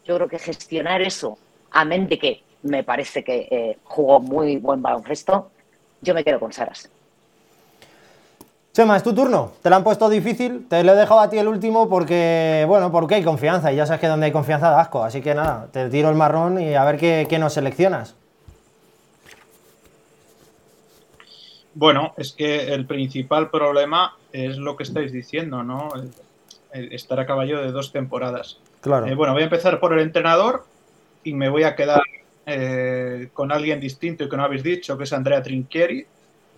Yo 0.05 0.17
creo 0.17 0.29
que 0.29 0.39
gestionar 0.39 1.03
eso, 1.03 1.39
amén 1.71 2.09
de 2.09 2.19
que 2.19 2.43
me 2.63 2.83
parece 2.85 3.23
que 3.23 3.49
eh, 3.51 3.79
jugó 3.85 4.21
muy 4.21 4.57
buen 4.57 4.83
baloncesto, 4.83 5.51
yo 6.01 6.15
me 6.15 6.25
quedo 6.25 6.41
con 6.41 6.53
Saras. 6.53 6.91
Chema, 8.73 8.97
es 8.97 9.03
tu 9.03 9.13
turno. 9.13 9.53
Te 9.61 9.71
lo 9.71 9.77
han 9.77 9.83
puesto 9.83 10.09
difícil. 10.09 10.69
Te 10.69 10.85
lo 10.85 10.93
he 10.93 10.95
dejado 10.95 11.19
a 11.19 11.29
ti 11.29 11.37
el 11.37 11.49
último 11.49 11.89
porque, 11.89 12.65
bueno, 12.69 12.93
porque 12.93 13.17
hay 13.17 13.25
confianza 13.25 13.73
y 13.73 13.77
ya 13.77 13.87
sabes 13.87 14.01
que 14.01 14.07
donde 14.07 14.27
hay 14.27 14.33
confianza 14.33 14.71
da 14.71 14.81
asco. 14.81 15.03
Así 15.03 15.21
que 15.21 15.35
nada, 15.35 15.67
te 15.73 15.89
tiro 15.89 16.09
el 16.11 16.15
marrón 16.15 16.61
y 16.61 16.75
a 16.75 16.85
ver 16.85 16.97
qué, 16.97 17.27
qué 17.29 17.41
nos 17.41 17.55
seleccionas. 17.55 18.15
Bueno, 21.75 22.15
es 22.17 22.33
que 22.33 22.73
el 22.73 22.87
principal 22.87 23.51
problema 23.51 24.17
es 24.33 24.59
lo 24.59 24.77
que 24.77 24.85
estáis 24.85 25.13
diciendo, 25.13 25.65
¿no? 25.65 25.89
estar 26.73 27.19
a 27.19 27.27
caballo 27.27 27.61
de 27.63 27.73
dos 27.73 27.93
temporadas. 27.93 28.59
Claro. 28.81 29.07
Eh, 29.07 29.15
bueno, 29.15 29.33
voy 29.33 29.43
a 29.43 29.47
empezar 29.47 29.81
por 29.81 29.93
el 29.93 30.01
entrenador 30.01 30.65
y 31.25 31.35
me 31.35 31.49
voy 31.49 31.65
a 31.65 31.75
quedar 31.75 32.03
eh, 32.49 33.29
con 33.33 33.53
alguien 33.53 33.79
distinto 33.79 34.25
y 34.25 34.29
que 34.29 34.37
no 34.37 34.45
habéis 34.45 34.63
dicho, 34.63 34.97
que 34.97 35.05
es 35.05 35.13
Andrea 35.13 35.43
Trinchieri. 35.43 36.07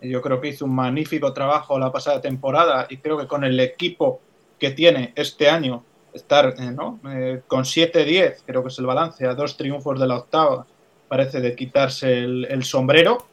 Yo 0.02 0.22
creo 0.22 0.40
que 0.40 0.48
hizo 0.48 0.64
un 0.64 0.74
magnífico 0.74 1.32
trabajo 1.32 1.78
la 1.78 1.92
pasada 1.92 2.20
temporada 2.20 2.86
y 2.88 2.96
creo 2.98 3.18
que 3.18 3.26
con 3.26 3.44
el 3.44 3.58
equipo 3.60 4.20
que 4.58 4.70
tiene 4.70 5.12
este 5.14 5.50
año, 5.50 5.84
estar 6.14 6.54
eh, 6.58 6.70
¿no? 6.70 7.00
con 7.46 7.64
7-10, 7.64 8.42
creo 8.46 8.62
que 8.62 8.68
es 8.68 8.78
el 8.78 8.86
balance, 8.86 9.26
a 9.26 9.34
dos 9.34 9.56
triunfos 9.56 10.00
de 10.00 10.06
la 10.06 10.16
octava, 10.16 10.66
parece 11.08 11.40
de 11.40 11.54
quitarse 11.54 12.18
el 12.18 12.64
sombrero. 12.64 13.30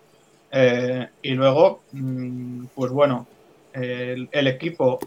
Eh, 0.52 1.08
y 1.22 1.32
luego, 1.32 1.82
mm, 1.92 2.66
pues 2.74 2.92
bueno, 2.92 3.28
el, 3.74 4.48
equipo 4.48 5.00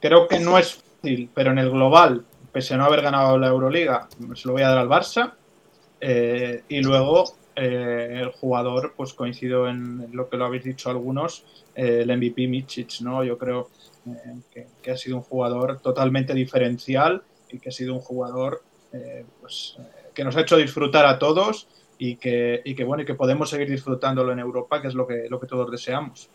creo 0.00 0.28
que 0.28 0.38
no 0.38 0.58
es 0.58 0.74
fácil, 0.74 1.30
pero 1.34 1.50
en 1.50 1.58
el 1.58 1.70
global, 1.70 2.24
pese 2.52 2.74
a 2.74 2.76
no 2.76 2.84
haber 2.84 3.02
ganado 3.02 3.38
la 3.38 3.48
Euroliga, 3.48 4.08
se 4.34 4.48
lo 4.48 4.54
voy 4.54 4.62
a 4.62 4.68
dar 4.68 4.78
al 4.78 4.88
Barça. 4.88 5.34
Eh, 6.00 6.62
y 6.68 6.80
luego, 6.82 7.34
eh, 7.54 8.20
el 8.22 8.30
jugador, 8.30 8.94
pues 8.96 9.12
coincido 9.12 9.68
en 9.68 10.08
lo 10.12 10.28
que 10.28 10.36
lo 10.36 10.46
habéis 10.46 10.64
dicho 10.64 10.90
algunos, 10.90 11.44
el 11.74 12.14
MVP 12.16 12.46
Michich, 12.48 13.00
¿no? 13.02 13.24
Yo 13.24 13.38
creo 13.38 13.70
que, 14.82 14.90
ha 14.90 14.96
sido 14.96 15.16
un 15.16 15.22
jugador 15.22 15.80
totalmente 15.80 16.34
diferencial 16.34 17.22
y 17.50 17.58
que 17.58 17.68
ha 17.68 17.72
sido 17.72 17.94
un 17.94 18.00
jugador 18.00 18.62
pues, 19.40 19.76
que 20.14 20.24
nos 20.24 20.36
ha 20.36 20.40
hecho 20.40 20.56
disfrutar 20.56 21.06
a 21.06 21.18
todos 21.18 21.68
y 21.98 22.16
que, 22.16 22.62
y 22.64 22.74
que, 22.74 22.84
bueno 22.84 23.02
y 23.02 23.06
que 23.06 23.14
podemos 23.14 23.50
seguir 23.50 23.70
disfrutándolo 23.70 24.32
en 24.32 24.38
Europa, 24.38 24.80
que 24.80 24.88
es 24.88 24.94
lo 24.94 25.06
que, 25.06 25.26
lo 25.28 25.38
que 25.38 25.46
todos 25.46 25.70
deseamos. 25.70 26.30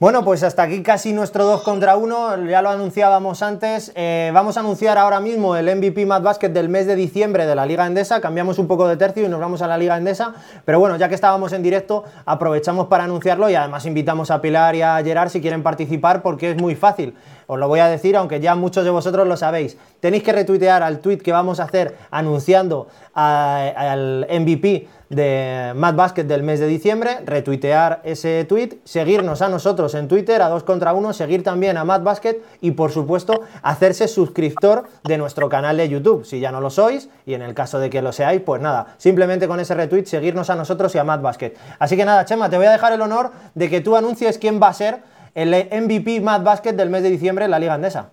Bueno, 0.00 0.24
pues 0.24 0.42
hasta 0.42 0.62
aquí 0.62 0.82
casi 0.82 1.12
nuestro 1.12 1.44
2 1.44 1.60
contra 1.60 1.94
1, 1.94 2.46
ya 2.46 2.62
lo 2.62 2.70
anunciábamos 2.70 3.42
antes. 3.42 3.92
Eh, 3.94 4.30
vamos 4.32 4.56
a 4.56 4.60
anunciar 4.60 4.96
ahora 4.96 5.20
mismo 5.20 5.56
el 5.56 5.76
MVP 5.76 6.06
Mad 6.06 6.22
Basket 6.22 6.48
del 6.48 6.70
mes 6.70 6.86
de 6.86 6.96
diciembre 6.96 7.44
de 7.44 7.54
la 7.54 7.66
Liga 7.66 7.86
Endesa. 7.86 8.18
Cambiamos 8.18 8.58
un 8.58 8.66
poco 8.66 8.88
de 8.88 8.96
tercio 8.96 9.26
y 9.26 9.28
nos 9.28 9.38
vamos 9.38 9.60
a 9.60 9.66
la 9.66 9.76
Liga 9.76 9.98
Endesa. 9.98 10.32
Pero 10.64 10.80
bueno, 10.80 10.96
ya 10.96 11.10
que 11.10 11.14
estábamos 11.14 11.52
en 11.52 11.62
directo, 11.62 12.04
aprovechamos 12.24 12.86
para 12.86 13.04
anunciarlo 13.04 13.50
y 13.50 13.54
además 13.54 13.84
invitamos 13.84 14.30
a 14.30 14.40
Pilar 14.40 14.74
y 14.74 14.80
a 14.80 14.96
Gerard 15.04 15.28
si 15.28 15.42
quieren 15.42 15.62
participar 15.62 16.22
porque 16.22 16.52
es 16.52 16.56
muy 16.56 16.76
fácil. 16.76 17.14
Os 17.46 17.58
lo 17.58 17.68
voy 17.68 17.80
a 17.80 17.88
decir, 17.88 18.16
aunque 18.16 18.40
ya 18.40 18.54
muchos 18.54 18.84
de 18.84 18.90
vosotros 18.90 19.28
lo 19.28 19.36
sabéis. 19.36 19.76
Tenéis 20.00 20.22
que 20.22 20.32
retuitear 20.32 20.82
al 20.82 21.00
tweet 21.00 21.18
que 21.18 21.32
vamos 21.32 21.60
a 21.60 21.64
hacer 21.64 21.94
anunciando 22.10 22.88
al 23.12 24.26
MVP 24.30 24.88
de 25.10 25.72
Mad 25.74 25.96
Basket 25.96 26.24
del 26.24 26.44
mes 26.44 26.60
de 26.60 26.68
diciembre, 26.68 27.18
retuitear 27.26 28.00
ese 28.04 28.44
tweet, 28.44 28.78
seguirnos 28.84 29.42
a 29.42 29.48
nosotros 29.48 29.94
en 29.94 30.06
Twitter, 30.06 30.40
a 30.40 30.48
2 30.48 30.62
contra 30.62 30.94
1, 30.94 31.12
seguir 31.12 31.42
también 31.42 31.76
a 31.76 31.84
Mad 31.84 32.02
Basket 32.02 32.36
y 32.60 32.70
por 32.70 32.92
supuesto 32.92 33.42
hacerse 33.62 34.06
suscriptor 34.06 34.84
de 35.04 35.18
nuestro 35.18 35.48
canal 35.48 35.76
de 35.76 35.88
YouTube, 35.88 36.24
si 36.24 36.38
ya 36.38 36.52
no 36.52 36.60
lo 36.60 36.70
sois 36.70 37.08
y 37.26 37.34
en 37.34 37.42
el 37.42 37.54
caso 37.54 37.80
de 37.80 37.90
que 37.90 38.00
lo 38.00 38.12
seáis, 38.12 38.40
pues 38.40 38.62
nada, 38.62 38.94
simplemente 38.98 39.48
con 39.48 39.58
ese 39.58 39.74
retweet 39.74 40.04
seguirnos 40.04 40.48
a 40.48 40.54
nosotros 40.54 40.94
y 40.94 40.98
a 40.98 41.04
Mad 41.04 41.20
Basket. 41.20 41.54
Así 41.80 41.96
que 41.96 42.04
nada, 42.04 42.24
Chema, 42.24 42.48
te 42.48 42.56
voy 42.56 42.66
a 42.66 42.72
dejar 42.72 42.92
el 42.92 43.02
honor 43.02 43.32
de 43.54 43.68
que 43.68 43.80
tú 43.80 43.96
anuncies 43.96 44.38
quién 44.38 44.62
va 44.62 44.68
a 44.68 44.74
ser 44.74 44.98
el 45.34 45.50
MVP 45.50 46.20
Mad 46.20 46.42
Basket 46.42 46.72
del 46.72 46.88
mes 46.88 47.02
de 47.02 47.10
diciembre 47.10 47.44
en 47.46 47.50
la 47.50 47.58
Liga 47.58 47.74
Andesa. 47.74 48.10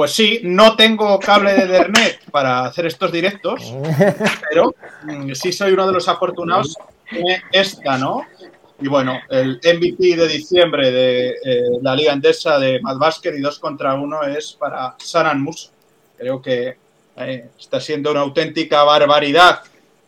Pues 0.00 0.12
sí, 0.12 0.40
no 0.44 0.76
tengo 0.76 1.18
cable 1.18 1.52
de 1.52 1.64
Ethernet 1.64 2.30
para 2.30 2.64
hacer 2.64 2.86
estos 2.86 3.12
directos, 3.12 3.70
pero 4.48 4.74
mm, 5.02 5.32
sí 5.34 5.52
soy 5.52 5.72
uno 5.72 5.86
de 5.86 5.92
los 5.92 6.08
afortunados 6.08 6.74
de 7.10 7.42
esta, 7.52 7.98
¿no? 7.98 8.22
Y 8.80 8.88
bueno, 8.88 9.20
el 9.28 9.60
MVP 9.62 10.16
de 10.16 10.26
diciembre 10.26 10.90
de 10.90 11.28
eh, 11.44 11.60
la 11.82 11.94
Liga 11.94 12.14
Endesa 12.14 12.58
de 12.58 12.80
Mad 12.80 12.96
Basket 12.96 13.34
y 13.36 13.42
2 13.42 13.58
contra 13.58 13.92
1 13.92 14.22
es 14.22 14.54
para 14.54 14.96
Saran 14.98 15.42
Musa. 15.42 15.68
Creo 16.16 16.40
que 16.40 16.78
eh, 17.16 17.50
está 17.58 17.78
siendo 17.78 18.10
una 18.12 18.20
auténtica 18.20 18.82
barbaridad 18.84 19.60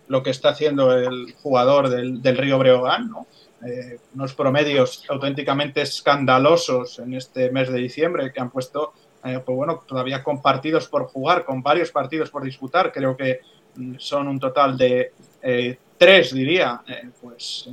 lo 0.09 0.23
que 0.23 0.31
está 0.31 0.49
haciendo 0.49 0.97
el 0.97 1.35
jugador 1.43 1.91
del, 1.91 2.39
Río 2.39 2.59
Breogán, 2.59 3.11
¿no? 3.11 3.27
Eh, 3.67 3.99
unos 4.15 4.33
promedios 4.33 5.05
auténticamente 5.11 5.83
escandalosos 5.83 6.99
en 6.99 7.13
este 7.13 7.51
mes 7.51 7.71
de 7.71 7.79
diciembre 7.79 8.33
que 8.33 8.41
han 8.41 8.49
puesto 8.49 8.95
eh, 9.25 9.41
pues 9.45 9.57
bueno, 9.57 9.83
todavía 9.87 10.23
con 10.23 10.43
partidos 10.43 10.89
por 10.89 11.05
jugar, 11.05 11.45
con 11.45 11.63
varios 11.63 11.91
partidos 11.91 12.31
por 12.31 12.43
disputar, 12.43 12.93
creo 12.93 13.17
que 13.17 13.41
mm, 13.77 13.95
son 13.99 14.29
un 14.29 14.41
total 14.41 14.77
de 14.77 15.13
eh, 15.41 15.79
tres, 15.97 16.35
diría, 16.35 16.83
eh, 16.87 17.11
pues 17.21 17.69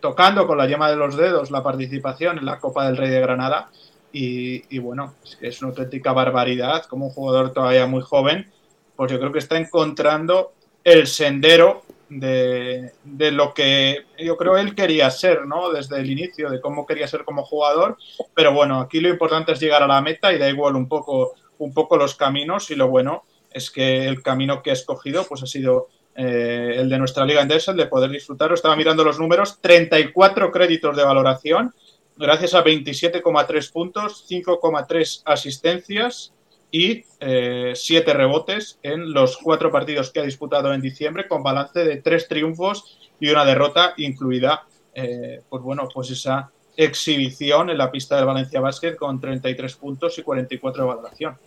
tocando 0.00 0.46
con 0.46 0.58
la 0.58 0.66
yema 0.66 0.90
de 0.90 0.96
los 0.96 1.16
dedos 1.16 1.50
la 1.50 1.62
participación 1.62 2.38
en 2.38 2.44
la 2.44 2.58
Copa 2.58 2.86
del 2.86 2.96
Rey 2.96 3.08
de 3.08 3.20
Granada. 3.20 3.70
Y, 4.16 4.78
bueno, 4.78 5.14
es 5.24 5.34
que 5.34 5.48
es 5.48 5.60
una 5.60 5.70
auténtica 5.70 6.12
barbaridad, 6.12 6.84
como 6.84 7.06
un 7.06 7.12
jugador 7.12 7.52
todavía 7.52 7.86
muy 7.88 8.00
joven, 8.00 8.48
pues 8.94 9.10
yo 9.10 9.18
creo 9.18 9.32
que 9.32 9.40
está 9.40 9.58
encontrando 9.58 10.52
el 10.84 11.08
sendero 11.08 11.82
de, 12.08 12.92
lo 13.32 13.54
que 13.54 14.04
yo 14.18 14.36
creo 14.36 14.56
él 14.56 14.74
quería 14.74 15.10
ser, 15.10 15.46
¿no? 15.46 15.70
Desde 15.70 16.00
el 16.00 16.10
inicio, 16.10 16.50
de 16.50 16.60
cómo 16.60 16.86
quería 16.86 17.08
ser 17.08 17.24
como 17.24 17.44
jugador. 17.44 17.96
Pero 18.34 18.52
bueno, 18.52 18.80
aquí 18.80 19.00
lo 19.00 19.08
importante 19.08 19.52
es 19.52 19.60
llegar 19.60 19.82
a 19.82 19.86
la 19.86 20.00
meta 20.00 20.32
y 20.32 20.38
da 20.38 20.48
igual 20.48 20.76
un 20.76 20.88
poco, 20.88 21.34
un 21.58 21.72
poco 21.72 21.96
los 21.96 22.14
caminos. 22.14 22.70
Y 22.70 22.76
lo 22.76 22.88
bueno 22.88 23.24
es 23.50 23.70
que 23.70 24.06
el 24.06 24.22
camino 24.22 24.62
que 24.62 24.70
ha 24.70 24.74
escogido 24.74 25.24
pues 25.24 25.42
ha 25.42 25.46
sido 25.46 25.88
eh, 26.16 26.76
el 26.78 26.88
de 26.88 26.98
nuestra 26.98 27.24
liga 27.24 27.42
Endesa, 27.42 27.72
el 27.72 27.76
de 27.76 27.86
poder 27.86 28.10
disfrutarlo. 28.10 28.54
Estaba 28.54 28.76
mirando 28.76 29.04
los 29.04 29.18
números, 29.18 29.60
34 29.60 30.52
créditos 30.52 30.96
de 30.96 31.04
valoración, 31.04 31.74
gracias 32.16 32.54
a 32.54 32.64
27,3 32.64 33.72
puntos, 33.72 34.24
5,3 34.28 35.22
asistencias 35.24 36.32
y 36.74 37.04
eh, 37.20 37.70
siete 37.76 38.12
rebotes 38.12 38.80
en 38.82 39.12
los 39.12 39.36
cuatro 39.36 39.70
partidos 39.70 40.10
que 40.10 40.18
ha 40.18 40.24
disputado 40.24 40.74
en 40.74 40.80
diciembre, 40.80 41.28
con 41.28 41.40
balance 41.40 41.84
de 41.84 41.98
tres 41.98 42.26
triunfos 42.26 42.98
y 43.20 43.30
una 43.30 43.44
derrota, 43.44 43.94
incluida, 43.96 44.64
eh, 44.92 45.40
pues 45.48 45.62
bueno, 45.62 45.86
pues 45.94 46.10
esa 46.10 46.50
exhibición 46.76 47.70
en 47.70 47.78
la 47.78 47.92
pista 47.92 48.16
del 48.16 48.24
Valencia 48.24 48.58
Basket 48.58 48.96
con 48.96 49.20
33 49.20 49.72
puntos 49.76 50.18
y 50.18 50.22
44 50.22 50.82
de 50.82 50.88
valoración. 50.88 51.38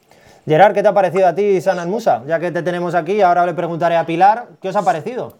Gerard, 0.45 0.73
¿qué 0.73 0.81
te 0.81 0.87
ha 0.87 0.93
parecido 0.93 1.27
a 1.27 1.35
ti, 1.35 1.59
Sanan 1.59 1.89
Musa? 1.89 2.23
Ya 2.25 2.39
que 2.39 2.51
te 2.51 2.63
tenemos 2.63 2.95
aquí, 2.95 3.19
ahora 3.19 3.45
le 3.45 3.53
preguntaré 3.53 3.97
a 3.97 4.05
Pilar, 4.05 4.47
¿qué 4.61 4.69
os 4.69 4.75
ha 4.77 4.85
parecido? 4.85 5.37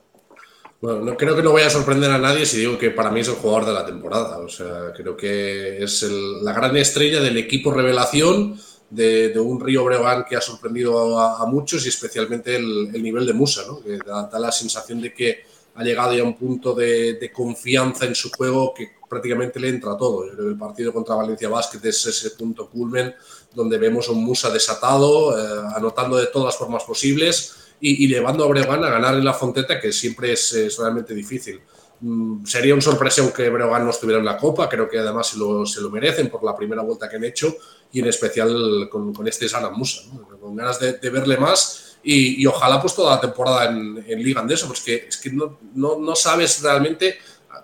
Bueno, 0.82 1.00
no, 1.00 1.16
creo 1.16 1.34
que 1.34 1.42
no 1.42 1.52
voy 1.52 1.62
a 1.62 1.70
sorprender 1.70 2.12
a 2.12 2.18
nadie 2.18 2.46
si 2.46 2.58
digo 2.58 2.78
que 2.78 2.92
para 2.92 3.10
mí 3.10 3.22
es 3.22 3.30
el 3.30 3.36
jugador 3.36 3.66
de 3.66 3.74
la 3.74 3.86
temporada. 3.86 4.40
O 4.40 4.50
sea, 4.50 4.92
creo 4.94 5.16
que 5.16 5.82
es 5.82 6.04
la 6.44 6.52
gran 6.52 6.76
estrella 6.76 7.22
del 7.22 7.38
equipo 7.38 7.72
revelación 7.72 8.60
de, 8.90 9.38
un 9.40 9.60
Río 9.60 9.84
Breogán 9.84 10.26
que 10.26 10.36
ha 10.36 10.42
sorprendido 10.42 11.20
a, 11.20 11.46
muchos 11.46 11.86
y 11.86 11.90
especialmente 11.90 12.56
el, 12.56 12.92
nivel 13.02 13.26
de 13.26 13.34
Musa, 13.34 13.64
¿no? 13.68 13.82
que 13.82 13.98
da, 13.98 14.30
la 14.40 14.52
sensación 14.52 15.02
de 15.02 15.14
que 15.14 15.44
ha 15.76 15.84
llegado 15.84 16.14
ya 16.14 16.22
a 16.22 16.26
un 16.26 16.36
punto 16.36 16.74
de, 16.74 17.32
confianza 17.34 18.06
en 18.06 18.16
su 18.16 18.32
juego 18.32 18.74
que 18.74 18.92
prácticamente 19.10 19.60
le 19.60 19.70
entra 19.70 19.98
todo. 19.98 20.24
El 20.24 20.58
partido 20.58 20.92
contra 20.92 21.16
Valencia 21.16 21.50
Basket 21.50 21.80
es 21.84 22.06
ese 22.06 22.32
punto 22.32 22.70
culmen 22.70 23.14
donde 23.54 23.78
vemos 23.78 24.08
a 24.10 24.12
un 24.12 24.24
Musa 24.24 24.50
desatado, 24.50 25.38
eh, 25.38 25.72
anotando 25.76 26.18
de 26.18 26.28
todas 26.28 26.48
las 26.48 26.58
formas 26.58 26.84
posibles 26.84 27.56
y, 27.80 28.08
llevando 28.08 28.44
a 28.44 28.48
Breogán 28.48 28.84
a 28.84 28.90
ganar 28.90 29.16
en 29.16 29.24
la 29.24 29.34
Fonteta, 29.34 29.80
que 29.80 29.92
siempre 29.92 30.34
es, 30.34 30.78
realmente 30.80 31.14
difícil. 31.14 31.62
Mm, 32.00 32.46
sería 32.46 32.74
un 32.74 32.82
sorpresa 32.82 33.22
aunque 33.22 33.50
Breogán 33.50 33.86
no 33.86 33.92
estuviera 33.92 34.20
en 34.20 34.26
la 34.26 34.38
Copa, 34.38 34.68
creo 34.68 34.90
que 34.90 35.00
además 35.00 35.28
se 35.28 35.82
lo 35.82 35.90
merecen 35.92 36.30
por 36.30 36.44
la 36.44 36.56
primera 36.56 36.82
vuelta 36.82 37.08
que 37.08 37.18
han 37.18 37.24
hecho 37.24 37.56
y 37.92 38.00
en 38.00 38.08
especial 38.08 38.88
con, 38.90 39.14
con 39.14 39.28
este 39.28 39.48
Sana 39.48 39.70
Musa, 39.70 40.04
con 40.40 40.56
ganas 40.56 40.80
de, 40.80 41.10
verle 41.10 41.38
más 41.38 41.98
y, 42.04 42.46
ojalá 42.46 42.80
pues 42.82 42.96
toda 42.96 43.16
la 43.16 43.22
temporada 43.22 43.66
en, 43.66 44.24
Liga 44.24 44.42
Andesa, 44.42 44.68
porque 44.68 45.08
es 45.08 45.18
que 45.18 45.32
no, 45.32 45.58
no, 45.74 45.98
no, 45.98 46.16
sabes 46.16 46.62
realmente 46.62 47.18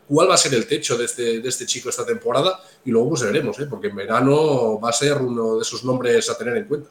cuál 0.08 0.30
va 0.30 0.34
a 0.34 0.38
ser 0.38 0.54
el 0.54 0.68
techo 0.68 0.98
de 0.98 1.06
este, 1.06 1.40
de 1.40 1.50
este 1.50 1.66
chico 1.66 1.90
esta 1.90 2.06
temporada 2.06 2.60
y 2.84 2.92
luego 2.92 3.10
pues 3.10 3.24
veremos, 3.24 3.58
¿eh? 3.60 3.68
porque 3.70 3.88
en 3.88 3.96
verano 3.96 4.80
va 4.80 4.90
a 4.90 4.94
ser 4.94 5.18
uno 5.18 5.56
de 5.56 5.62
esos 5.62 5.84
nombres 5.84 6.30
a 6.30 6.38
tener 6.38 6.58
en 6.58 6.66
cuenta. 6.66 6.90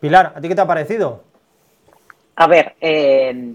Pilar, 0.00 0.32
¿a 0.34 0.40
ti 0.40 0.48
qué 0.48 0.54
te 0.54 0.60
ha 0.60 0.66
parecido? 0.66 1.24
A 2.36 2.46
ver, 2.46 2.76
eh, 2.80 3.54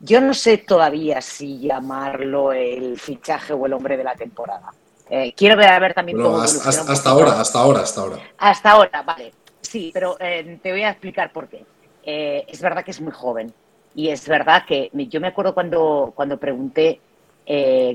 yo 0.00 0.20
no 0.20 0.32
sé 0.32 0.58
todavía 0.58 1.20
si 1.20 1.58
llamarlo 1.58 2.52
el 2.52 2.98
fichaje 2.98 3.52
o 3.52 3.66
el 3.66 3.72
hombre 3.72 3.96
de 3.96 4.04
la 4.04 4.14
temporada. 4.14 4.72
Eh, 5.10 5.32
quiero 5.36 5.56
ver, 5.56 5.68
a 5.68 5.78
ver 5.78 5.94
también 5.94 6.20
cómo 6.20 6.40
hasta, 6.40 6.68
hasta, 6.68 7.10
ahora, 7.10 7.40
hasta 7.40 7.58
ahora, 7.58 7.80
hasta 7.80 8.00
ahora. 8.00 8.18
Hasta 8.36 8.70
ahora, 8.70 9.02
vale. 9.02 9.32
Sí, 9.60 9.90
pero 9.92 10.16
eh, 10.20 10.58
te 10.62 10.70
voy 10.70 10.82
a 10.82 10.90
explicar 10.90 11.32
por 11.32 11.48
qué. 11.48 11.64
Eh, 12.02 12.44
es 12.46 12.60
verdad 12.60 12.84
que 12.84 12.90
es 12.90 13.00
muy 13.00 13.12
joven 13.12 13.52
y 13.94 14.08
es 14.08 14.26
verdad 14.28 14.64
que 14.66 14.90
yo 14.92 15.20
me 15.20 15.28
acuerdo 15.28 15.54
cuando, 15.54 16.12
cuando 16.14 16.38
pregunté 16.38 17.00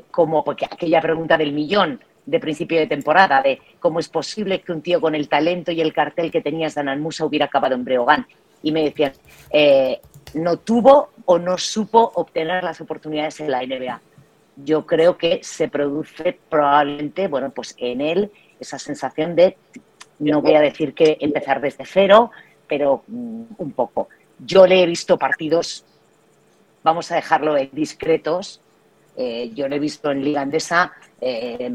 cómo, 0.09 0.43
porque 0.43 0.66
aquella 0.66 0.99
pregunta 0.99 1.38
del 1.38 1.53
millón 1.53 2.01
de 2.26 2.39
principio 2.39 2.80
de 2.80 2.88
temporada, 2.88 3.41
de 3.43 3.61
cómo 3.80 3.99
es 3.99 4.09
posible 4.09 4.61
que 4.61 4.72
un 4.72 4.82
tío 4.82 4.99
con 4.99 5.14
el 5.14 5.30
talento 5.30 5.72
y 5.72 5.80
el 5.80 5.93
cartel 5.93 6.32
que 6.32 6.41
tenías 6.41 6.74
de 6.74 6.84
Musa 6.95 7.24
hubiera 7.24 7.45
acabado 7.45 7.76
en 7.76 7.86
Breogán. 7.86 8.26
Y 8.64 8.72
me 8.72 8.84
decían, 8.84 9.14
no 10.34 10.57
tuvo 10.57 11.09
o 11.26 11.38
no 11.38 11.59
supo 11.59 12.11
obtener 12.16 12.64
las 12.64 12.82
oportunidades 12.82 13.39
en 13.41 13.51
la 13.51 13.61
NBA 13.61 14.01
yo 14.56 14.86
creo 14.86 15.18
que 15.18 15.39
se 15.43 15.68
produce 15.68 16.38
probablemente, 16.49 17.28
bueno, 17.28 17.51
pues 17.51 17.76
en 17.78 18.01
él 18.01 18.32
esa 18.60 18.80
sensación 18.80 19.36
de, 19.36 19.58
no 20.20 20.41
voy 20.41 20.56
a 20.56 20.62
decir 20.62 20.93
que 20.93 21.18
empezar 21.20 21.60
desde 21.62 21.86
cero, 21.86 22.32
pero 22.68 23.04
mm, 23.08 23.43
un 23.58 23.72
poco. 23.72 24.10
Yo 24.39 24.66
le 24.68 24.82
he 24.82 24.86
visto 24.86 25.18
partidos, 25.18 25.86
vamos 26.84 27.12
a 27.12 27.16
dejarlo 27.16 27.58
en 27.58 27.70
discretos, 27.72 28.62
eh, 29.16 29.51
yo 29.54 29.68
le 29.68 29.76
he 29.76 29.80
visto 29.80 30.12
en 30.12 30.24
Liga 30.24 30.41
Andesa 30.41 30.93
eh, 31.22 31.72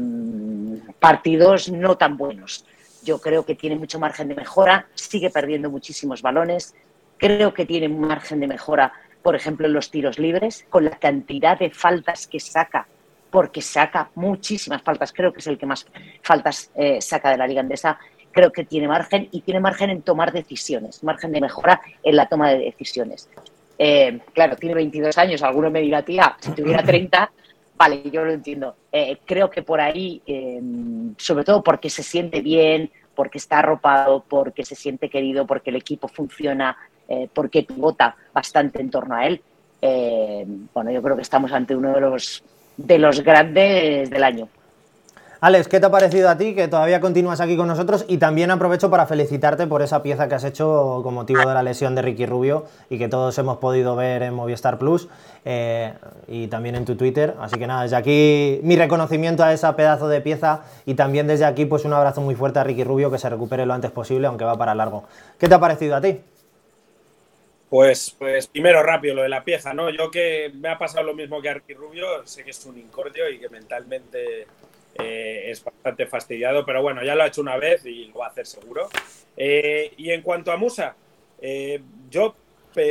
partidos 0.99 1.69
no 1.69 1.97
tan 1.97 2.17
buenos. 2.17 2.65
Yo 3.03 3.19
creo 3.19 3.45
que 3.45 3.55
tiene 3.55 3.77
mucho 3.77 3.99
margen 3.99 4.27
de 4.27 4.35
mejora, 4.35 4.87
sigue 4.93 5.29
perdiendo 5.29 5.69
muchísimos 5.69 6.21
balones, 6.21 6.75
creo 7.17 7.53
que 7.53 7.65
tiene 7.65 7.87
margen 7.87 8.39
de 8.39 8.47
mejora 8.47 8.93
por 9.21 9.35
ejemplo, 9.35 9.67
en 9.67 9.73
los 9.73 9.91
tiros 9.91 10.19
libres, 10.19 10.65
con 10.69 10.85
la 10.85 10.97
cantidad 10.97 11.57
de 11.57 11.69
faltas 11.69 12.27
que 12.27 12.39
saca, 12.39 12.87
porque 13.29 13.61
saca 13.61 14.09
muchísimas 14.15 14.81
faltas, 14.81 15.13
creo 15.13 15.31
que 15.33 15.39
es 15.39 15.47
el 15.47 15.57
que 15.57 15.65
más 15.65 15.85
faltas 16.21 16.71
eh, 16.75 17.01
saca 17.01 17.29
de 17.29 17.37
la 17.37 17.47
Liga 17.47 17.61
Andesa, 17.61 17.99
creo 18.31 18.51
que 18.51 18.63
tiene 18.63 18.87
margen 18.87 19.27
y 19.31 19.41
tiene 19.41 19.59
margen 19.59 19.89
en 19.89 20.01
tomar 20.01 20.31
decisiones, 20.31 21.03
margen 21.03 21.31
de 21.31 21.41
mejora 21.41 21.81
en 22.03 22.15
la 22.15 22.27
toma 22.27 22.49
de 22.49 22.59
decisiones. 22.59 23.29
Eh, 23.77 24.19
claro, 24.33 24.55
tiene 24.57 24.75
22 24.75 25.17
años, 25.17 25.41
alguno 25.41 25.71
me 25.71 25.81
dirá, 25.81 26.03
tía, 26.03 26.35
si 26.39 26.51
tuviera 26.51 26.83
30, 26.83 27.31
vale, 27.77 28.03
yo 28.11 28.25
lo 28.25 28.31
entiendo. 28.31 28.75
Eh, 28.91 29.17
creo 29.25 29.49
que 29.49 29.63
por 29.63 29.79
ahí, 29.79 30.21
eh, 30.27 30.59
sobre 31.17 31.45
todo 31.45 31.63
porque 31.63 31.89
se 31.89 32.03
siente 32.03 32.41
bien, 32.41 32.91
porque 33.15 33.37
está 33.37 33.59
arropado, 33.59 34.23
porque 34.27 34.65
se 34.65 34.75
siente 34.75 35.09
querido, 35.09 35.47
porque 35.47 35.69
el 35.69 35.77
equipo 35.77 36.07
funciona, 36.07 36.77
porque 37.33 37.63
pivota 37.63 38.15
bastante 38.33 38.81
en 38.81 38.89
torno 38.89 39.15
a 39.15 39.25
él, 39.25 39.41
bueno, 40.73 40.91
yo 40.91 41.01
creo 41.01 41.15
que 41.15 41.21
estamos 41.21 41.51
ante 41.51 41.75
uno 41.75 41.93
de 41.93 42.01
los, 42.01 42.43
de 42.77 42.99
los 42.99 43.21
grandes 43.21 44.09
del 44.09 44.23
año. 44.23 44.47
Alex, 45.41 45.69
¿qué 45.69 45.79
te 45.79 45.85
ha 45.85 45.89
parecido 45.89 46.27
a 46.29 46.37
ti 46.37 46.53
que 46.53 46.67
todavía 46.67 46.99
continúas 46.99 47.39
aquí 47.39 47.55
con 47.55 47.69
nosotros? 47.69 48.03
Y 48.09 48.17
también 48.17 48.51
aprovecho 48.51 48.89
para 48.89 49.05
felicitarte 49.05 49.67
por 49.67 49.81
esa 49.81 50.03
pieza 50.03 50.27
que 50.27 50.35
has 50.35 50.43
hecho 50.43 50.99
con 51.01 51.13
motivo 51.13 51.39
de 51.39 51.53
la 51.53 51.63
lesión 51.63 51.95
de 51.95 52.01
Ricky 52.01 52.25
Rubio 52.25 52.65
y 52.89 52.97
que 52.97 53.07
todos 53.07 53.37
hemos 53.37 53.55
podido 53.59 53.95
ver 53.95 54.21
en 54.23 54.33
Movistar 54.33 54.77
Plus 54.77 55.07
eh, 55.45 55.93
y 56.27 56.47
también 56.47 56.75
en 56.75 56.83
tu 56.83 56.97
Twitter. 56.97 57.35
Así 57.39 57.57
que 57.57 57.67
nada, 57.67 57.83
desde 57.83 57.95
aquí 57.95 58.59
mi 58.63 58.75
reconocimiento 58.75 59.41
a 59.41 59.53
esa 59.53 59.77
pedazo 59.77 60.09
de 60.09 60.19
pieza 60.19 60.63
y 60.85 60.95
también 60.95 61.25
desde 61.25 61.45
aquí 61.45 61.63
pues 61.63 61.85
un 61.85 61.93
abrazo 61.93 62.19
muy 62.19 62.35
fuerte 62.35 62.59
a 62.59 62.65
Ricky 62.65 62.83
Rubio 62.83 63.09
que 63.09 63.17
se 63.17 63.29
recupere 63.29 63.65
lo 63.65 63.73
antes 63.73 63.91
posible, 63.91 64.27
aunque 64.27 64.43
va 64.43 64.57
para 64.57 64.75
largo. 64.75 65.05
¿Qué 65.37 65.47
te 65.47 65.55
ha 65.55 65.59
parecido 65.61 65.95
a 65.95 66.01
ti? 66.01 66.19
Pues, 67.69 68.15
pues 68.17 68.47
primero 68.47 68.81
rápido 68.81 69.15
lo 69.15 69.21
de 69.21 69.29
la 69.29 69.43
pieza, 69.43 69.73
¿no? 69.73 69.91
Yo 69.91 70.09
que 70.09 70.51
me 70.55 70.69
ha 70.69 70.77
pasado 70.77 71.03
lo 71.03 71.13
mismo 71.13 71.39
que 71.39 71.49
a 71.49 71.53
Rubio, 71.53 72.25
sé 72.25 72.43
que 72.43 72.49
es 72.49 72.65
un 72.65 72.79
incordio 72.79 73.29
y 73.29 73.37
que 73.37 73.47
mentalmente 73.49 74.47
eh, 74.95 75.43
es 75.51 75.63
bastante 75.63 76.07
fastidiado, 76.07 76.65
pero 76.65 76.81
bueno, 76.81 77.03
ya 77.03 77.13
lo 77.13 77.23
ha 77.23 77.27
hecho 77.27 77.41
una 77.41 77.57
vez 77.57 77.85
y 77.85 78.05
lo 78.05 78.19
va 78.19 78.27
a 78.27 78.29
hacer 78.29 78.47
seguro. 78.47 78.89
Eh, 79.37 79.93
y 79.97 80.09
en 80.09 80.23
cuanto 80.23 80.51
a 80.51 80.57
Musa, 80.57 80.95
eh, 81.41 81.79
yo 82.09 82.33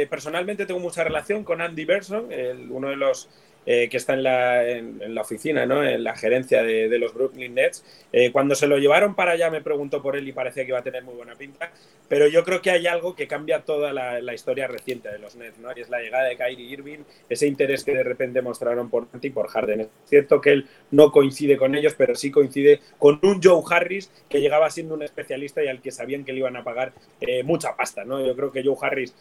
personalmente 0.09 0.66
tengo 0.66 0.81
mucha 0.81 1.03
relación 1.03 1.45
con 1.45 1.61
Andy 1.61 1.85
Berson, 1.85 2.29
uno 2.70 2.91
de 2.91 2.97
los 2.97 3.29
eh, 3.70 3.90
que 3.90 3.98
está 3.98 4.14
en 4.14 4.22
la, 4.22 4.66
en, 4.66 5.14
la, 5.14 5.20
oficina, 5.20 5.66
¿no? 5.66 5.84
en 5.84 6.02
la 6.02 6.16
gerencia 6.16 6.62
de, 6.62 6.98
los 6.98 7.12
Brooklyn 7.12 7.54
Nets. 7.54 7.84
Eh, 8.14 8.32
cuando 8.32 8.54
se 8.54 8.66
lo 8.66 8.78
llevaron 8.78 9.14
para 9.14 9.32
allá 9.32 9.50
me 9.50 9.60
preguntó 9.60 10.00
por 10.00 10.16
él 10.16 10.26
y 10.26 10.32
parecía 10.32 10.64
que 10.64 10.70
iba 10.70 10.78
a 10.78 10.82
tener 10.82 11.04
muy 11.04 11.14
buena 11.14 11.34
pinta, 11.34 11.70
pero 12.08 12.28
yo 12.28 12.44
creo 12.44 12.62
que 12.62 12.70
hay 12.70 12.86
algo 12.86 13.14
que 13.14 13.28
cambia 13.28 13.60
toda 13.60 13.92
la, 13.92 14.22
la 14.22 14.32
historia 14.32 14.68
reciente 14.68 15.10
de 15.10 15.18
los 15.18 15.36
Nets, 15.36 15.58
¿no? 15.58 15.68
y 15.76 15.82
es 15.82 15.90
la 15.90 16.00
llegada 16.00 16.24
de 16.24 16.38
Kyrie 16.38 16.64
Irving, 16.64 17.00
ese 17.28 17.46
interés 17.46 17.84
que 17.84 17.92
de 17.92 18.02
repente 18.02 18.40
mostraron 18.40 18.88
por 18.88 19.10
Dante 19.12 19.26
y 19.26 19.30
por 19.32 19.48
Harden. 19.48 19.82
Es 19.82 19.88
cierto 20.06 20.40
que 20.40 20.52
él 20.52 20.66
no 20.90 21.12
coincide 21.12 21.58
con 21.58 21.74
ellos, 21.74 21.94
pero 21.94 22.14
sí 22.14 22.30
coincide 22.30 22.80
con 22.96 23.20
un 23.22 23.42
Joe 23.42 23.62
Harris 23.68 24.10
que 24.30 24.40
llegaba 24.40 24.70
siendo 24.70 24.94
un 24.94 25.02
especialista 25.02 25.62
y 25.62 25.68
al 25.68 25.82
que 25.82 25.90
sabían 25.90 26.24
que 26.24 26.32
le 26.32 26.38
iban 26.38 26.56
a 26.56 26.64
pagar 26.64 26.94
eh, 27.20 27.42
mucha 27.42 27.76
pasta. 27.76 28.06
¿no? 28.06 28.24
Yo 28.24 28.34
creo 28.34 28.50
que 28.50 28.64
Joe 28.64 28.76
Harris 28.80 29.14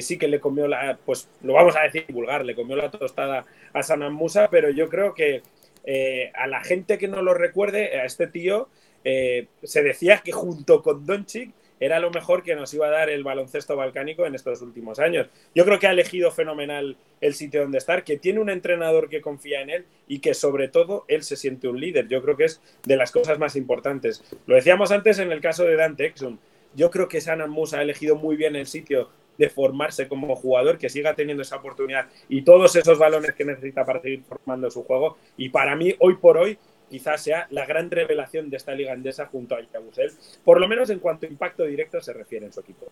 sí 0.00 0.18
que 0.18 0.26
le 0.26 0.40
comió 0.40 0.66
la, 0.66 0.98
pues 1.04 1.28
lo 1.42 1.52
vamos 1.52 1.76
a 1.76 1.82
decir 1.82 2.06
vulgar, 2.08 2.44
le 2.44 2.56
comió 2.56 2.76
la 2.76 2.90
tostada 2.90 3.44
a 3.72 3.82
Sanan 3.92 4.14
Musa, 4.14 4.48
pero 4.50 4.70
yo 4.70 4.88
creo 4.88 5.12
que 5.12 5.42
eh, 5.84 6.32
a 6.34 6.46
la 6.46 6.64
gente 6.64 6.96
que 6.96 7.08
no 7.08 7.20
lo 7.20 7.34
recuerde, 7.34 8.00
a 8.00 8.06
este 8.06 8.26
tío 8.26 8.68
eh, 9.04 9.48
se 9.62 9.82
decía 9.82 10.22
que 10.24 10.32
junto 10.32 10.82
con 10.82 11.04
Doncic 11.04 11.52
era 11.78 11.98
lo 11.98 12.10
mejor 12.10 12.42
que 12.42 12.54
nos 12.54 12.72
iba 12.72 12.86
a 12.86 12.90
dar 12.90 13.10
el 13.10 13.24
baloncesto 13.24 13.76
balcánico 13.76 14.24
en 14.24 14.34
estos 14.34 14.62
últimos 14.62 14.98
años. 14.98 15.26
Yo 15.54 15.64
creo 15.64 15.78
que 15.78 15.88
ha 15.88 15.90
elegido 15.90 16.30
fenomenal 16.30 16.96
el 17.20 17.34
sitio 17.34 17.62
donde 17.62 17.78
estar, 17.78 18.04
que 18.04 18.16
tiene 18.16 18.38
un 18.38 18.48
entrenador 18.48 19.08
que 19.08 19.20
confía 19.20 19.60
en 19.60 19.70
él 19.70 19.84
y 20.06 20.20
que 20.20 20.32
sobre 20.32 20.68
todo 20.68 21.04
él 21.08 21.24
se 21.24 21.36
siente 21.36 21.68
un 21.68 21.80
líder. 21.80 22.06
Yo 22.08 22.22
creo 22.22 22.36
que 22.36 22.44
es 22.44 22.62
de 22.84 22.96
las 22.96 23.10
cosas 23.10 23.38
más 23.38 23.56
importantes. 23.56 24.22
Lo 24.46 24.54
decíamos 24.54 24.92
antes 24.92 25.18
en 25.18 25.32
el 25.32 25.40
caso 25.40 25.64
de 25.64 25.76
Dante 25.76 26.06
Exum. 26.06 26.38
Yo 26.74 26.90
creo 26.90 27.08
que 27.08 27.20
Sanan 27.20 27.50
Musa 27.50 27.80
ha 27.80 27.82
elegido 27.82 28.14
muy 28.16 28.36
bien 28.36 28.54
el 28.54 28.68
sitio 28.68 29.10
de 29.38 29.48
formarse 29.48 30.08
como 30.08 30.36
jugador, 30.36 30.78
que 30.78 30.88
siga 30.88 31.14
teniendo 31.14 31.42
esa 31.42 31.56
oportunidad 31.56 32.06
y 32.28 32.42
todos 32.42 32.76
esos 32.76 32.98
balones 32.98 33.32
que 33.32 33.44
necesita 33.44 33.84
para 33.84 34.00
seguir 34.00 34.22
formando 34.22 34.70
su 34.70 34.84
juego. 34.84 35.16
Y 35.36 35.48
para 35.48 35.74
mí, 35.76 35.94
hoy 36.00 36.16
por 36.16 36.38
hoy, 36.38 36.58
quizás 36.88 37.22
sea 37.22 37.46
la 37.50 37.64
gran 37.64 37.90
revelación 37.90 38.50
de 38.50 38.58
esta 38.58 38.74
liga 38.74 38.92
andesa 38.92 39.26
junto 39.26 39.54
a 39.54 39.60
Yabusel, 39.60 40.12
por 40.44 40.60
lo 40.60 40.68
menos 40.68 40.90
en 40.90 40.98
cuanto 40.98 41.26
a 41.26 41.28
impacto 41.28 41.64
directo 41.64 42.00
se 42.02 42.12
refiere 42.12 42.46
en 42.46 42.52
su 42.52 42.60
equipo. 42.60 42.86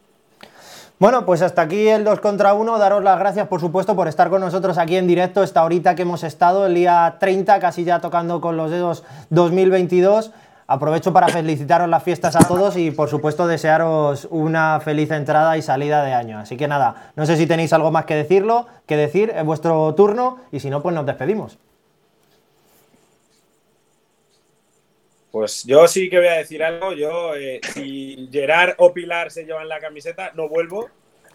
Bueno, 0.98 1.24
pues 1.24 1.42
hasta 1.42 1.62
aquí 1.62 1.88
el 1.88 2.04
2 2.04 2.20
contra 2.20 2.52
1. 2.54 2.78
Daros 2.78 3.02
las 3.02 3.18
gracias, 3.18 3.48
por 3.48 3.60
supuesto, 3.60 3.96
por 3.96 4.08
estar 4.08 4.28
con 4.28 4.40
nosotros 4.40 4.76
aquí 4.78 4.96
en 4.96 5.06
directo 5.06 5.42
esta 5.42 5.64
horita 5.64 5.94
que 5.94 6.02
hemos 6.02 6.24
estado, 6.24 6.66
el 6.66 6.74
día 6.74 7.16
30, 7.20 7.58
casi 7.58 7.84
ya 7.84 8.00
tocando 8.00 8.40
con 8.40 8.56
los 8.56 8.70
dedos 8.70 9.04
2022. 9.30 10.32
Aprovecho 10.72 11.12
para 11.12 11.26
felicitaros 11.26 11.88
las 11.88 12.04
fiestas 12.04 12.36
a 12.36 12.46
todos 12.46 12.76
y 12.76 12.92
por 12.92 13.10
supuesto 13.10 13.48
desearos 13.48 14.28
una 14.30 14.78
feliz 14.78 15.10
entrada 15.10 15.56
y 15.56 15.62
salida 15.62 16.04
de 16.04 16.12
año. 16.12 16.38
Así 16.38 16.56
que 16.56 16.68
nada, 16.68 17.10
no 17.16 17.26
sé 17.26 17.36
si 17.36 17.48
tenéis 17.48 17.72
algo 17.72 17.90
más 17.90 18.04
que 18.04 18.14
decirlo, 18.14 18.68
que 18.86 18.96
decir, 18.96 19.32
en 19.34 19.44
vuestro 19.46 19.92
turno 19.96 20.38
y 20.52 20.60
si 20.60 20.70
no, 20.70 20.80
pues 20.80 20.94
nos 20.94 21.04
despedimos. 21.06 21.58
Pues 25.32 25.64
yo 25.64 25.88
sí 25.88 26.08
que 26.08 26.18
voy 26.18 26.28
a 26.28 26.34
decir 26.34 26.62
algo. 26.62 26.92
Yo, 26.92 27.34
eh, 27.34 27.60
si 27.74 28.28
Gerard 28.30 28.74
o 28.78 28.92
Pilar 28.92 29.32
se 29.32 29.44
llevan 29.44 29.68
la 29.68 29.80
camiseta, 29.80 30.30
no 30.36 30.48
vuelvo. 30.48 30.88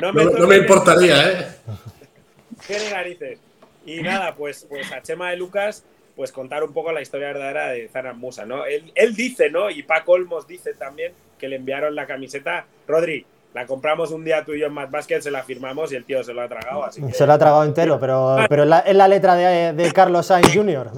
no, 0.00 0.12
me, 0.12 0.56
importaría, 0.56 1.30
¿eh? 1.30 1.46
Qué 2.66 2.90
narices. 2.90 3.38
Y 3.86 4.02
nada, 4.02 4.34
pues, 4.34 4.66
pues 4.68 4.90
a 4.90 5.00
Chema 5.02 5.30
de 5.30 5.36
Lucas 5.36 5.84
pues 6.16 6.32
contar 6.32 6.62
un 6.62 6.72
poco 6.72 6.92
la 6.92 7.00
historia 7.00 7.28
verdadera 7.28 7.68
de 7.68 7.88
Zanan 7.88 8.18
Musa, 8.18 8.44
¿no? 8.44 8.64
Él, 8.64 9.14
dice, 9.14 9.50
¿no? 9.50 9.70
Y 9.70 9.82
Paco 9.82 10.12
Olmos 10.12 10.46
dice 10.46 10.74
también 10.74 11.12
que 11.38 11.48
le 11.48 11.56
enviaron 11.56 11.94
la 11.94 12.06
camiseta. 12.06 12.66
Rodri, 12.86 13.24
la 13.54 13.66
compramos 13.66 14.10
un 14.10 14.24
día 14.24 14.44
tú 14.44 14.52
y 14.52 14.60
yo 14.60 14.66
en 14.66 14.74
Mad 14.74 14.90
Basket, 14.90 15.20
se 15.20 15.30
la 15.30 15.42
firmamos 15.42 15.92
y 15.92 15.96
el 15.96 16.04
tío 16.04 16.22
se 16.22 16.34
lo 16.34 16.42
ha 16.42 16.48
tragado. 16.48 16.84
Así 16.84 17.02
Se 17.12 17.26
lo 17.26 17.32
ha 17.32 17.38
tragado 17.38 17.64
entero, 17.64 17.98
pero, 17.98 18.36
pero 18.48 18.62
es, 18.64 18.94
la, 18.94 19.08
letra 19.08 19.34
de, 19.34 19.92
Carlos 19.92 20.26
Sainz 20.26 20.54
Jr. 20.54 20.90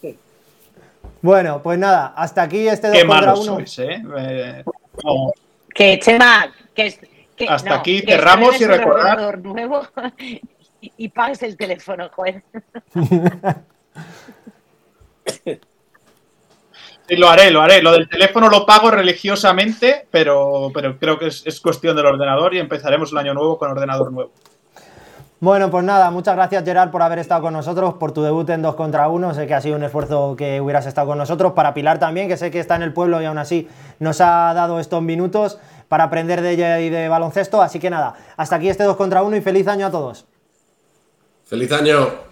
bueno, 1.22 1.62
pues 1.62 1.78
nada, 1.78 2.14
hasta 2.16 2.42
aquí 2.42 2.66
este 2.68 2.88
2 2.88 3.04
contra 3.04 3.34
1. 3.34 3.58
¿eh? 3.78 4.64
Que 5.74 5.98
Chema, 5.98 6.52
que, 6.74 6.98
hasta 7.48 7.76
aquí 7.76 8.00
cerramos 8.00 8.60
y 8.60 8.66
recordar. 8.66 9.38
Nuevo 9.38 9.82
y, 10.80 11.08
pagues 11.08 11.42
el 11.42 11.56
teléfono, 11.56 12.08
joder. 12.10 12.42
Sí, 17.10 17.16
lo 17.16 17.28
haré, 17.28 17.50
lo 17.50 17.60
haré. 17.60 17.82
Lo 17.82 17.90
del 17.90 18.08
teléfono 18.08 18.48
lo 18.48 18.64
pago 18.64 18.88
religiosamente, 18.90 20.06
pero, 20.12 20.70
pero 20.72 20.96
creo 20.96 21.18
que 21.18 21.26
es, 21.26 21.60
cuestión 21.60 21.96
del 21.96 22.06
ordenador 22.06 22.54
y 22.54 22.60
empezaremos 22.60 23.10
el 23.10 23.18
año 23.18 23.34
nuevo 23.34 23.58
con 23.58 23.68
ordenador 23.68 24.12
nuevo. 24.12 24.30
Bueno, 25.40 25.70
pues 25.72 25.82
nada, 25.84 26.10
muchas 26.12 26.36
gracias 26.36 26.62
Gerard 26.64 26.92
por 26.92 27.02
haber 27.02 27.18
estado 27.18 27.42
con 27.42 27.54
nosotros, 27.54 27.94
por 27.94 28.12
tu 28.12 28.22
debut 28.22 28.48
en 28.50 28.62
2 28.62 28.76
contra 28.76 29.08
1. 29.08 29.34
Sé 29.34 29.48
que 29.48 29.54
ha 29.54 29.60
sido 29.60 29.74
un 29.74 29.82
esfuerzo 29.82 30.36
que 30.36 30.60
hubieras 30.60 30.86
estado 30.86 31.08
con 31.08 31.18
nosotros. 31.18 31.52
Para 31.52 31.74
Pilar 31.74 31.98
también, 31.98 32.28
que 32.28 32.36
sé 32.36 32.52
que 32.52 32.60
está 32.60 32.76
en 32.76 32.82
el 32.82 32.92
pueblo 32.92 33.20
y 33.20 33.24
aún 33.24 33.38
así 33.38 33.66
nos 33.98 34.20
ha 34.20 34.54
dado 34.54 34.78
estos 34.78 35.02
minutos 35.02 35.58
para 35.88 36.04
aprender 36.04 36.42
de 36.42 36.50
ella 36.52 36.78
y 36.78 36.90
de 36.90 37.08
baloncesto. 37.08 37.60
Así 37.60 37.80
que 37.80 37.90
nada, 37.90 38.14
hasta 38.36 38.54
aquí 38.54 38.68
este 38.68 38.84
2 38.84 38.96
contra 38.96 39.22
1 39.24 39.34
y 39.34 39.40
feliz 39.40 39.66
año 39.66 39.86
a 39.86 39.90
todos. 39.90 40.29
¡Feliz 41.50 41.72
año! 41.72 42.29